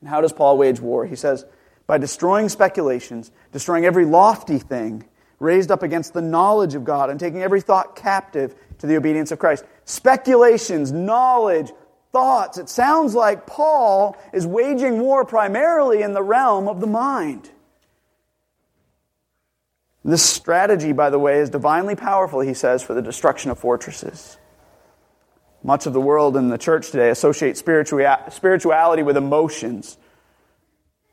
And 0.00 0.10
how 0.10 0.20
does 0.20 0.34
Paul 0.34 0.58
wage 0.58 0.78
war? 0.78 1.06
He 1.06 1.16
says, 1.16 1.46
by 1.88 1.98
destroying 1.98 2.48
speculations, 2.48 3.32
destroying 3.50 3.84
every 3.84 4.04
lofty 4.04 4.60
thing 4.60 5.04
raised 5.40 5.72
up 5.72 5.82
against 5.82 6.12
the 6.14 6.22
knowledge 6.22 6.74
of 6.74 6.84
God, 6.84 7.10
and 7.10 7.18
taking 7.18 7.42
every 7.42 7.60
thought 7.60 7.96
captive 7.96 8.54
to 8.78 8.86
the 8.86 8.96
obedience 8.96 9.32
of 9.32 9.38
Christ. 9.38 9.64
Speculations, 9.84 10.92
knowledge, 10.92 11.72
thoughts. 12.12 12.58
It 12.58 12.68
sounds 12.68 13.14
like 13.14 13.46
Paul 13.46 14.16
is 14.32 14.46
waging 14.46 15.00
war 15.00 15.24
primarily 15.24 16.02
in 16.02 16.12
the 16.12 16.22
realm 16.22 16.68
of 16.68 16.80
the 16.80 16.86
mind. 16.86 17.48
This 20.04 20.22
strategy, 20.22 20.92
by 20.92 21.10
the 21.10 21.18
way, 21.18 21.38
is 21.38 21.50
divinely 21.50 21.94
powerful, 21.94 22.40
he 22.40 22.54
says, 22.54 22.82
for 22.82 22.94
the 22.94 23.02
destruction 23.02 23.50
of 23.50 23.58
fortresses. 23.58 24.38
Much 25.62 25.86
of 25.86 25.92
the 25.92 26.00
world 26.00 26.36
and 26.36 26.50
the 26.50 26.58
church 26.58 26.90
today 26.90 27.10
associate 27.10 27.56
spirituality 27.56 29.02
with 29.02 29.16
emotions. 29.16 29.98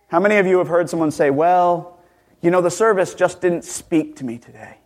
How 0.08 0.20
many 0.20 0.38
of 0.38 0.46
you 0.46 0.60
have 0.60 0.68
heard 0.68 0.90
someone 0.90 1.12
say, 1.12 1.30
Well, 1.30 2.00
you 2.42 2.52
know, 2.52 2.62
the 2.62 2.72
service 2.72 3.16
just 3.16 3.42
didn't 3.42 3.64
speak 3.64 4.18
to 4.18 4.26
me 4.26 4.38
today? 4.38 4.78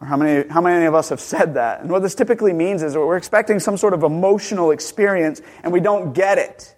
Or 0.00 0.06
how 0.06 0.16
many, 0.16 0.48
how 0.48 0.60
many 0.60 0.86
of 0.86 0.94
us 0.94 1.08
have 1.08 1.20
said 1.20 1.54
that? 1.54 1.80
And 1.80 1.90
what 1.90 2.02
this 2.02 2.14
typically 2.14 2.52
means 2.52 2.82
is 2.82 2.94
we're 2.94 3.16
expecting 3.16 3.58
some 3.58 3.76
sort 3.76 3.94
of 3.94 4.04
emotional 4.04 4.70
experience 4.70 5.42
and 5.62 5.72
we 5.72 5.80
don't 5.80 6.12
get 6.12 6.38
it. 6.38 6.76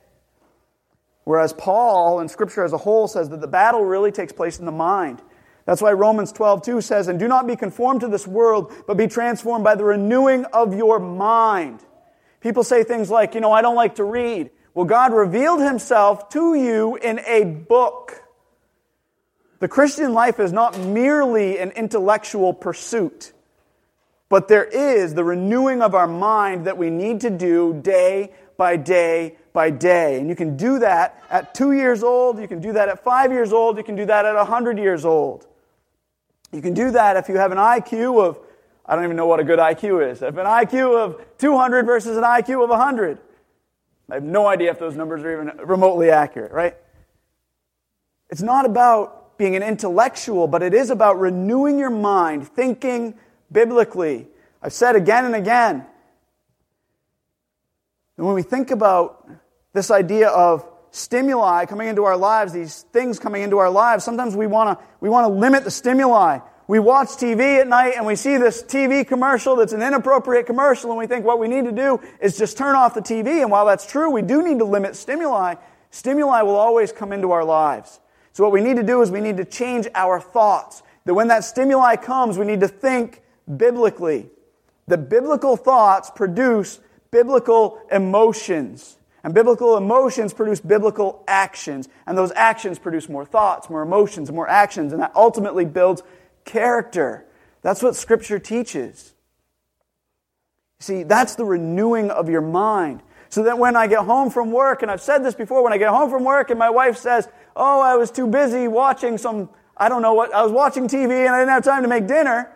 Whereas 1.24 1.52
Paul 1.52 2.20
and 2.20 2.30
Scripture 2.30 2.64
as 2.64 2.72
a 2.72 2.78
whole 2.78 3.06
says 3.06 3.28
that 3.28 3.40
the 3.40 3.46
battle 3.46 3.85
really 3.85 4.11
takes 4.11 4.33
place 4.33 4.59
in 4.59 4.64
the 4.64 4.72
mind. 4.72 5.20
That's 5.66 5.83
why 5.83 5.92
Romans 5.92 6.33
12, 6.33 6.62
2 6.62 6.80
says, 6.80 7.09
And 7.09 7.18
do 7.18 7.28
not 7.28 7.46
be 7.46 7.54
conformed 7.56 8.00
to 8.00 8.09
this 8.09 8.26
world, 8.26 8.72
but 8.87 8.96
be 8.96 9.06
transformed 9.06 9.62
by 9.62 9.74
the 9.74 9.85
renewing 9.85 10.46
of 10.46 10.74
your 10.74 10.98
mind. 10.98 11.85
People 12.40 12.64
say 12.64 12.83
things 12.83 13.11
like, 13.11 13.35
you 13.35 13.40
know, 13.40 13.52
I 13.52 13.61
don't 13.61 13.76
like 13.76 13.96
to 13.96 14.04
read. 14.04 14.50
Well, 14.74 14.85
God 14.85 15.12
revealed 15.12 15.61
himself 15.61 16.28
to 16.30 16.54
you 16.54 16.96
in 16.96 17.20
a 17.26 17.44
book. 17.44 18.22
The 19.59 19.68
Christian 19.68 20.14
life 20.14 20.40
is 20.40 20.52
not 20.52 20.78
merely 20.78 21.59
an 21.59 21.72
intellectual 21.72 22.54
pursuit. 22.54 23.33
But 24.28 24.46
there 24.46 24.64
is 24.64 25.14
the 25.14 25.24
renewing 25.24 25.83
of 25.83 25.94
our 25.94 26.06
mind 26.06 26.66
that 26.66 26.78
we 26.78 26.88
need 26.88 27.22
to 27.22 27.30
do 27.30 27.80
day 27.83 28.33
by 28.56 28.76
day 28.76 29.37
by 29.52 29.70
day. 29.70 30.20
And 30.20 30.28
you 30.28 30.37
can 30.37 30.56
do 30.56 30.78
that 30.78 31.20
at 31.28 31.52
two 31.52 31.72
years 31.72 32.04
old, 32.04 32.38
you 32.38 32.46
can 32.46 32.61
do 32.61 32.72
that 32.74 32.88
at 32.88 33.02
five 33.02 33.33
years 33.33 33.52
old, 33.52 33.76
you 33.76 33.83
can 33.83 33.96
do 33.96 34.06
that 34.06 34.24
at 34.24 34.37
100 34.37 34.78
years 34.78 35.04
old. 35.04 35.46
You 36.52 36.62
can 36.62 36.74
do 36.74 36.92
that 36.92 37.16
if 37.16 37.28
you 37.28 37.37
have 37.37 37.52
an 37.52 37.59
IQ 37.59 38.24
of, 38.24 38.38
I 38.87 38.94
don't 38.94 39.04
even 39.04 39.16
know 39.16 39.26
what 39.26 39.40
a 39.40 39.44
good 39.44 39.59
IQ 39.59 40.11
is, 40.11 40.22
if 40.22 40.37
an 40.37 40.46
IQ 40.46 40.96
of 40.96 41.38
200 41.38 41.87
versus 41.87 42.16
an 42.16 42.22
IQ 42.22 42.62
of 42.62 42.70
100. 42.70 43.18
I 44.11 44.14
have 44.14 44.23
no 44.23 44.46
idea 44.46 44.70
if 44.70 44.79
those 44.79 44.96
numbers 44.96 45.23
are 45.23 45.33
even 45.33 45.66
remotely 45.66 46.11
accurate, 46.11 46.53
right? 46.53 46.77
It's 48.29 48.42
not 48.42 48.66
about 48.66 49.38
being 49.38 49.57
an 49.57 49.62
intellectual, 49.62 50.46
but 50.46 50.62
it 50.62 50.75
is 50.75 50.90
about 50.90 51.18
renewing 51.18 51.79
your 51.79 51.90
mind, 51.90 52.49
thinking 52.49 53.14
biblically. 53.51 54.29
I've 54.62 54.73
said 54.73 54.96
again 54.96 55.25
and 55.25 55.35
again. 55.35 55.87
And 58.16 58.27
when 58.27 58.35
we 58.35 58.42
think 58.42 58.70
about 58.70 59.29
this 59.73 59.90
idea 59.90 60.29
of 60.29 60.66
stimuli 60.90 61.64
coming 61.64 61.88
into 61.88 62.05
our 62.05 62.16
lives, 62.16 62.53
these 62.53 62.83
things 62.92 63.18
coming 63.18 63.42
into 63.42 63.59
our 63.59 63.70
lives, 63.70 64.05
sometimes 64.05 64.37
we 64.37 64.46
want 64.46 64.79
to 64.79 64.85
we 65.01 65.09
want 65.09 65.25
to 65.25 65.33
limit 65.33 65.64
the 65.64 65.70
stimuli. 65.70 66.40
We 66.70 66.78
watch 66.78 67.09
TV 67.09 67.61
at 67.61 67.66
night 67.66 67.94
and 67.96 68.06
we 68.06 68.14
see 68.14 68.37
this 68.37 68.62
TV 68.62 69.04
commercial 69.04 69.56
that's 69.56 69.72
an 69.72 69.83
inappropriate 69.83 70.46
commercial 70.46 70.90
and 70.90 70.98
we 71.00 71.09
think 71.09 71.24
what 71.24 71.40
we 71.40 71.48
need 71.48 71.64
to 71.64 71.72
do 71.72 71.98
is 72.20 72.38
just 72.38 72.56
turn 72.56 72.76
off 72.76 72.94
the 72.94 73.00
TV. 73.00 73.42
And 73.42 73.50
while 73.50 73.66
that's 73.66 73.85
true, 73.85 74.09
we 74.09 74.22
do 74.22 74.40
need 74.40 74.61
to 74.61 74.64
limit 74.64 74.94
stimuli. 74.94 75.56
Stimuli 75.90 76.42
will 76.42 76.54
always 76.54 76.92
come 76.92 77.12
into 77.12 77.33
our 77.33 77.42
lives. 77.42 77.98
So 78.35 78.44
what 78.44 78.52
we 78.52 78.61
need 78.61 78.76
to 78.76 78.85
do 78.85 79.02
is 79.02 79.11
we 79.11 79.20
need 79.20 79.38
to 79.38 79.44
change 79.44 79.88
our 79.96 80.20
thoughts. 80.20 80.85
That 81.06 81.14
when 81.14 81.26
that 81.26 81.42
stimuli 81.42 81.96
comes, 81.96 82.38
we 82.38 82.46
need 82.46 82.61
to 82.61 82.68
think 82.68 83.20
biblically. 83.56 84.30
The 84.87 84.96
biblical 84.96 85.56
thoughts 85.56 86.12
produce 86.14 86.78
biblical 87.11 87.83
emotions. 87.90 88.96
And 89.24 89.35
biblical 89.35 89.76
emotions 89.76 90.33
produce 90.33 90.61
biblical 90.61 91.24
actions. 91.26 91.88
And 92.06 92.16
those 92.16 92.30
actions 92.37 92.78
produce 92.78 93.09
more 93.09 93.24
thoughts, 93.24 93.68
more 93.68 93.83
emotions, 93.83 94.30
more 94.30 94.48
actions. 94.48 94.92
And 94.92 95.02
that 95.02 95.11
ultimately 95.16 95.64
builds 95.64 96.04
character. 96.51 97.25
That's 97.63 97.83
what 97.83 97.97
Scripture 97.97 98.39
teaches. 98.39 99.15
See, 100.81 101.03
that's 101.03 101.35
the 101.35 101.45
renewing 101.45 102.11
of 102.11 102.29
your 102.29 102.41
mind. 102.41 103.03
So 103.29 103.45
that 103.45 103.59
when 103.59 103.77
I 103.77 103.87
get 103.87 104.01
home 104.01 104.31
from 104.31 104.51
work, 104.51 104.83
and 104.83 104.91
I've 104.91 105.01
said 105.01 105.25
this 105.25 105.35
before, 105.35 105.63
when 105.63 105.73
I 105.73 105.79
get 105.79 105.91
home 105.91 106.11
from 106.11 106.25
work 106.25 106.51
and 106.51 106.59
my 106.59 106.71
wife 106.71 106.97
says, 106.97 107.29
Oh, 107.55 107.81
I 107.81 107.97
was 107.97 108.11
too 108.11 108.27
busy 108.27 108.67
watching 108.67 109.19
some, 109.19 109.51
I 109.77 109.89
don't 109.89 110.03
know 110.03 110.15
what, 110.15 110.35
I 110.35 110.43
was 110.43 110.51
watching 110.51 110.89
TV 110.89 111.27
and 111.27 111.35
I 111.35 111.39
didn't 111.39 111.51
have 111.51 111.65
time 111.65 111.83
to 111.83 111.89
make 111.89 112.07
dinner. 112.07 112.51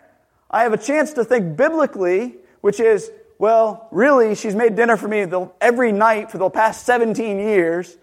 I 0.49 0.63
have 0.63 0.73
a 0.73 0.77
chance 0.77 1.13
to 1.13 1.23
think 1.23 1.55
biblically, 1.55 2.35
which 2.61 2.79
is, 2.79 3.11
well, 3.37 3.87
really, 3.91 4.35
she's 4.35 4.55
made 4.55 4.75
dinner 4.75 4.97
for 4.97 5.07
me 5.07 5.25
every 5.61 5.91
night 5.91 6.31
for 6.31 6.37
the 6.37 6.49
past 6.49 6.85
17 6.85 7.39
years, 7.39 7.97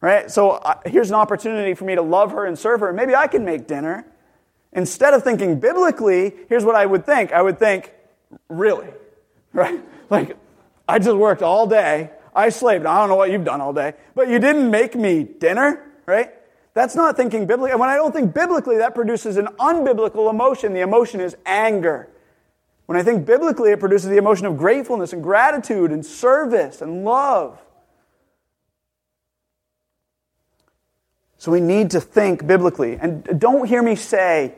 right? 0.00 0.30
So 0.30 0.60
here's 0.84 1.08
an 1.08 1.16
opportunity 1.16 1.74
for 1.74 1.84
me 1.84 1.94
to 1.94 2.02
love 2.02 2.32
her 2.32 2.46
and 2.46 2.58
serve 2.58 2.80
her. 2.80 2.92
Maybe 2.92 3.14
I 3.14 3.26
can 3.26 3.44
make 3.44 3.66
dinner. 3.66 4.06
Instead 4.74 5.14
of 5.14 5.22
thinking 5.22 5.60
biblically, 5.60 6.34
here's 6.48 6.64
what 6.64 6.74
I 6.74 6.84
would 6.84 7.06
think. 7.06 7.32
I 7.32 7.40
would 7.40 7.58
think, 7.58 7.92
really, 8.48 8.88
right? 9.52 9.80
Like, 10.10 10.36
I 10.88 10.98
just 10.98 11.16
worked 11.16 11.42
all 11.42 11.66
day. 11.66 12.10
I 12.34 12.48
slaved. 12.48 12.84
I 12.84 12.98
don't 12.98 13.08
know 13.08 13.14
what 13.14 13.30
you've 13.30 13.44
done 13.44 13.60
all 13.60 13.72
day, 13.72 13.94
but 14.14 14.28
you 14.28 14.38
didn't 14.38 14.70
make 14.70 14.96
me 14.96 15.22
dinner, 15.22 15.92
right? 16.06 16.32
That's 16.74 16.96
not 16.96 17.16
thinking 17.16 17.46
biblically. 17.46 17.78
When 17.78 17.88
I 17.88 17.94
don't 17.94 18.12
think 18.12 18.34
biblically, 18.34 18.78
that 18.78 18.96
produces 18.96 19.36
an 19.36 19.46
unbiblical 19.60 20.28
emotion. 20.28 20.74
The 20.74 20.80
emotion 20.80 21.20
is 21.20 21.36
anger. 21.46 22.08
When 22.86 22.98
I 22.98 23.04
think 23.04 23.24
biblically, 23.24 23.70
it 23.70 23.78
produces 23.78 24.10
the 24.10 24.16
emotion 24.16 24.46
of 24.46 24.58
gratefulness 24.58 25.12
and 25.12 25.22
gratitude 25.22 25.92
and 25.92 26.04
service 26.04 26.82
and 26.82 27.04
love. 27.04 27.60
So 31.38 31.52
we 31.52 31.60
need 31.60 31.90
to 31.92 32.00
think 32.00 32.46
biblically. 32.46 32.96
And 32.96 33.38
don't 33.38 33.68
hear 33.68 33.82
me 33.82 33.94
say 33.94 34.54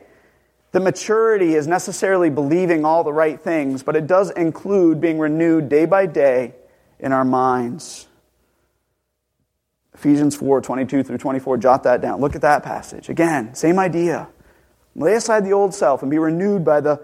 that 0.77 0.83
maturity 0.83 1.55
is 1.55 1.65
necessarily 1.65 2.29
believing 2.29 2.85
all 2.85 3.03
the 3.03 3.11
right 3.11 3.41
things, 3.41 3.81
but 3.81 3.95
it 3.95 4.05
does 4.05 4.29
include 4.29 5.01
being 5.01 5.17
renewed 5.17 5.69
day 5.69 5.87
by 5.87 6.05
day 6.05 6.53
in 6.99 7.11
our 7.11 7.25
minds. 7.25 8.07
Ephesians 9.95 10.35
4 10.35 10.61
22 10.61 11.01
through 11.01 11.17
24, 11.17 11.57
jot 11.57 11.81
that 11.81 11.99
down. 11.99 12.21
Look 12.21 12.35
at 12.35 12.43
that 12.43 12.61
passage. 12.61 13.09
Again, 13.09 13.55
same 13.55 13.79
idea. 13.79 14.27
Lay 14.93 15.15
aside 15.15 15.45
the 15.45 15.51
old 15.51 15.73
self 15.73 16.03
and 16.03 16.11
be 16.11 16.19
renewed 16.19 16.63
by 16.63 16.79
the, 16.79 17.01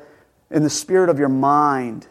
in 0.51 0.61
the 0.61 0.69
spirit 0.69 1.09
of 1.09 1.17
your 1.17 1.29
mind. 1.29 2.07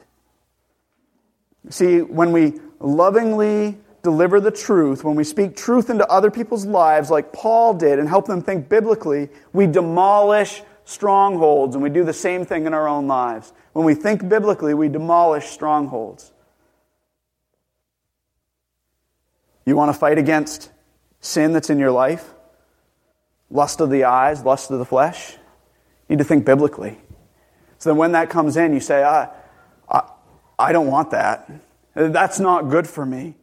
See, 1.71 2.01
when 2.01 2.33
we 2.33 2.55
lovingly 2.81 3.79
deliver 4.03 4.41
the 4.41 4.51
truth, 4.51 5.05
when 5.05 5.15
we 5.15 5.23
speak 5.23 5.55
truth 5.55 5.91
into 5.91 6.05
other 6.09 6.33
people's 6.33 6.67
lives, 6.67 7.09
like 7.09 7.33
Paul 7.33 7.75
did, 7.75 8.01
and 8.01 8.09
help 8.09 8.27
them 8.27 8.43
think 8.43 8.69
biblically, 8.69 9.29
we 9.53 9.69
demolish 9.69 10.65
strongholds, 10.85 11.75
and 11.75 11.83
we 11.83 11.91
do 11.91 12.05
the 12.05 12.13
same 12.13 12.45
thing 12.45 12.67
in 12.67 12.75
our 12.75 12.89
own 12.89 13.07
lives. 13.07 13.53
When 13.73 13.85
we 13.85 13.95
think 13.95 14.29
biblically, 14.29 14.75
we 14.75 14.89
demolish 14.89 15.47
strongholds. 15.47 16.33
You 19.65 19.77
want 19.77 19.93
to 19.93 19.99
fight 19.99 20.19
against 20.19 20.71
sin 21.21 21.53
that's 21.53 21.71
in 21.71 21.79
your 21.79 21.93
life? 21.93 22.35
Lust 23.51 23.81
of 23.81 23.91
the 23.91 24.05
eyes, 24.05 24.43
lust 24.43 24.71
of 24.71 24.79
the 24.79 24.85
flesh? 24.85 25.33
You 26.09 26.17
need 26.17 26.19
to 26.19 26.25
think 26.25 26.45
biblically. 26.45 26.99
So 27.79 27.91
then 27.91 27.97
when 27.97 28.13
that 28.13 28.29
comes 28.29 28.57
in, 28.57 28.73
you 28.75 28.81
say, 28.81 29.05
I, 29.05 29.29
I, 29.89 30.09
I 30.59 30.73
don't 30.73 30.89
want 30.89 31.11
that. 31.13 31.51
That's 31.95 32.41
not 32.41 32.71
good 32.71 32.89
for 32.89 33.05
me. 33.07 33.37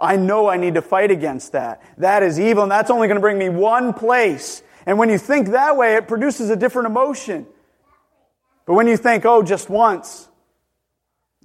I 0.00 0.16
know 0.16 0.48
I 0.48 0.56
need 0.56 0.74
to 0.74 0.82
fight 0.82 1.12
against 1.12 1.52
that. 1.52 1.80
That 1.98 2.24
is 2.24 2.40
evil, 2.40 2.64
and 2.64 2.72
that's 2.72 2.90
only 2.90 3.06
going 3.06 3.16
to 3.16 3.20
bring 3.20 3.38
me 3.38 3.48
one 3.48 3.92
place. 3.92 4.62
And 4.86 4.98
when 4.98 5.08
you 5.08 5.18
think 5.18 5.48
that 5.48 5.76
way, 5.76 5.96
it 5.96 6.08
produces 6.08 6.50
a 6.50 6.56
different 6.56 6.86
emotion. 6.86 7.46
But 8.66 8.74
when 8.74 8.86
you 8.86 8.96
think, 8.96 9.24
oh, 9.24 9.42
just 9.42 9.68
once, 9.68 10.28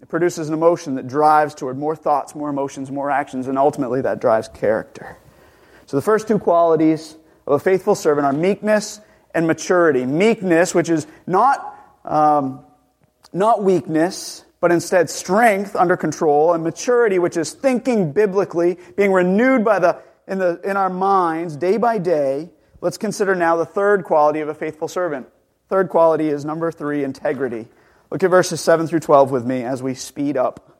it 0.01 0.07
produces 0.07 0.47
an 0.47 0.53
emotion 0.53 0.95
that 0.95 1.07
drives 1.07 1.55
toward 1.55 1.77
more 1.77 1.95
thoughts, 1.95 2.35
more 2.35 2.49
emotions, 2.49 2.91
more 2.91 3.09
actions, 3.09 3.47
and 3.47 3.57
ultimately 3.57 4.01
that 4.01 4.21
drives 4.21 4.47
character. 4.47 5.17
So 5.87 5.97
the 5.97 6.01
first 6.01 6.27
two 6.27 6.37
qualities 6.37 7.15
of 7.47 7.53
a 7.53 7.59
faithful 7.59 7.95
servant 7.95 8.25
are 8.25 8.33
meekness 8.33 8.99
and 9.33 9.47
maturity. 9.47 10.05
Meekness, 10.05 10.75
which 10.75 10.89
is 10.89 11.07
not, 11.25 11.75
um, 12.05 12.63
not 13.33 13.63
weakness, 13.63 14.43
but 14.59 14.71
instead 14.71 15.09
strength 15.09 15.75
under 15.75 15.95
control, 15.95 16.53
and 16.53 16.63
maturity, 16.63 17.19
which 17.19 17.37
is 17.37 17.53
thinking 17.53 18.11
biblically, 18.11 18.77
being 18.95 19.11
renewed 19.11 19.63
by 19.63 19.79
the, 19.79 20.01
in, 20.27 20.39
the, 20.39 20.59
in 20.63 20.77
our 20.77 20.89
minds 20.89 21.55
day 21.55 21.77
by 21.77 21.97
day. 21.97 22.49
Let's 22.79 22.97
consider 22.97 23.33
now 23.33 23.55
the 23.55 23.65
third 23.65 24.03
quality 24.03 24.39
of 24.39 24.49
a 24.49 24.53
faithful 24.53 24.87
servant. 24.87 25.27
Third 25.69 25.89
quality 25.89 26.29
is 26.29 26.45
number 26.45 26.71
three, 26.71 27.03
integrity. 27.03 27.67
Look 28.11 28.23
at 28.23 28.29
verses 28.29 28.61
7 28.61 28.87
through 28.87 29.01
12 29.01 29.31
with 29.31 29.45
me 29.45 29.63
as 29.63 29.81
we 29.83 29.93
speed 29.95 30.37
up. 30.37 30.79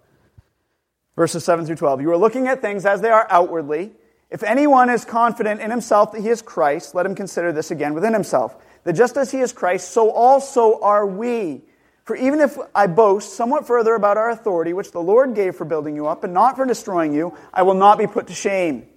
Verses 1.16 1.44
7 1.44 1.66
through 1.66 1.76
12. 1.76 2.02
You 2.02 2.12
are 2.12 2.18
looking 2.18 2.48
at 2.48 2.62
things 2.62 2.86
as 2.86 3.02
they 3.02 3.10
are 3.10 3.28
outwardly. 3.30 3.92
If 4.30 4.44
anyone 4.44 4.90
is 4.90 5.06
confident 5.06 5.62
in 5.62 5.72
himself 5.72 6.12
that 6.12 6.22
he 6.22 6.30
is 6.30 6.42
Christ, 6.42 6.94
let 6.94 7.06
him 7.06 7.16
consider 7.16 7.52
this 7.52 7.72
again 7.72 7.94
within 7.94 8.14
himself. 8.14 8.56
That 8.84 8.94
just 8.94 9.18
as 9.18 9.32
he 9.32 9.40
is 9.40 9.52
Christ, 9.52 9.92
so 9.92 10.12
also 10.12 10.80
are 10.82 11.06
we. 11.06 11.64
For 12.04 12.16
even 12.16 12.40
if 12.40 12.58
I 12.74 12.88
boast 12.88 13.34
somewhat 13.34 13.68
further 13.68 13.96
about 13.96 14.16
our 14.16 14.30
authority, 14.30 14.72
which 14.72 14.92
the 14.92 15.02
Lord 15.02 15.36
gave 15.36 15.56
for 15.56 15.66
building 15.66 15.96
you 15.96 16.08
up 16.08 16.24
and 16.24 16.34
not 16.34 16.56
for 16.56 16.66
destroying 16.66 17.14
you, 17.14 17.36
I 17.54 17.64
will 17.64 17.74
not 17.74 17.98
be 17.98 18.08
put 18.08 18.28
to 18.28 18.34
shame. 18.34 18.88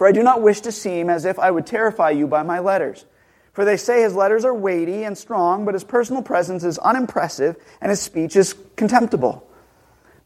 For 0.00 0.06
I 0.06 0.12
do 0.12 0.22
not 0.22 0.40
wish 0.40 0.62
to 0.62 0.72
seem 0.72 1.10
as 1.10 1.26
if 1.26 1.38
I 1.38 1.50
would 1.50 1.66
terrify 1.66 2.08
you 2.08 2.26
by 2.26 2.42
my 2.42 2.60
letters. 2.60 3.04
For 3.52 3.66
they 3.66 3.76
say 3.76 4.00
his 4.00 4.14
letters 4.14 4.46
are 4.46 4.54
weighty 4.54 5.04
and 5.04 5.18
strong, 5.18 5.66
but 5.66 5.74
his 5.74 5.84
personal 5.84 6.22
presence 6.22 6.64
is 6.64 6.78
unimpressive 6.78 7.56
and 7.82 7.90
his 7.90 8.00
speech 8.00 8.34
is 8.34 8.54
contemptible. 8.76 9.46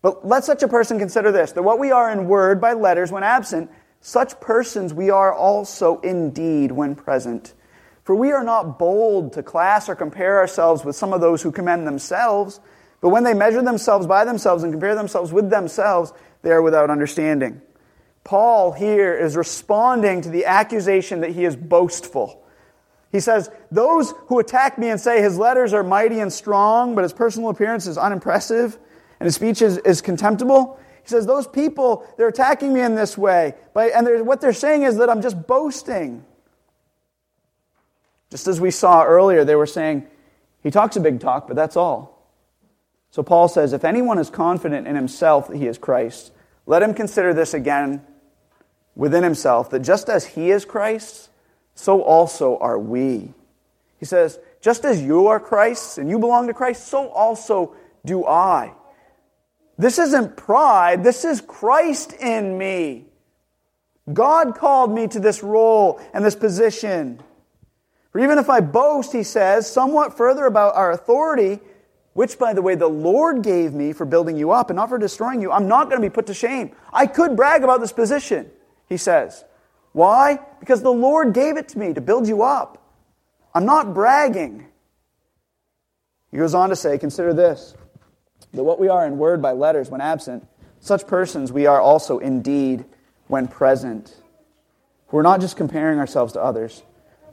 But 0.01 0.25
let 0.25 0.45
such 0.45 0.63
a 0.63 0.69
person 0.69 1.01
consider 1.01 1.33
this 1.33 1.51
that 1.51 1.65
what 1.65 1.81
we 1.81 1.91
are 1.91 2.09
in 2.13 2.29
word 2.29 2.61
by 2.61 2.75
letters 2.75 3.11
when 3.11 3.25
absent, 3.25 3.69
such 4.01 4.39
persons 4.39 4.95
we 4.95 5.11
are 5.11 5.35
also 5.35 5.99
indeed 6.03 6.71
when 6.71 6.95
present. 6.95 7.53
For 8.05 8.15
we 8.15 8.31
are 8.31 8.45
not 8.45 8.79
bold 8.79 9.33
to 9.33 9.43
class 9.43 9.89
or 9.89 9.97
compare 9.97 10.39
ourselves 10.39 10.85
with 10.85 10.95
some 10.95 11.13
of 11.13 11.21
those 11.21 11.43
who 11.43 11.51
commend 11.51 11.85
themselves, 11.85 12.61
but 13.01 13.09
when 13.09 13.25
they 13.25 13.35
measure 13.35 13.61
themselves 13.61 14.07
by 14.07 14.25
themselves 14.25 14.63
and 14.63 14.73
compare 14.73 14.95
themselves 14.95 15.33
with 15.33 15.51
themselves, 15.51 16.13
they 16.43 16.53
are 16.53 16.63
without 16.63 16.91
understanding. 16.91 17.61
Paul 18.25 18.73
here 18.73 19.15
is 19.15 19.37
responding 19.37 20.23
to 20.23 20.31
the 20.31 20.47
accusation 20.47 21.21
that 21.21 21.31
he 21.31 21.45
is 21.45 21.55
boastful. 21.55 22.43
He 23.13 23.21
says, 23.21 23.51
Those 23.71 24.13
who 24.27 24.39
attack 24.39 24.79
me 24.79 24.89
and 24.89 24.99
say 24.99 25.21
his 25.21 25.39
letters 25.39 25.75
are 25.75 25.83
mighty 25.83 26.21
and 26.21 26.33
strong, 26.33 26.95
but 26.95 27.03
his 27.03 27.13
personal 27.13 27.51
appearance 27.51 27.87
is 27.87 27.99
unimpressive 27.99 28.79
and 29.21 29.27
his 29.27 29.35
speech 29.37 29.63
is, 29.63 29.79
is 29.79 30.01
contemptible. 30.01 30.81
He 31.03 31.09
says, 31.09 31.27
Those 31.27 31.47
people, 31.47 32.07
they're 32.17 32.29
attacking 32.29 32.73
me 32.73 32.81
in 32.81 32.95
this 32.95 33.17
way. 33.17 33.55
But, 33.75 33.93
and 33.93 34.07
they're, 34.07 34.25
what 34.25 34.41
they're 34.41 34.55
saying 34.55 34.83
is 34.83 34.97
that 34.97 35.11
I'm 35.11 35.21
just 35.21 35.47
boasting. 35.47 36.25
Just 38.31 38.49
as 38.49 38.61
we 38.61 38.71
saw 38.71 39.05
earlier, 39.05 39.45
they 39.45 39.55
were 39.55 39.67
saying, 39.67 40.07
He 40.63 40.71
talks 40.71 40.97
a 40.97 41.01
big 41.01 41.21
talk, 41.21 41.47
but 41.47 41.57
that's 41.57 41.77
all. 41.77 42.15
So 43.11 43.23
Paul 43.23 43.47
says, 43.47 43.73
if 43.73 43.85
anyone 43.85 44.19
is 44.19 44.29
confident 44.29 44.89
in 44.89 44.97
himself 44.97 45.47
that 45.47 45.57
he 45.57 45.69
is 45.69 45.79
Christ, 45.79 46.33
let 46.67 46.83
him 46.83 46.95
consider 46.95 47.33
this 47.33 47.55
again 47.55 48.05
within 48.95 49.23
himself, 49.23 49.71
that 49.71 49.81
just 49.81 50.09
as 50.09 50.25
he 50.27 50.51
is 50.51 50.65
Christ, 50.65 51.31
so 51.75 52.03
also 52.03 52.59
are 52.59 52.79
we. 52.79 53.33
He 53.99 54.05
says, 54.05 54.39
just 54.61 54.85
as 54.85 55.03
you 55.03 55.27
are 55.29 55.41
Christ's 55.41 55.99
and 55.99 56.09
you 56.09 56.19
belong 56.19 56.47
to 56.47 56.55
Christ, 56.55 56.87
so 56.87 57.09
also 57.09 57.75
do 58.05 58.27
I. 58.27 58.73
This 59.77 59.99
isn't 59.99 60.37
pride, 60.37 61.03
this 61.03 61.25
is 61.25 61.41
Christ 61.41 62.13
in 62.13 62.57
me. 62.57 63.07
God 64.13 64.55
called 64.55 64.95
me 64.95 65.09
to 65.09 65.19
this 65.19 65.43
role 65.43 66.01
and 66.13 66.25
this 66.25 66.37
position. 66.37 67.21
For 68.13 68.21
even 68.21 68.39
if 68.39 68.49
I 68.49 68.61
boast, 68.61 69.13
he 69.13 69.23
says, 69.23 69.71
somewhat 69.71 70.17
further 70.17 70.47
about 70.47 70.77
our 70.77 70.93
authority, 70.93 71.61
which, 72.13 72.39
by 72.39 72.53
the 72.53 72.63
way, 72.63 72.77
the 72.77 72.87
Lord 72.87 73.43
gave 73.43 73.73
me 73.73 73.93
for 73.93 74.05
building 74.05 74.37
you 74.37 74.53
up 74.53 74.71
and 74.71 74.77
not 74.77 74.89
for 74.89 74.99
destroying 74.99 75.41
you, 75.41 75.51
I'm 75.51 75.67
not 75.67 75.89
going 75.89 76.01
to 76.01 76.09
be 76.09 76.13
put 76.13 76.27
to 76.27 76.35
shame. 76.35 76.77
I 76.93 77.07
could 77.07 77.35
brag 77.35 77.65
about 77.65 77.81
this 77.81 77.93
position, 77.93 78.51
he 78.89 78.97
says. 78.97 79.45
Why? 79.93 80.41
Because 80.61 80.83
the 80.83 80.91
Lord 80.91 81.35
gave 81.35 81.57
it 81.57 81.69
to 81.69 81.79
me 81.79 81.95
to 81.95 82.01
build 82.01 82.27
you 82.27 82.43
up. 82.43 82.83
I'm 83.55 83.65
not 83.65 83.95
bragging. 83.95 84.67
He 86.31 86.39
goes 86.39 86.55
on 86.55 86.71
to 86.71 86.77
say, 86.77 86.99
Consider 86.99 87.33
this 87.33 87.75
that 88.53 88.65
what 88.65 88.79
we 88.79 88.89
are 88.89 89.07
in 89.07 89.19
word 89.19 89.43
by 89.43 89.53
letters 89.53 89.91
when 89.91 90.01
absent, 90.01 90.47
such 90.81 91.07
persons 91.07 91.51
we 91.51 91.67
are 91.67 91.81
also 91.81 92.19
indeed 92.19 92.85
when 93.27 93.49
present. 93.49 94.15
We're 95.11 95.23
not 95.23 95.41
just 95.41 95.57
comparing 95.57 95.99
ourselves 95.99 96.33
to 96.35 96.43
others. 96.43 96.83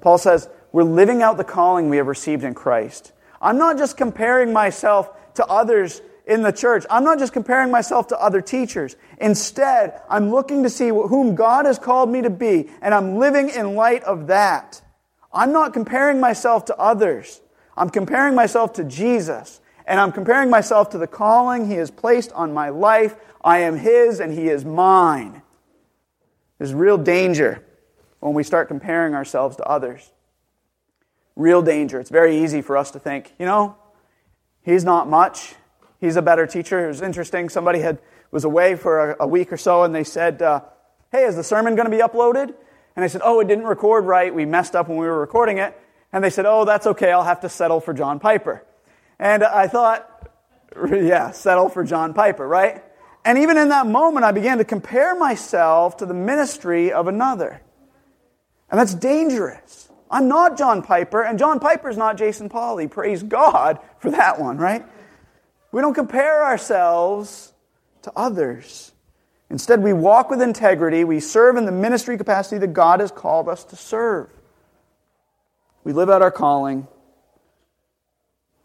Paul 0.02 0.18
says, 0.18 0.50
we're 0.72 0.84
living 0.84 1.22
out 1.22 1.38
the 1.38 1.44
calling 1.44 1.90
we 1.90 1.98
have 1.98 2.08
received 2.08 2.44
in 2.44 2.54
Christ. 2.54 3.12
I'm 3.42 3.58
not 3.58 3.78
just 3.78 3.98
comparing 3.98 4.54
myself 4.54 5.10
to 5.36 5.46
others 5.46 6.02
in 6.32 6.42
the 6.44 6.52
church. 6.52 6.86
I'm 6.90 7.04
not 7.04 7.20
just 7.20 7.34
comparing 7.34 7.72
myself 7.72 8.08
to 8.08 8.20
other 8.20 8.42
teachers. 8.42 8.96
Instead, 9.20 10.02
I'm 10.10 10.32
looking 10.32 10.64
to 10.64 10.70
see 10.70 10.88
whom 10.88 11.36
God 11.36 11.66
has 11.66 11.78
called 11.78 12.10
me 12.10 12.22
to 12.22 12.30
be, 12.30 12.70
and 12.82 12.94
I'm 12.94 13.18
living 13.18 13.50
in 13.50 13.76
light 13.76 14.04
of 14.04 14.28
that. 14.28 14.82
I'm 15.34 15.52
not 15.52 15.74
comparing 15.74 16.20
myself 16.22 16.66
to 16.66 16.78
others. 16.78 17.42
I'm 17.76 17.90
comparing 17.90 18.34
myself 18.34 18.74
to 18.74 18.86
Jesus, 18.86 19.60
and 19.86 20.00
I'm 20.00 20.14
comparing 20.14 20.50
myself 20.50 20.90
to 20.92 20.98
the 20.98 21.08
calling 21.08 21.68
He 21.68 21.76
has 21.76 21.92
placed 21.92 22.32
on 22.32 22.54
my 22.54 22.70
life. 22.70 23.16
I 23.44 23.60
am 23.60 23.78
His, 23.78 24.22
and 24.22 24.32
He 24.32 24.48
is 24.48 24.64
mine. 24.64 25.42
There's 26.58 26.74
real 26.74 26.98
danger 26.98 27.66
when 28.22 28.34
we 28.34 28.44
start 28.44 28.70
comparing 28.70 29.16
ourselves 29.16 29.58
to 29.58 29.64
others. 29.64 30.12
Real 31.36 31.62
danger. 31.62 32.00
It's 32.00 32.10
very 32.10 32.38
easy 32.38 32.62
for 32.62 32.78
us 32.78 32.92
to 32.92 33.00
think, 33.00 33.34
you 33.38 33.46
know, 33.46 33.76
he's 34.62 34.86
not 34.86 35.10
much. 35.10 35.56
He's 36.02 36.16
a 36.16 36.22
better 36.22 36.48
teacher. 36.48 36.84
It 36.84 36.88
was 36.88 37.02
interesting. 37.02 37.48
Somebody 37.48 37.80
had 37.80 38.00
was 38.32 38.44
away 38.44 38.76
for 38.76 39.12
a, 39.12 39.18
a 39.22 39.28
week 39.28 39.54
or 39.54 39.58
so, 39.58 39.84
and 39.84 39.94
they 39.94 40.04
said, 40.04 40.42
uh, 40.42 40.62
"Hey, 41.12 41.26
is 41.26 41.36
the 41.36 41.44
sermon 41.44 41.76
going 41.76 41.90
to 41.90 41.96
be 41.96 42.02
uploaded?" 42.02 42.54
And 42.96 43.06
I 43.06 43.08
said, 43.08 43.22
"Oh, 43.24 43.40
it 43.40 43.48
didn't 43.48 43.66
record 43.66 44.06
right. 44.06 44.34
We 44.34 44.46
messed 44.46 44.76
up 44.76 44.90
when 44.90 44.98
we 44.98 45.06
were 45.06 45.20
recording 45.20 45.60
it." 45.60 45.80
And 46.12 46.24
they 46.24 46.32
said, 46.32 46.46
"Oh, 46.48 46.66
that's 46.66 46.88
okay. 46.88 47.12
I'll 47.12 47.24
have 47.24 47.42
to 47.42 47.50
settle 47.50 47.80
for 47.80 47.94
John 47.94 48.20
Piper." 48.20 48.66
And 49.20 49.44
I 49.44 49.68
thought, 49.68 50.32
"Yeah, 50.92 51.32
settle 51.32 51.70
for 51.70 51.84
John 51.84 52.16
Piper, 52.16 52.48
right?" 52.48 52.84
And 53.24 53.38
even 53.38 53.58
in 53.58 53.70
that 53.70 53.86
moment, 53.86 54.26
I 54.26 54.32
began 54.32 54.58
to 54.58 54.66
compare 54.66 55.14
myself 55.14 55.98
to 55.98 56.08
the 56.08 56.16
ministry 56.16 56.92
of 56.92 57.08
another. 57.08 57.62
And 58.72 58.80
that's 58.80 58.96
dangerous. 58.96 59.90
I'm 60.10 60.28
not 60.28 60.58
John 60.58 60.82
Piper, 60.82 61.22
and 61.22 61.38
John 61.38 61.60
Piper's 61.60 61.98
not 61.98 62.18
Jason 62.18 62.50
Polly. 62.50 62.88
Praise 62.88 63.22
God 63.22 63.80
for 64.00 64.10
that 64.12 64.40
one, 64.40 64.58
right? 64.58 64.84
We 65.72 65.82
don't 65.82 65.94
compare 65.94 66.44
ourselves 66.44 67.54
to 68.04 68.12
others. 68.16 68.92
Instead, 69.50 69.84
we 69.84 69.94
walk 69.94 70.30
with 70.30 70.42
integrity. 70.42 71.04
We 71.04 71.20
serve 71.20 71.58
in 71.58 71.66
the 71.66 71.72
ministry 71.72 72.18
capacity 72.18 72.58
that 72.60 72.74
God 72.74 73.00
has 73.00 73.12
called 73.12 73.50
us 73.50 73.64
to 73.66 73.76
serve. 73.76 74.30
We 75.84 75.94
live 75.94 76.10
out 76.10 76.22
our 76.22 76.32
calling. 76.32 76.88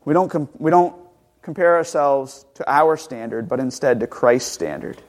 We 0.05 0.15
don't, 0.15 0.29
com- 0.29 0.49
we 0.59 0.71
don't 0.71 0.95
compare 1.43 1.77
ourselves 1.77 2.45
to 2.55 2.71
our 2.71 2.97
standard, 2.97 3.49
but 3.49 3.61
instead 3.61 4.01
to 4.01 4.07
Christ's 4.07 4.53
standard. 4.53 5.03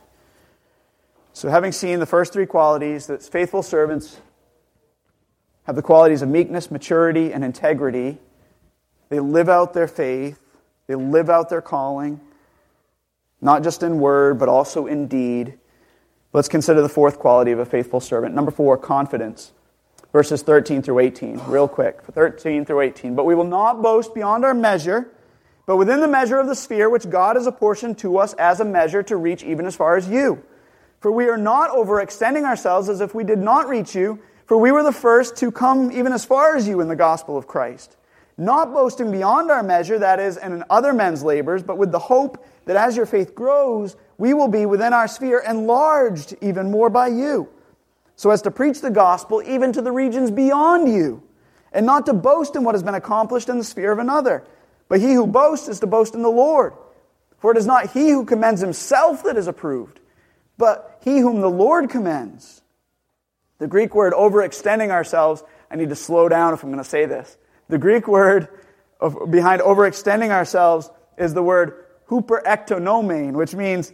So, 1.34 1.50
having 1.50 1.72
seen 1.72 2.00
the 2.00 2.08
first 2.08 2.34
three 2.34 2.48
qualities, 2.48 3.08
that 3.08 3.22
faithful 3.22 3.62
servants 3.62 4.20
have 5.68 5.76
the 5.76 5.84
qualities 5.84 6.24
of 6.24 6.30
meekness, 6.30 6.72
maturity, 6.72 7.32
and 7.32 7.44
integrity. 7.44 8.18
They 9.10 9.20
live 9.20 9.50
out 9.50 9.74
their 9.74 9.88
faith, 9.88 10.40
they 10.88 10.96
live 10.96 11.30
out 11.30 11.50
their 11.50 11.62
calling, 11.62 12.20
not 13.42 13.64
just 13.64 13.84
in 13.84 14.00
word, 14.00 14.40
but 14.40 14.50
also 14.50 14.88
in 14.88 15.08
deed. 15.08 15.58
Let's 16.34 16.48
consider 16.48 16.82
the 16.82 16.90
fourth 16.90 17.20
quality 17.20 17.52
of 17.52 17.60
a 17.60 17.66
faithful 17.66 18.00
servant. 18.00 18.34
Number 18.34 18.52
four, 18.52 18.78
confidence. 18.78 19.52
Verses 20.12 20.42
13 20.42 20.82
through 20.82 21.00
18, 21.00 21.42
real 21.48 21.68
quick. 21.68 22.02
13 22.02 22.66
through 22.66 22.82
18. 22.82 23.16
But 23.16 23.26
we 23.26 23.36
will 23.36 23.44
not 23.44 23.82
boast 23.82 24.16
beyond 24.16 24.46
our 24.46 24.54
measure 24.54 25.12
but 25.68 25.76
within 25.76 26.00
the 26.00 26.08
measure 26.08 26.40
of 26.40 26.48
the 26.48 26.56
sphere 26.56 26.90
which 26.90 27.10
God 27.10 27.36
has 27.36 27.46
apportioned 27.46 28.00
to 28.00 28.18
us 28.18 28.34
as 28.36 28.62
a 28.62 28.66
measure 28.66 29.04
to 29.04 29.18
reach 29.18 29.44
even 29.44 29.66
as 29.66 29.76
far 29.76 29.98
as 29.98 30.08
you. 30.08 30.42
For 31.02 31.12
we 31.12 31.28
are 31.28 31.38
not 31.38 31.72
overextending 31.72 32.46
ourselves 32.46 32.90
as 32.90 33.02
if 33.02 33.14
we 33.14 33.26
did 33.26 33.38
not 33.38 33.68
reach 33.68 33.94
you, 33.94 34.20
for 34.46 34.58
we 34.58 34.72
were 34.72 34.82
the 34.82 34.94
first 34.94 35.36
to 35.38 35.52
come 35.52 35.92
even 35.92 36.14
as 36.14 36.24
far 36.24 36.56
as 36.56 36.68
you 36.68 36.80
in 36.80 36.88
the 36.88 36.96
gospel 36.96 37.38
of 37.38 37.48
Christ. 37.48 37.97
Not 38.38 38.72
boasting 38.72 39.12
beyond 39.12 39.50
our 39.50 39.64
measure, 39.64 39.98
that 40.00 40.20
is, 40.20 40.38
in 40.38 40.64
other 40.70 40.94
men's 40.94 41.24
labors, 41.24 41.64
but 41.64 41.78
with 41.78 41.92
the 41.92 42.00
hope 42.00 42.46
that 42.66 42.76
as 42.76 42.96
your 42.96 43.08
faith 43.08 43.34
grows, 43.34 43.96
we 44.18 44.34
will 44.34 44.48
be 44.48 44.66
within 44.66 44.94
our 44.94 45.08
sphere 45.08 45.40
enlarged 45.40 46.36
even 46.42 46.70
more 46.70 46.90
by 46.90 47.08
you, 47.08 47.50
so 48.16 48.30
as 48.30 48.44
to 48.44 48.52
preach 48.52 48.82
the 48.82 48.92
gospel 48.92 49.42
even 49.44 49.74
to 49.74 49.82
the 49.82 49.92
regions 49.92 50.30
beyond 50.30 50.94
you, 50.94 51.24
and 51.72 51.86
not 51.86 52.06
to 52.06 52.14
boast 52.14 52.56
in 52.56 52.64
what 52.64 52.76
has 52.76 52.84
been 52.84 52.96
accomplished 52.96 53.50
in 53.50 53.58
the 53.58 53.64
sphere 53.64 53.92
of 53.92 54.00
another. 54.00 54.44
But 54.88 55.02
he 55.02 55.14
who 55.14 55.28
boasts 55.28 55.68
is 55.68 55.80
to 55.82 55.88
boast 55.88 56.14
in 56.14 56.22
the 56.22 56.30
Lord. 56.30 56.74
For 57.40 57.52
it 57.52 57.58
is 57.58 57.66
not 57.66 57.92
he 57.92 58.10
who 58.10 58.26
commends 58.26 58.62
himself 58.62 59.24
that 59.24 59.38
is 59.38 59.48
approved, 59.48 60.00
but 60.58 61.00
he 61.04 61.20
whom 61.20 61.42
the 61.42 61.50
Lord 61.50 61.90
commends. 61.90 62.62
The 63.60 63.68
Greek 63.68 63.94
word 63.94 64.14
overextending 64.14 64.90
ourselves, 64.90 65.44
I 65.70 65.76
need 65.76 65.90
to 65.90 65.96
slow 65.96 66.30
down 66.30 66.54
if 66.54 66.64
I'm 66.64 66.70
going 66.70 66.84
to 66.84 66.90
say 66.90 67.06
this. 67.06 67.38
The 67.70 67.78
Greek 67.78 68.08
word 68.08 68.48
of, 69.00 69.30
behind 69.30 69.62
overextending 69.62 70.30
ourselves 70.30 70.90
is 71.18 71.34
the 71.34 71.44
word 71.44 71.86
huperektonomen, 72.10 73.34
which 73.34 73.54
means 73.54 73.92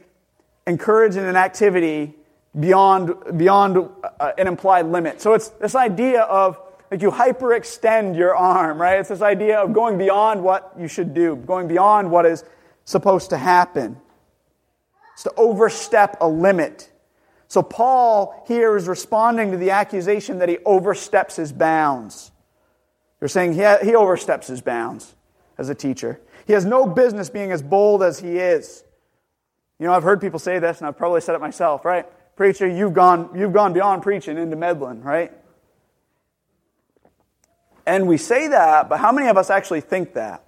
encouraging 0.67 1.25
an 1.25 1.35
activity 1.35 2.15
beyond, 2.59 3.13
beyond 3.37 3.77
uh, 4.19 4.31
an 4.37 4.47
implied 4.47 4.85
limit. 4.85 5.21
So 5.21 5.33
it's 5.33 5.49
this 5.49 5.75
idea 5.75 6.21
of 6.21 6.59
like 6.91 7.01
you 7.01 7.09
hyperextend 7.09 8.15
your 8.15 8.35
arm, 8.35 8.79
right? 8.79 8.99
It's 8.99 9.09
this 9.09 9.23
idea 9.23 9.57
of 9.57 9.73
going 9.73 9.97
beyond 9.97 10.43
what 10.43 10.73
you 10.77 10.87
should 10.87 11.15
do, 11.15 11.35
going 11.35 11.67
beyond 11.67 12.11
what 12.11 12.27
is 12.27 12.43
supposed 12.85 13.31
to 13.31 13.37
happen. 13.37 13.97
It's 15.13 15.23
to 15.23 15.33
overstep 15.35 16.17
a 16.21 16.27
limit. 16.27 16.91
So 17.47 17.63
Paul 17.63 18.43
here 18.47 18.77
is 18.77 18.87
responding 18.87 19.51
to 19.51 19.57
the 19.57 19.71
accusation 19.71 20.37
that 20.37 20.49
he 20.49 20.59
oversteps 20.65 21.35
his 21.35 21.51
bounds. 21.51 22.31
They're 23.23 23.29
saying 23.29 23.53
he, 23.53 23.63
he 23.87 23.95
oversteps 23.95 24.47
his 24.47 24.59
bounds 24.59 25.15
as 25.57 25.69
a 25.69 25.75
teacher. 25.75 26.19
He 26.45 26.51
has 26.51 26.65
no 26.65 26.85
business 26.85 27.29
being 27.29 27.53
as 27.53 27.61
bold 27.61 28.03
as 28.03 28.19
he 28.19 28.37
is. 28.37 28.83
You 29.79 29.87
know, 29.87 29.93
I've 29.93 30.03
heard 30.03 30.19
people 30.19 30.39
say 30.39 30.59
this, 30.59 30.79
and 30.79 30.87
I've 30.87 30.97
probably 30.97 31.21
said 31.21 31.33
it 31.33 31.39
myself, 31.39 31.85
right? 31.85 32.05
Preacher, 32.35 32.67
you've 32.67 32.93
gone, 32.93 33.29
you've 33.33 33.53
gone 33.53 33.71
beyond 33.71 34.03
preaching 34.03 34.37
into 34.37 34.57
meddling, 34.57 35.03
right? 35.03 35.31
And 37.85 38.09
we 38.09 38.17
say 38.17 38.49
that, 38.49 38.89
but 38.89 38.99
how 38.99 39.13
many 39.13 39.29
of 39.29 39.37
us 39.37 39.49
actually 39.49 39.79
think 39.79 40.15
that? 40.15 40.43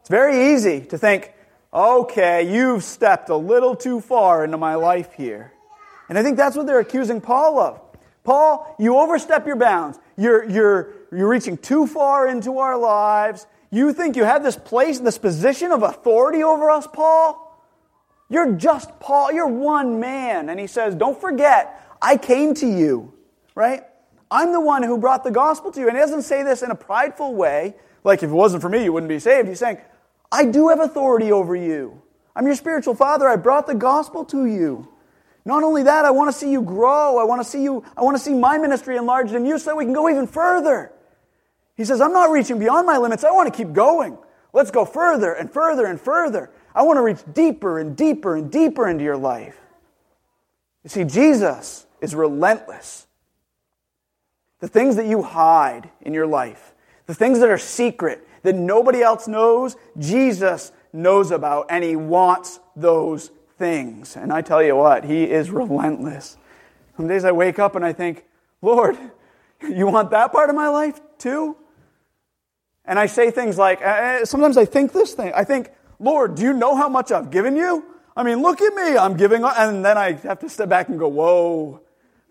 It's 0.00 0.10
very 0.10 0.52
easy 0.52 0.82
to 0.82 0.98
think, 0.98 1.32
okay, 1.72 2.54
you've 2.54 2.84
stepped 2.84 3.30
a 3.30 3.36
little 3.36 3.74
too 3.74 4.02
far 4.02 4.44
into 4.44 4.58
my 4.58 4.74
life 4.74 5.14
here. 5.14 5.54
And 6.10 6.18
I 6.18 6.22
think 6.22 6.36
that's 6.36 6.58
what 6.58 6.66
they're 6.66 6.80
accusing 6.80 7.22
Paul 7.22 7.58
of. 7.58 7.80
Paul, 8.22 8.76
you 8.78 8.98
overstep 8.98 9.46
your 9.46 9.56
bounds. 9.56 9.98
You're, 10.18 10.44
you're, 10.44 10.99
you're 11.12 11.28
reaching 11.28 11.56
too 11.56 11.86
far 11.86 12.26
into 12.26 12.58
our 12.58 12.78
lives. 12.78 13.46
You 13.70 13.92
think 13.92 14.16
you 14.16 14.24
have 14.24 14.42
this 14.42 14.56
place, 14.56 15.00
this 15.00 15.18
position 15.18 15.72
of 15.72 15.82
authority 15.82 16.42
over 16.42 16.70
us, 16.70 16.86
Paul? 16.86 17.46
You're 18.28 18.52
just 18.52 18.98
Paul. 19.00 19.32
You're 19.32 19.48
one 19.48 20.00
man. 20.00 20.48
And 20.48 20.58
he 20.58 20.66
says, 20.66 20.94
Don't 20.94 21.20
forget, 21.20 21.80
I 22.00 22.16
came 22.16 22.54
to 22.54 22.66
you, 22.66 23.12
right? 23.54 23.82
I'm 24.30 24.52
the 24.52 24.60
one 24.60 24.84
who 24.84 24.96
brought 24.98 25.24
the 25.24 25.32
gospel 25.32 25.72
to 25.72 25.80
you. 25.80 25.88
And 25.88 25.96
he 25.96 26.00
doesn't 26.00 26.22
say 26.22 26.44
this 26.44 26.62
in 26.62 26.70
a 26.70 26.76
prideful 26.76 27.34
way, 27.34 27.74
like 28.04 28.22
if 28.22 28.30
it 28.30 28.34
wasn't 28.34 28.62
for 28.62 28.68
me, 28.68 28.84
you 28.84 28.92
wouldn't 28.92 29.08
be 29.08 29.18
saved. 29.18 29.48
He's 29.48 29.58
saying, 29.58 29.78
I 30.30 30.44
do 30.44 30.68
have 30.68 30.78
authority 30.78 31.32
over 31.32 31.56
you. 31.56 32.00
I'm 32.36 32.46
your 32.46 32.54
spiritual 32.54 32.94
father. 32.94 33.28
I 33.28 33.34
brought 33.34 33.66
the 33.66 33.74
gospel 33.74 34.24
to 34.26 34.46
you. 34.46 34.88
Not 35.44 35.64
only 35.64 35.82
that, 35.82 36.04
I 36.04 36.10
want 36.12 36.32
to 36.32 36.38
see 36.38 36.52
you 36.52 36.62
grow. 36.62 37.18
I 37.18 37.24
want 37.24 37.42
to 37.42 37.48
see 37.48 37.62
you, 37.62 37.84
I 37.96 38.02
want 38.02 38.16
to 38.16 38.22
see 38.22 38.34
my 38.34 38.58
ministry 38.58 38.96
enlarged 38.96 39.34
in 39.34 39.44
you 39.44 39.58
so 39.58 39.70
that 39.70 39.76
we 39.76 39.84
can 39.84 39.92
go 39.92 40.08
even 40.08 40.28
further. 40.28 40.92
He 41.80 41.86
says, 41.86 42.02
I'm 42.02 42.12
not 42.12 42.28
reaching 42.28 42.58
beyond 42.58 42.86
my 42.86 42.98
limits. 42.98 43.24
I 43.24 43.30
want 43.30 43.50
to 43.50 43.56
keep 43.56 43.72
going. 43.72 44.18
Let's 44.52 44.70
go 44.70 44.84
further 44.84 45.32
and 45.32 45.50
further 45.50 45.86
and 45.86 45.98
further. 45.98 46.50
I 46.74 46.82
want 46.82 46.98
to 46.98 47.00
reach 47.00 47.20
deeper 47.32 47.78
and 47.78 47.96
deeper 47.96 48.36
and 48.36 48.52
deeper 48.52 48.86
into 48.86 49.02
your 49.02 49.16
life. 49.16 49.58
You 50.84 50.90
see, 50.90 51.04
Jesus 51.04 51.86
is 52.02 52.14
relentless. 52.14 53.06
The 54.58 54.68
things 54.68 54.96
that 54.96 55.06
you 55.06 55.22
hide 55.22 55.88
in 56.02 56.12
your 56.12 56.26
life, 56.26 56.74
the 57.06 57.14
things 57.14 57.40
that 57.40 57.48
are 57.48 57.56
secret, 57.56 58.28
that 58.42 58.54
nobody 58.56 59.00
else 59.00 59.26
knows, 59.26 59.74
Jesus 59.96 60.72
knows 60.92 61.30
about, 61.30 61.68
and 61.70 61.82
He 61.82 61.96
wants 61.96 62.60
those 62.76 63.30
things. 63.56 64.16
And 64.16 64.34
I 64.34 64.42
tell 64.42 64.62
you 64.62 64.76
what, 64.76 65.06
He 65.06 65.24
is 65.24 65.50
relentless. 65.50 66.36
Some 66.98 67.08
days 67.08 67.24
I 67.24 67.32
wake 67.32 67.58
up 67.58 67.74
and 67.74 67.86
I 67.86 67.94
think, 67.94 68.26
Lord, 68.60 68.98
you 69.62 69.86
want 69.86 70.10
that 70.10 70.30
part 70.30 70.50
of 70.50 70.54
my 70.54 70.68
life 70.68 71.00
too? 71.16 71.56
And 72.90 72.98
I 72.98 73.06
say 73.06 73.30
things 73.30 73.56
like, 73.56 73.80
uh, 73.82 74.24
sometimes 74.24 74.56
I 74.56 74.64
think 74.64 74.92
this 74.92 75.14
thing. 75.14 75.30
I 75.32 75.44
think, 75.44 75.70
Lord, 76.00 76.34
do 76.34 76.42
you 76.42 76.52
know 76.52 76.74
how 76.74 76.88
much 76.88 77.12
I've 77.12 77.30
given 77.30 77.54
you? 77.54 77.84
I 78.16 78.24
mean, 78.24 78.42
look 78.42 78.60
at 78.60 78.74
me, 78.74 78.98
I'm 78.98 79.16
giving, 79.16 79.44
and 79.44 79.84
then 79.84 79.96
I 79.96 80.14
have 80.14 80.40
to 80.40 80.48
step 80.48 80.68
back 80.68 80.88
and 80.88 80.98
go, 80.98 81.06
whoa, 81.06 81.82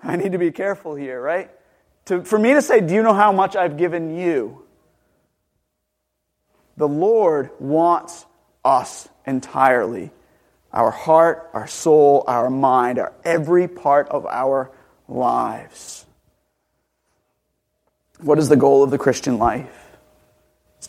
I 0.03 0.18
need 0.18 0.34
to 0.34 0.38
be 0.38 0.51
careful 0.51 0.95
here, 0.95 1.22
right? 1.22 1.49
To, 2.07 2.26
for 2.26 2.38
me 2.38 2.55
to 2.55 2.62
say, 2.62 2.82
do 2.82 2.93
you 2.93 3.01
know 3.01 3.14
how 3.14 3.32
much 3.32 3.55
I've 3.55 3.78
given 3.78 4.18
you? 4.18 4.66
The 6.76 6.89
Lord 6.89 7.51
wants 7.60 8.26
us 8.66 9.07
entirely 9.26 10.12
our 10.74 10.91
heart, 10.91 11.51
our 11.53 11.68
soul, 11.68 12.26
our 12.28 12.49
mind, 12.49 12.99
our 12.99 13.14
every 13.24 13.70
part 13.70 14.10
of 14.10 14.26
our 14.26 14.72
lives. 15.07 16.05
What 18.20 18.39
is 18.39 18.49
the 18.49 18.57
goal 18.57 18.84
of 18.84 18.91
the 18.91 18.97
Christian 18.97 19.38
life? 19.38 19.89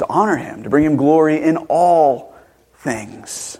To 0.01 0.07
honor 0.09 0.37
Him, 0.37 0.63
to 0.63 0.71
bring 0.71 0.85
Him 0.85 0.97
glory 0.97 1.43
in 1.43 1.59
all 1.69 2.35
things. 2.77 3.59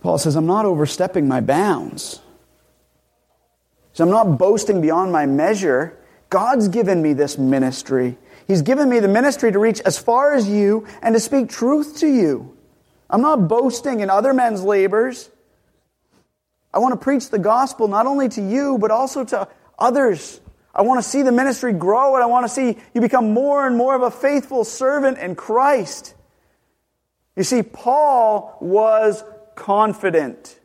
Paul 0.00 0.18
says, 0.18 0.34
I'm 0.34 0.46
not 0.46 0.64
overstepping 0.64 1.28
my 1.28 1.40
bounds. 1.40 2.18
So 3.92 4.02
I'm 4.02 4.10
not 4.10 4.38
boasting 4.38 4.80
beyond 4.80 5.12
my 5.12 5.26
measure. 5.26 5.96
God's 6.30 6.66
given 6.66 7.00
me 7.00 7.12
this 7.12 7.38
ministry. 7.38 8.18
He's 8.48 8.62
given 8.62 8.88
me 8.88 8.98
the 8.98 9.06
ministry 9.06 9.52
to 9.52 9.58
reach 9.60 9.80
as 9.82 9.98
far 9.98 10.34
as 10.34 10.48
you 10.48 10.84
and 11.00 11.14
to 11.14 11.20
speak 11.20 11.48
truth 11.48 11.98
to 11.98 12.08
you. 12.08 12.56
I'm 13.08 13.20
not 13.20 13.46
boasting 13.46 14.00
in 14.00 14.10
other 14.10 14.34
men's 14.34 14.64
labors. 14.64 15.30
I 16.74 16.80
want 16.80 16.92
to 16.92 16.98
preach 16.98 17.30
the 17.30 17.38
gospel 17.38 17.86
not 17.86 18.06
only 18.06 18.28
to 18.30 18.42
you, 18.42 18.78
but 18.78 18.90
also 18.90 19.22
to 19.22 19.46
others. 19.78 20.40
I 20.74 20.82
want 20.82 21.02
to 21.02 21.08
see 21.08 21.22
the 21.22 21.32
ministry 21.32 21.72
grow 21.72 22.14
and 22.14 22.22
I 22.22 22.26
want 22.26 22.44
to 22.46 22.48
see 22.48 22.78
you 22.94 23.00
become 23.00 23.32
more 23.32 23.66
and 23.66 23.76
more 23.76 23.94
of 23.94 24.02
a 24.02 24.10
faithful 24.10 24.64
servant 24.64 25.18
in 25.18 25.34
Christ. 25.34 26.14
You 27.36 27.44
see, 27.44 27.62
Paul 27.62 28.56
was 28.60 29.24
confident. 29.54 30.58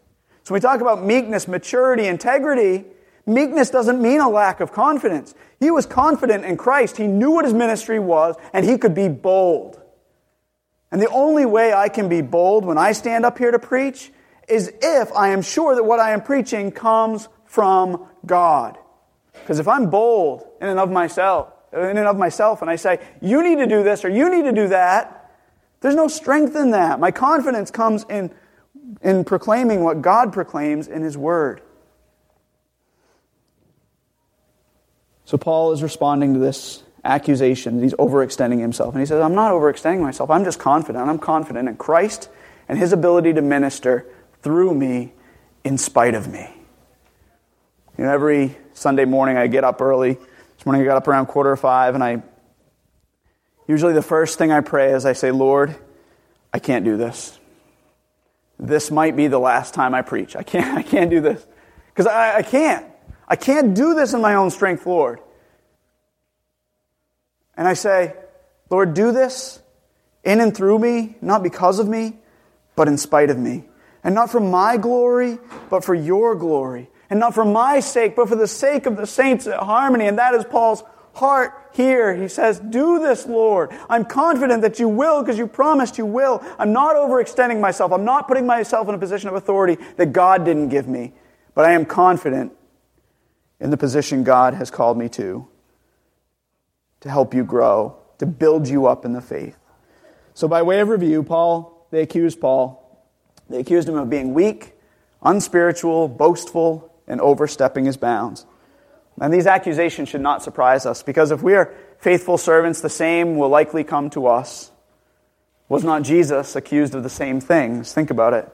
So 0.43 0.53
when 0.53 0.59
we 0.59 0.61
talk 0.61 0.79
about 0.79 1.03
meekness, 1.03 1.47
maturity, 1.47 2.07
integrity, 2.07 2.85
meekness 3.25 3.69
doesn't 3.69 4.01
mean 4.01 4.21
a 4.21 4.29
lack 4.29 4.61
of 4.61 4.71
confidence. 4.71 5.35
He 5.59 5.71
was 5.71 5.85
confident 5.85 6.45
in 6.45 6.55
Christ. 6.55 6.97
He 6.97 7.07
knew 7.07 7.31
what 7.31 7.45
his 7.45 7.53
ministry 7.53 7.99
was, 7.99 8.35
and 8.53 8.65
he 8.65 8.77
could 8.77 8.95
be 8.95 9.09
bold. 9.09 9.81
And 10.91 11.01
the 11.01 11.09
only 11.09 11.45
way 11.45 11.73
I 11.73 11.89
can 11.89 12.07
be 12.07 12.21
bold 12.21 12.63
when 12.63 12.77
I 12.77 12.93
stand 12.93 13.25
up 13.25 13.37
here 13.37 13.51
to 13.51 13.59
preach 13.59 14.11
is 14.47 14.71
if 14.81 15.11
I 15.11 15.29
am 15.29 15.41
sure 15.41 15.75
that 15.75 15.83
what 15.83 15.99
I 15.99 16.11
am 16.11 16.21
preaching 16.21 16.71
comes 16.71 17.27
from 17.45 18.07
God. 18.25 18.77
Because 19.41 19.59
if 19.59 19.67
I'm 19.67 19.89
bold 19.89 20.45
in 20.61 20.67
and 20.67 20.79
of 20.79 20.91
myself, 20.91 21.53
in 21.73 21.79
and 21.79 22.07
of 22.07 22.17
myself, 22.17 22.61
and 22.61 22.69
I 22.69 22.75
say, 22.75 22.99
you 23.21 23.43
need 23.43 23.57
to 23.57 23.67
do 23.67 23.83
this 23.83 24.03
or 24.05 24.09
you 24.09 24.29
need 24.29 24.43
to 24.43 24.51
do 24.51 24.67
that, 24.69 25.33
there's 25.81 25.95
no 25.95 26.07
strength 26.07 26.55
in 26.55 26.71
that. 26.71 26.99
My 26.99 27.11
confidence 27.11 27.71
comes 27.71 28.05
in 28.09 28.33
in 29.01 29.23
proclaiming 29.23 29.83
what 29.83 30.01
God 30.01 30.33
proclaims 30.33 30.88
in 30.88 31.03
His 31.03 31.17
Word. 31.17 31.61
So 35.25 35.38
Paul 35.38 35.73
is 35.73 35.83
responding 35.83 36.33
to 36.35 36.39
this 36.39 36.83
accusation 37.03 37.81
he's 37.81 37.93
overextending 37.93 38.59
himself. 38.59 38.93
And 38.93 39.01
he 39.01 39.05
says, 39.05 39.21
I'm 39.21 39.35
not 39.35 39.51
overextending 39.51 40.01
myself. 40.01 40.29
I'm 40.29 40.43
just 40.43 40.59
confident. 40.59 41.07
I'm 41.07 41.19
confident 41.19 41.69
in 41.69 41.77
Christ 41.77 42.29
and 42.67 42.77
his 42.77 42.93
ability 42.93 43.33
to 43.33 43.41
minister 43.41 44.05
through 44.41 44.73
me 44.73 45.13
in 45.63 45.77
spite 45.77 46.15
of 46.15 46.27
me. 46.27 46.49
You 47.97 48.03
know, 48.03 48.11
every 48.11 48.57
Sunday 48.78 49.05
morning 49.05 49.38
I 49.38 49.47
get 49.47 49.63
up 49.63 49.82
early. 49.82 50.13
This 50.13 50.65
morning 50.65 50.82
I 50.82 50.86
got 50.86 50.97
up 50.97 51.07
around 51.07 51.28
quarter 51.28 51.51
to 51.51 51.57
five, 51.57 51.95
and 51.95 52.03
I 52.03 52.23
usually 53.67 53.93
the 53.93 54.01
first 54.01 54.38
thing 54.38 54.51
I 54.51 54.61
pray 54.61 54.91
is 54.91 55.05
I 55.05 55.13
say, 55.13 55.32
Lord, 55.32 55.75
I 56.53 56.59
can't 56.59 56.86
do 56.86 56.97
this 56.97 57.38
this 58.59 58.89
might 58.89 59.15
be 59.15 59.28
the 59.28 59.39
last 59.39 59.73
time 59.73 59.93
I 59.93 60.01
preach. 60.01 60.36
I 60.36 60.43
can't, 60.43 60.78
I 60.78 60.84
can't 60.84 61.09
do 61.09 61.21
this. 61.21 61.45
Because 61.89 62.07
I, 62.07 62.38
I 62.38 62.41
can't. 62.41 62.86
I 63.28 63.36
can't 63.36 63.73
do 63.73 63.93
this 63.93 64.13
in 64.13 64.21
my 64.21 64.36
own 64.36 64.51
strength, 64.51 64.86
Lord. 64.86 65.19
And 67.55 67.67
I 67.67 67.73
say, 67.73 68.15
Lord, 68.69 68.93
do 68.93 69.11
this 69.11 69.59
in 70.23 70.39
and 70.39 70.55
through 70.55 70.80
me, 70.80 71.15
not 71.21 71.43
because 71.43 71.80
of 71.80 71.88
me, 71.88 72.17
but 72.75 72.88
in 72.88 72.97
spite 72.97 73.30
of 73.30 73.38
me. 73.38 73.65
And 74.03 74.13
not 74.13 74.30
for 74.32 74.39
my 74.39 74.78
glory, 74.78 75.39
but 75.69 75.84
for 75.84 75.95
your 75.95 76.36
glory. 76.36 76.89
And 77.09 77.19
not 77.19 77.33
for 77.33 77.45
my 77.45 77.79
sake, 77.79 78.15
but 78.15 78.27
for 78.27 78.35
the 78.35 78.47
sake 78.47 78.85
of 78.85 78.97
the 78.97 79.07
saints 79.07 79.47
at 79.47 79.59
Harmony. 79.59 80.07
And 80.07 80.17
that 80.17 80.33
is 80.33 80.43
Paul's 80.43 80.83
heart 81.13 81.53
here. 81.73 82.15
He 82.15 82.27
says, 82.27 82.59
Do 82.59 82.99
this, 82.99 83.25
Lord. 83.25 83.71
I'm 83.89 84.05
confident 84.05 84.61
that 84.61 84.79
you 84.79 84.89
will 84.89 85.21
because 85.21 85.37
you 85.37 85.47
promised 85.47 85.97
you 85.97 86.05
will. 86.05 86.43
I'm 86.59 86.73
not 86.73 86.95
overextending 86.95 87.59
myself. 87.59 87.91
I'm 87.91 88.05
not 88.05 88.27
putting 88.27 88.45
myself 88.45 88.87
in 88.87 88.95
a 88.95 88.97
position 88.97 89.29
of 89.29 89.35
authority 89.35 89.81
that 89.97 90.13
God 90.13 90.45
didn't 90.45 90.69
give 90.69 90.87
me. 90.87 91.13
But 91.53 91.65
I 91.65 91.71
am 91.71 91.85
confident 91.85 92.53
in 93.59 93.71
the 93.71 93.77
position 93.77 94.23
God 94.23 94.53
has 94.53 94.69
called 94.69 94.97
me 94.97 95.09
to, 95.09 95.47
to 96.99 97.09
help 97.09 97.33
you 97.33 97.43
grow, 97.43 97.97
to 98.19 98.25
build 98.25 98.67
you 98.67 98.85
up 98.85 99.05
in 99.05 99.13
the 99.13 99.21
faith. 99.21 99.57
So, 100.33 100.47
by 100.47 100.61
way 100.61 100.79
of 100.81 100.89
review, 100.89 101.23
Paul, 101.23 101.87
they 101.89 102.03
accused 102.03 102.39
Paul. 102.39 102.83
They 103.49 103.59
accused 103.59 103.89
him 103.89 103.95
of 103.95 104.09
being 104.09 104.33
weak, 104.33 104.73
unspiritual, 105.23 106.09
boastful, 106.09 106.93
and 107.07 107.21
overstepping 107.21 107.85
his 107.85 107.97
bounds. 107.97 108.45
And 109.19 109.33
these 109.33 109.47
accusations 109.47 110.09
should 110.09 110.21
not 110.21 110.43
surprise 110.43 110.85
us 110.85 111.01
because 111.01 111.31
if 111.31 111.41
we 111.41 111.55
are 111.55 111.73
faithful 111.99 112.37
servants, 112.37 112.81
the 112.81 112.89
same 112.89 113.37
will 113.37 113.49
likely 113.49 113.83
come 113.83 114.09
to 114.11 114.27
us. 114.27 114.71
Was 115.69 115.83
not 115.83 116.03
Jesus 116.03 116.55
accused 116.55 116.95
of 116.95 117.03
the 117.03 117.09
same 117.09 117.41
things? 117.41 117.91
Think 117.93 118.09
about 118.09 118.33
it. 118.33 118.47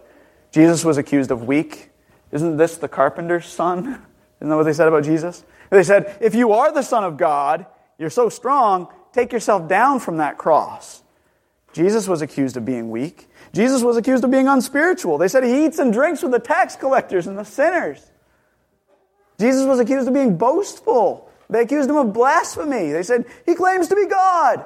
Jesus 0.52 0.86
was 0.86 0.98
accused 0.98 1.32
of 1.32 1.48
weak. 1.48 1.90
Isn't 2.32 2.58
this 2.58 2.78
the 2.78 2.88
carpenter's 2.88 3.46
son? 3.46 3.86
Isn't 4.40 4.50
that 4.50 4.56
what 4.56 4.64
they 4.64 4.74
said 4.74 4.88
about 4.88 5.04
Jesus? 5.04 5.44
They 5.70 5.84
said, 5.84 6.18
if 6.22 6.36
you 6.36 6.54
are 6.54 6.72
the 6.72 6.82
Son 6.82 7.04
of 7.04 7.18
God, 7.18 7.66
you're 7.98 8.10
so 8.10 8.30
strong, 8.30 8.88
take 9.12 9.32
yourself 9.32 9.68
down 9.68 10.00
from 10.00 10.18
that 10.18 10.38
cross. 10.38 11.02
Jesus 11.74 12.08
was 12.08 12.22
accused 12.22 12.58
of 12.58 12.66
being 12.66 12.92
weak. 12.92 13.28
Jesus 13.54 13.82
was 13.82 13.98
accused 13.98 14.24
of 14.24 14.32
being 14.32 14.48
unspiritual. 14.48 15.18
They 15.18 15.28
said 15.28 15.44
he 15.44 15.66
eats 15.66 15.80
and 15.80 15.92
drinks 15.92 16.22
with 16.22 16.32
the 16.32 16.40
tax 16.40 16.76
collectors 16.76 17.26
and 17.26 17.38
the 17.38 17.44
sinners. 17.44 18.06
Jesus 19.40 19.66
was 19.66 19.80
accused 19.80 20.08
of 20.08 20.14
being 20.14 20.38
boastful. 20.38 21.30
They 21.50 21.62
accused 21.62 21.90
him 21.90 21.98
of 21.98 22.14
blasphemy. 22.14 22.92
They 22.92 23.04
said, 23.04 23.26
He 23.46 23.56
claims 23.56 23.88
to 23.90 23.96
be 23.96 24.08
God. 24.08 24.66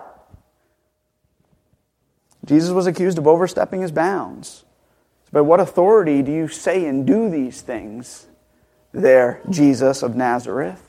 Jesus 2.46 2.72
was 2.72 2.88
accused 2.88 3.18
of 3.18 3.28
overstepping 3.28 3.82
his 3.82 3.92
bounds. 3.92 4.64
By 5.32 5.42
what 5.42 5.60
authority 5.60 6.22
do 6.22 6.32
you 6.32 6.48
say 6.48 6.86
and 6.86 7.06
do 7.06 7.30
these 7.30 7.62
things 7.62 8.28
there, 8.94 9.42
Jesus 9.50 10.02
of 10.02 10.16
Nazareth? 10.16 10.82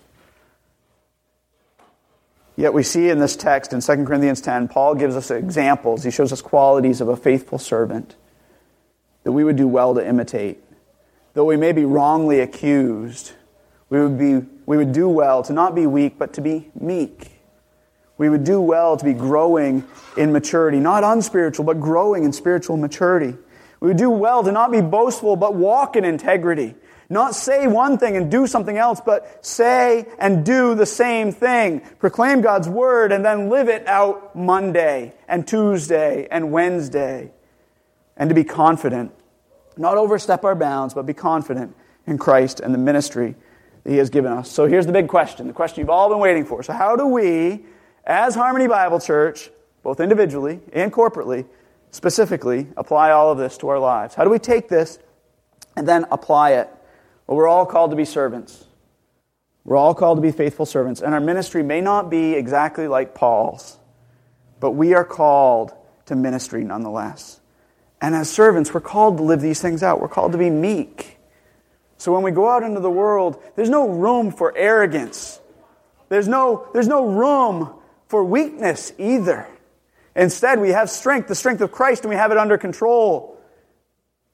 Yet 2.56 2.74
we 2.74 2.82
see 2.82 3.08
in 3.08 3.18
this 3.18 3.36
text 3.36 3.72
in 3.72 3.80
2 3.80 4.04
Corinthians 4.04 4.40
10, 4.40 4.68
Paul 4.68 4.94
gives 4.94 5.16
us 5.16 5.30
examples. 5.30 6.02
He 6.02 6.10
shows 6.10 6.32
us 6.32 6.42
qualities 6.42 7.00
of 7.00 7.08
a 7.08 7.16
faithful 7.16 7.58
servant 7.58 8.16
that 9.24 9.32
we 9.32 9.44
would 9.44 9.56
do 9.56 9.68
well 9.68 9.94
to 9.94 10.06
imitate. 10.06 10.58
Though 11.34 11.44
we 11.44 11.56
may 11.56 11.72
be 11.72 11.84
wrongly 11.84 12.40
accused, 12.40 13.32
we 13.90 14.00
would, 14.00 14.18
be, 14.18 14.46
we 14.66 14.76
would 14.76 14.92
do 14.92 15.08
well 15.08 15.42
to 15.44 15.52
not 15.52 15.74
be 15.74 15.86
weak, 15.86 16.18
but 16.18 16.34
to 16.34 16.40
be 16.40 16.70
meek. 16.78 17.38
We 18.18 18.28
would 18.28 18.44
do 18.44 18.60
well 18.60 18.96
to 18.96 19.04
be 19.04 19.14
growing 19.14 19.84
in 20.16 20.32
maturity, 20.32 20.80
not 20.80 21.04
unspiritual, 21.04 21.64
but 21.64 21.80
growing 21.80 22.24
in 22.24 22.32
spiritual 22.32 22.76
maturity. 22.76 23.38
We 23.80 23.88
would 23.88 23.96
do 23.96 24.10
well 24.10 24.42
to 24.42 24.52
not 24.52 24.72
be 24.72 24.80
boastful, 24.80 25.36
but 25.36 25.54
walk 25.54 25.96
in 25.96 26.04
integrity. 26.04 26.74
Not 27.08 27.34
say 27.34 27.66
one 27.66 27.96
thing 27.96 28.16
and 28.16 28.30
do 28.30 28.46
something 28.46 28.76
else, 28.76 29.00
but 29.00 29.44
say 29.46 30.06
and 30.18 30.44
do 30.44 30.74
the 30.74 30.84
same 30.84 31.32
thing. 31.32 31.80
Proclaim 31.98 32.42
God's 32.42 32.68
word 32.68 33.12
and 33.12 33.24
then 33.24 33.48
live 33.48 33.68
it 33.68 33.86
out 33.86 34.36
Monday 34.36 35.14
and 35.26 35.46
Tuesday 35.46 36.28
and 36.30 36.52
Wednesday. 36.52 37.30
And 38.16 38.28
to 38.28 38.34
be 38.34 38.44
confident. 38.44 39.12
Not 39.76 39.96
overstep 39.96 40.44
our 40.44 40.56
bounds, 40.56 40.92
but 40.92 41.06
be 41.06 41.14
confident 41.14 41.74
in 42.06 42.18
Christ 42.18 42.60
and 42.60 42.74
the 42.74 42.78
ministry 42.78 43.36
he 43.86 43.96
has 43.96 44.10
given 44.10 44.32
us. 44.32 44.50
So 44.50 44.66
here's 44.66 44.86
the 44.86 44.92
big 44.92 45.08
question, 45.08 45.46
the 45.46 45.52
question 45.52 45.80
you've 45.80 45.90
all 45.90 46.08
been 46.08 46.18
waiting 46.18 46.44
for. 46.44 46.62
So, 46.62 46.72
how 46.72 46.96
do 46.96 47.06
we, 47.06 47.64
as 48.04 48.34
Harmony 48.34 48.66
Bible 48.66 49.00
Church, 49.00 49.50
both 49.82 50.00
individually 50.00 50.60
and 50.72 50.92
corporately, 50.92 51.46
specifically 51.90 52.66
apply 52.76 53.10
all 53.10 53.32
of 53.32 53.38
this 53.38 53.58
to 53.58 53.68
our 53.68 53.78
lives? 53.78 54.14
How 54.14 54.24
do 54.24 54.30
we 54.30 54.38
take 54.38 54.68
this 54.68 54.98
and 55.76 55.86
then 55.86 56.06
apply 56.10 56.52
it? 56.52 56.68
Well, 57.26 57.36
we're 57.36 57.48
all 57.48 57.66
called 57.66 57.90
to 57.90 57.96
be 57.96 58.04
servants. 58.04 58.64
We're 59.64 59.76
all 59.76 59.94
called 59.94 60.16
to 60.16 60.22
be 60.22 60.32
faithful 60.32 60.64
servants. 60.64 61.02
And 61.02 61.12
our 61.12 61.20
ministry 61.20 61.62
may 61.62 61.80
not 61.82 62.08
be 62.08 62.32
exactly 62.32 62.88
like 62.88 63.14
Paul's, 63.14 63.78
but 64.60 64.70
we 64.70 64.94
are 64.94 65.04
called 65.04 65.72
to 66.06 66.16
ministry 66.16 66.64
nonetheless. 66.64 67.40
And 68.00 68.14
as 68.14 68.30
servants, 68.30 68.72
we're 68.72 68.80
called 68.80 69.18
to 69.18 69.22
live 69.22 69.40
these 69.40 69.60
things 69.60 69.82
out. 69.82 70.00
We're 70.00 70.08
called 70.08 70.32
to 70.32 70.38
be 70.38 70.48
meek. 70.50 71.17
So 71.98 72.12
when 72.12 72.22
we 72.22 72.30
go 72.30 72.48
out 72.48 72.62
into 72.62 72.80
the 72.80 72.90
world, 72.90 73.42
there's 73.56 73.68
no 73.68 73.88
room 73.88 74.30
for 74.30 74.56
arrogance. 74.56 75.40
There's 76.08 76.28
no, 76.28 76.68
there's 76.72 76.88
no 76.88 77.06
room 77.06 77.74
for 78.06 78.24
weakness 78.24 78.92
either. 78.98 79.46
Instead, 80.16 80.60
we 80.60 80.70
have 80.70 80.88
strength, 80.90 81.28
the 81.28 81.34
strength 81.34 81.60
of 81.60 81.70
Christ, 81.70 82.02
and 82.02 82.10
we 82.10 82.16
have 82.16 82.32
it 82.32 82.38
under 82.38 82.56
control. 82.56 83.36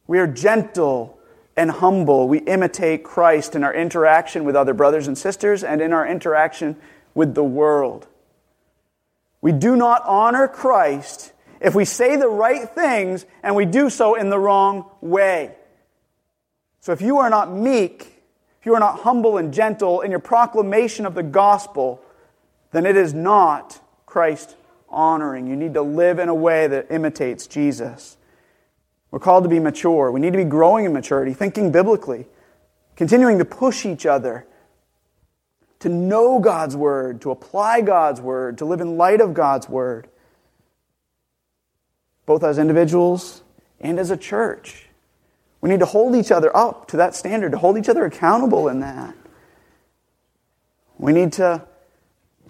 We 0.07 0.19
are 0.19 0.27
gentle 0.27 1.19
and 1.57 1.71
humble. 1.71 2.29
We 2.29 2.39
imitate 2.39 3.03
Christ 3.03 3.55
in 3.55 3.65
our 3.65 3.75
interaction 3.75 4.45
with 4.45 4.57
other 4.57 4.75
brothers 4.75 5.09
and 5.09 5.17
sisters 5.17 5.65
and 5.65 5.81
in 5.81 5.93
our 5.93 6.07
interaction 6.07 6.77
with 7.15 7.35
the 7.35 7.45
world. 7.45 8.07
We 9.41 9.53
do 9.53 9.77
not 9.77 10.03
honor 10.05 10.49
Christ 10.49 11.33
if 11.61 11.75
we 11.75 11.85
say 11.85 12.17
the 12.17 12.29
right 12.29 12.69
things 12.69 13.25
and 13.43 13.57
we 13.57 13.65
do 13.65 13.89
so 13.91 14.15
in 14.15 14.31
the 14.31 14.39
wrong 14.39 14.91
way. 15.01 15.55
So 16.85 16.93
if 16.93 17.01
you 17.01 17.17
are 17.17 17.31
not 17.31 17.51
meek, 17.51 18.03
if 18.61 18.67
you 18.67 18.75
are 18.75 18.79
not 18.79 19.01
humble 19.01 19.39
and 19.39 19.55
gentle 19.55 20.03
in 20.03 20.11
your 20.11 20.21
proclamation 20.21 21.07
of 21.07 21.15
the 21.15 21.23
gospel, 21.23 22.03
then 22.73 22.85
it 22.85 22.95
is 22.95 23.15
not 23.15 23.81
Christ 24.05 24.55
honoring. 24.91 25.47
You 25.47 25.57
need 25.57 25.73
to 25.73 25.81
live 25.81 26.19
in 26.19 26.29
a 26.29 26.35
way 26.35 26.67
that 26.67 26.89
imitates 26.91 27.47
Jesus. 27.47 28.19
We're 29.11 29.19
called 29.19 29.45
to 29.45 29.49
be 29.49 29.61
mature. 29.61 30.11
We 30.11 30.21
need 30.21 30.35
to 30.35 30.37
be 30.37 30.45
growing 30.45 30.85
in 30.85 30.93
maturity, 30.93 31.33
thinking 31.33 31.73
biblically, 31.73 32.27
continuing 32.97 33.39
to 33.39 33.47
push 33.47 33.87
each 33.87 34.05
other 34.05 34.47
to 35.79 35.89
know 35.89 36.39
God's 36.39 36.77
word, 36.77 37.23
to 37.23 37.31
apply 37.31 37.81
God's 37.81 38.21
word, 38.21 38.59
to 38.59 38.67
live 38.67 38.83
in 38.83 38.99
light 38.99 39.23
of 39.23 39.33
God's 39.33 39.71
word, 39.71 40.07
both 42.27 42.45
as 42.45 42.59
individuals 42.59 43.43
and 43.81 43.99
as 43.99 44.11
a 44.11 44.19
church. 44.19 44.84
We 45.65 45.71
need 45.71 45.81
to 45.81 45.87
hold 45.87 46.15
each 46.15 46.31
other 46.31 46.55
up 46.55 46.89
to 46.89 46.99
that 46.99 47.15
standard, 47.15 47.53
to 47.53 47.57
hold 47.57 47.79
each 47.79 47.89
other 47.89 48.05
accountable 48.05 48.69
in 48.69 48.81
that. 48.81 49.15
We 50.99 51.15
need 51.15 51.33
to 51.35 51.65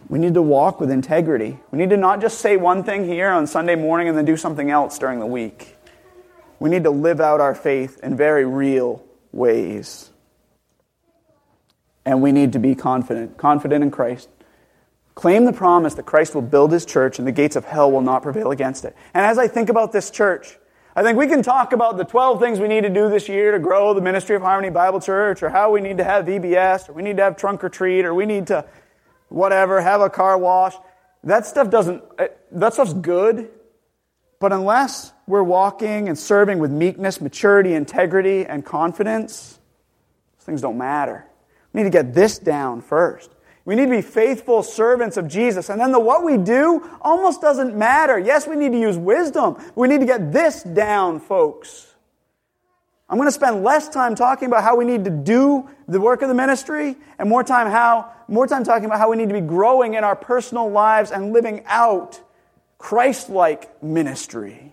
we 0.09 0.19
need 0.19 0.35
to 0.35 0.43
walk 0.43 0.81
with 0.81 0.91
integrity. 0.91 1.61
We 1.71 1.79
need 1.79 1.91
to 1.91 1.97
not 1.97 2.21
just 2.21 2.41
say 2.41 2.57
one 2.57 2.83
thing 2.83 3.05
here 3.05 3.31
on 3.31 3.47
Sunday 3.47 3.77
morning 3.77 4.09
and 4.09 4.19
then 4.19 4.25
do 4.25 4.37
something 4.37 4.69
else 4.69 4.99
during 4.99 5.21
the 5.21 5.27
week. 5.27 5.77
We 6.59 6.69
need 6.69 6.83
to 6.83 6.91
live 6.91 7.21
out 7.21 7.41
our 7.41 7.55
faith 7.55 8.01
in 8.03 8.17
very 8.17 8.45
real 8.45 9.05
ways. 9.31 10.11
And 12.05 12.21
we 12.21 12.33
need 12.33 12.55
to 12.55 12.59
be 12.59 12.75
confident, 12.75 13.37
confident 13.37 13.85
in 13.85 13.93
Christ. 13.93 14.29
Claim 15.15 15.45
the 15.45 15.53
promise 15.53 15.95
that 15.95 16.05
Christ 16.05 16.35
will 16.35 16.43
build 16.43 16.73
his 16.73 16.85
church 16.85 17.21
and 17.21 17.29
the 17.29 17.33
gates 17.33 17.55
of 17.55 17.65
hell 17.65 17.93
will 17.93 18.03
not 18.03 18.25
prevail 18.25 18.51
against 18.51 18.85
it. 18.85 18.97
And 19.15 19.25
as 19.25 19.39
I 19.39 19.47
think 19.47 19.69
about 19.69 19.93
this 19.93 20.11
church, 20.11 20.59
I 20.97 21.03
think 21.03 21.19
we 21.19 21.27
can 21.27 21.43
talk 21.43 21.73
about 21.73 21.97
the 21.97 22.05
12 22.05 22.39
things 22.39 22.61
we 22.61 22.69
need 22.69 22.83
to 22.83 22.89
do 22.89 23.09
this 23.11 23.29
year 23.29 23.51
to 23.51 23.59
grow 23.59 23.95
the 23.95 24.01
ministry 24.01 24.37
of 24.37 24.43
Harmony 24.43 24.71
Bible 24.71 25.01
Church, 25.01 25.43
or 25.43 25.49
how 25.49 25.73
we 25.73 25.81
need 25.81 25.99
to 25.99 26.05
have 26.05 26.25
VBS, 26.25 26.89
or 26.89 26.93
we 26.93 27.03
need 27.03 27.17
to 27.17 27.25
have 27.25 27.37
trunk 27.37 27.65
or 27.65 27.69
treat, 27.69 28.05
or 28.05 28.15
we 28.15 28.27
need 28.27 28.47
to, 28.47 28.65
whatever, 29.29 29.81
have 29.81 30.01
a 30.01 30.09
car 30.09 30.39
wash. 30.39 30.75
That 31.25 31.47
stuff 31.47 31.69
doesn't, 31.69 32.01
eh, 32.19 32.29
that 32.53 32.75
stuff's 32.75 32.93
good. 32.93 33.51
But 34.39 34.53
unless 34.53 35.13
we're 35.27 35.43
walking 35.43 36.09
and 36.09 36.17
serving 36.17 36.61
with 36.61 36.71
meekness, 36.71 37.21
maturity, 37.21 37.75
integrity, 37.75 38.47
and 38.47 38.65
confidence, 38.65 39.59
those 40.37 40.45
things 40.45 40.61
don't 40.61 40.79
matter. 40.79 41.27
We 41.73 41.83
need 41.83 41.91
to 41.91 41.91
get 41.91 42.15
this 42.15 42.39
down 42.39 42.83
first. 42.83 43.34
We 43.65 43.75
need 43.75 43.87
to 43.87 43.91
be 43.91 44.03
faithful 44.03 44.63
servants 44.63 45.17
of 45.17 45.27
Jesus. 45.27 45.71
And 45.71 45.81
then 45.81 45.91
the 45.91 46.01
what 46.01 46.23
we 46.23 46.37
do 46.37 46.89
almost 47.01 47.41
doesn't 47.41 47.75
matter. 47.75 48.19
Yes, 48.19 48.47
we 48.47 48.57
need 48.57 48.73
to 48.73 48.79
use 48.79 48.99
wisdom. 48.99 49.57
We 49.75 49.89
need 49.89 50.01
to 50.01 50.07
get 50.07 50.33
this 50.33 50.63
down, 50.63 51.21
folks. 51.21 51.95
I'm 53.09 53.17
going 53.17 53.29
to 53.29 53.33
spend 53.33 53.63
less 53.63 53.89
time 53.89 54.15
talking 54.15 54.49
about 54.49 54.65
how 54.65 54.77
we 54.77 54.85
need 54.85 55.05
to 55.05 55.11
do 55.11 55.69
the 55.87 56.01
work 56.01 56.23
of 56.23 56.29
the 56.29 56.35
ministry 56.35 56.97
and 57.19 57.29
more 57.29 57.45
time 57.45 57.71
how 57.71 58.13
more 58.27 58.47
time 58.47 58.65
talking 58.65 58.87
about 58.87 58.99
how 58.99 59.11
we 59.11 59.17
need 59.17 59.29
to 59.29 59.35
be 59.35 59.41
growing 59.43 59.95
in 59.95 60.05
our 60.05 60.17
personal 60.17 60.71
lives 60.71 61.11
and 61.11 61.33
living 61.33 61.63
out 61.67 62.21
Christ 62.79 63.29
like 63.29 63.83
ministry. 63.83 64.73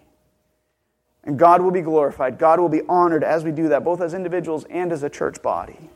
And 1.24 1.38
God 1.38 1.62
will 1.62 1.72
be 1.72 1.82
glorified. 1.82 2.40
God 2.40 2.60
will 2.60 2.70
be 2.70 2.82
honored 2.88 3.24
as 3.24 3.44
we 3.44 3.52
do 3.52 3.70
that, 3.70 3.84
both 3.84 4.02
as 4.02 4.14
individuals 4.14 4.66
and 4.70 4.92
as 4.92 5.04
a 5.04 5.10
church 5.10 5.42
body. 5.42 5.90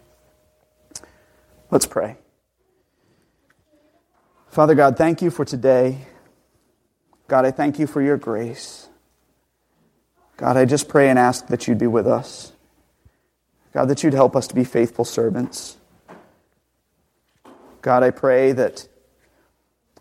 Let's 1.72 1.88
pray. 1.88 2.18
Father 4.56 4.74
God, 4.74 4.96
thank 4.96 5.22
you 5.22 5.32
for 5.32 5.44
today. 5.44 5.98
God, 7.28 7.44
I 7.44 7.52
thank 7.52 7.78
you 7.78 7.88
for 7.88 8.02
your 8.02 8.16
grace. 8.16 8.88
God, 10.38 10.56
I 10.56 10.64
just 10.64 10.88
pray 10.88 11.10
and 11.10 11.20
ask 11.20 11.48
that 11.48 11.68
you'd 11.68 11.78
be 11.78 11.88
with 11.88 12.08
us. 12.08 12.54
God, 13.74 13.90
that 13.90 14.02
you'd 14.02 14.14
help 14.14 14.34
us 14.34 14.48
to 14.48 14.56
be 14.56 14.64
faithful 14.64 15.04
servants. 15.04 15.76
God, 17.82 18.02
I 18.02 18.12
pray 18.12 18.54
that 18.54 18.88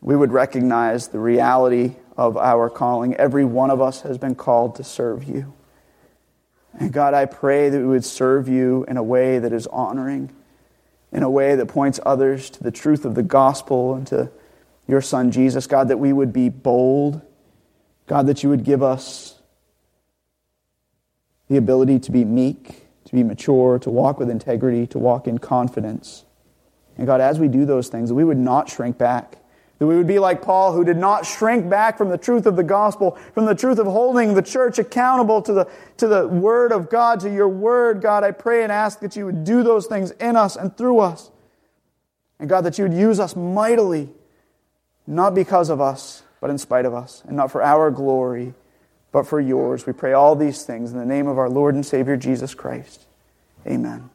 we 0.00 0.14
would 0.14 0.30
recognize 0.30 1.08
the 1.08 1.18
reality 1.18 1.96
of 2.16 2.36
our 2.36 2.70
calling. 2.70 3.16
Every 3.16 3.44
one 3.44 3.72
of 3.72 3.80
us 3.80 4.02
has 4.02 4.18
been 4.18 4.36
called 4.36 4.76
to 4.76 4.84
serve 4.84 5.24
you. 5.24 5.52
And 6.78 6.92
God, 6.92 7.12
I 7.12 7.24
pray 7.24 7.70
that 7.70 7.78
we 7.80 7.86
would 7.86 8.04
serve 8.04 8.46
you 8.46 8.84
in 8.86 8.98
a 8.98 9.02
way 9.02 9.40
that 9.40 9.52
is 9.52 9.66
honoring, 9.66 10.30
in 11.10 11.24
a 11.24 11.30
way 11.30 11.56
that 11.56 11.66
points 11.66 11.98
others 12.06 12.50
to 12.50 12.62
the 12.62 12.70
truth 12.70 13.04
of 13.04 13.16
the 13.16 13.24
gospel 13.24 13.96
and 13.96 14.06
to 14.06 14.30
your 14.86 15.00
Son 15.00 15.30
Jesus. 15.30 15.66
God, 15.66 15.88
that 15.88 15.98
we 15.98 16.12
would 16.12 16.32
be 16.32 16.48
bold. 16.48 17.20
God, 18.06 18.26
that 18.26 18.42
you 18.42 18.48
would 18.50 18.64
give 18.64 18.82
us 18.82 19.40
the 21.48 21.56
ability 21.56 21.98
to 22.00 22.12
be 22.12 22.24
meek, 22.24 22.86
to 23.04 23.14
be 23.14 23.22
mature, 23.22 23.78
to 23.78 23.90
walk 23.90 24.18
with 24.18 24.30
integrity, 24.30 24.86
to 24.88 24.98
walk 24.98 25.26
in 25.26 25.38
confidence. 25.38 26.24
And 26.96 27.06
God, 27.06 27.20
as 27.20 27.38
we 27.38 27.48
do 27.48 27.64
those 27.64 27.88
things, 27.88 28.08
that 28.08 28.14
we 28.14 28.24
would 28.24 28.38
not 28.38 28.68
shrink 28.68 28.98
back 28.98 29.38
that 29.78 29.86
we 29.86 29.96
would 29.96 30.06
be 30.06 30.18
like 30.18 30.40
Paul, 30.40 30.72
who 30.72 30.84
did 30.84 30.96
not 30.96 31.26
shrink 31.26 31.68
back 31.68 31.98
from 31.98 32.08
the 32.08 32.18
truth 32.18 32.46
of 32.46 32.54
the 32.54 32.62
gospel, 32.62 33.18
from 33.32 33.44
the 33.44 33.54
truth 33.54 33.78
of 33.78 33.86
holding 33.86 34.34
the 34.34 34.42
church 34.42 34.78
accountable 34.78 35.42
to 35.42 35.52
the, 35.52 35.70
to 35.96 36.06
the 36.06 36.28
word 36.28 36.70
of 36.70 36.88
God, 36.88 37.20
to 37.20 37.32
your 37.32 37.48
word. 37.48 38.00
God, 38.00 38.22
I 38.22 38.30
pray 38.30 38.62
and 38.62 38.70
ask 38.70 39.00
that 39.00 39.16
you 39.16 39.26
would 39.26 39.42
do 39.42 39.62
those 39.62 39.86
things 39.86 40.12
in 40.12 40.36
us 40.36 40.54
and 40.54 40.76
through 40.76 41.00
us. 41.00 41.30
And 42.38 42.48
God, 42.48 42.62
that 42.62 42.78
you 42.78 42.84
would 42.84 42.94
use 42.94 43.18
us 43.18 43.34
mightily, 43.34 44.10
not 45.06 45.34
because 45.34 45.70
of 45.70 45.80
us, 45.80 46.22
but 46.40 46.50
in 46.50 46.58
spite 46.58 46.86
of 46.86 46.94
us, 46.94 47.22
and 47.26 47.36
not 47.36 47.50
for 47.50 47.62
our 47.62 47.90
glory, 47.90 48.54
but 49.12 49.26
for 49.26 49.40
yours. 49.40 49.86
We 49.86 49.92
pray 49.92 50.12
all 50.12 50.34
these 50.34 50.64
things 50.64 50.92
in 50.92 50.98
the 50.98 51.06
name 51.06 51.26
of 51.26 51.38
our 51.38 51.48
Lord 51.48 51.74
and 51.74 51.84
Savior 51.84 52.16
Jesus 52.16 52.54
Christ. 52.54 53.04
Amen. 53.66 54.10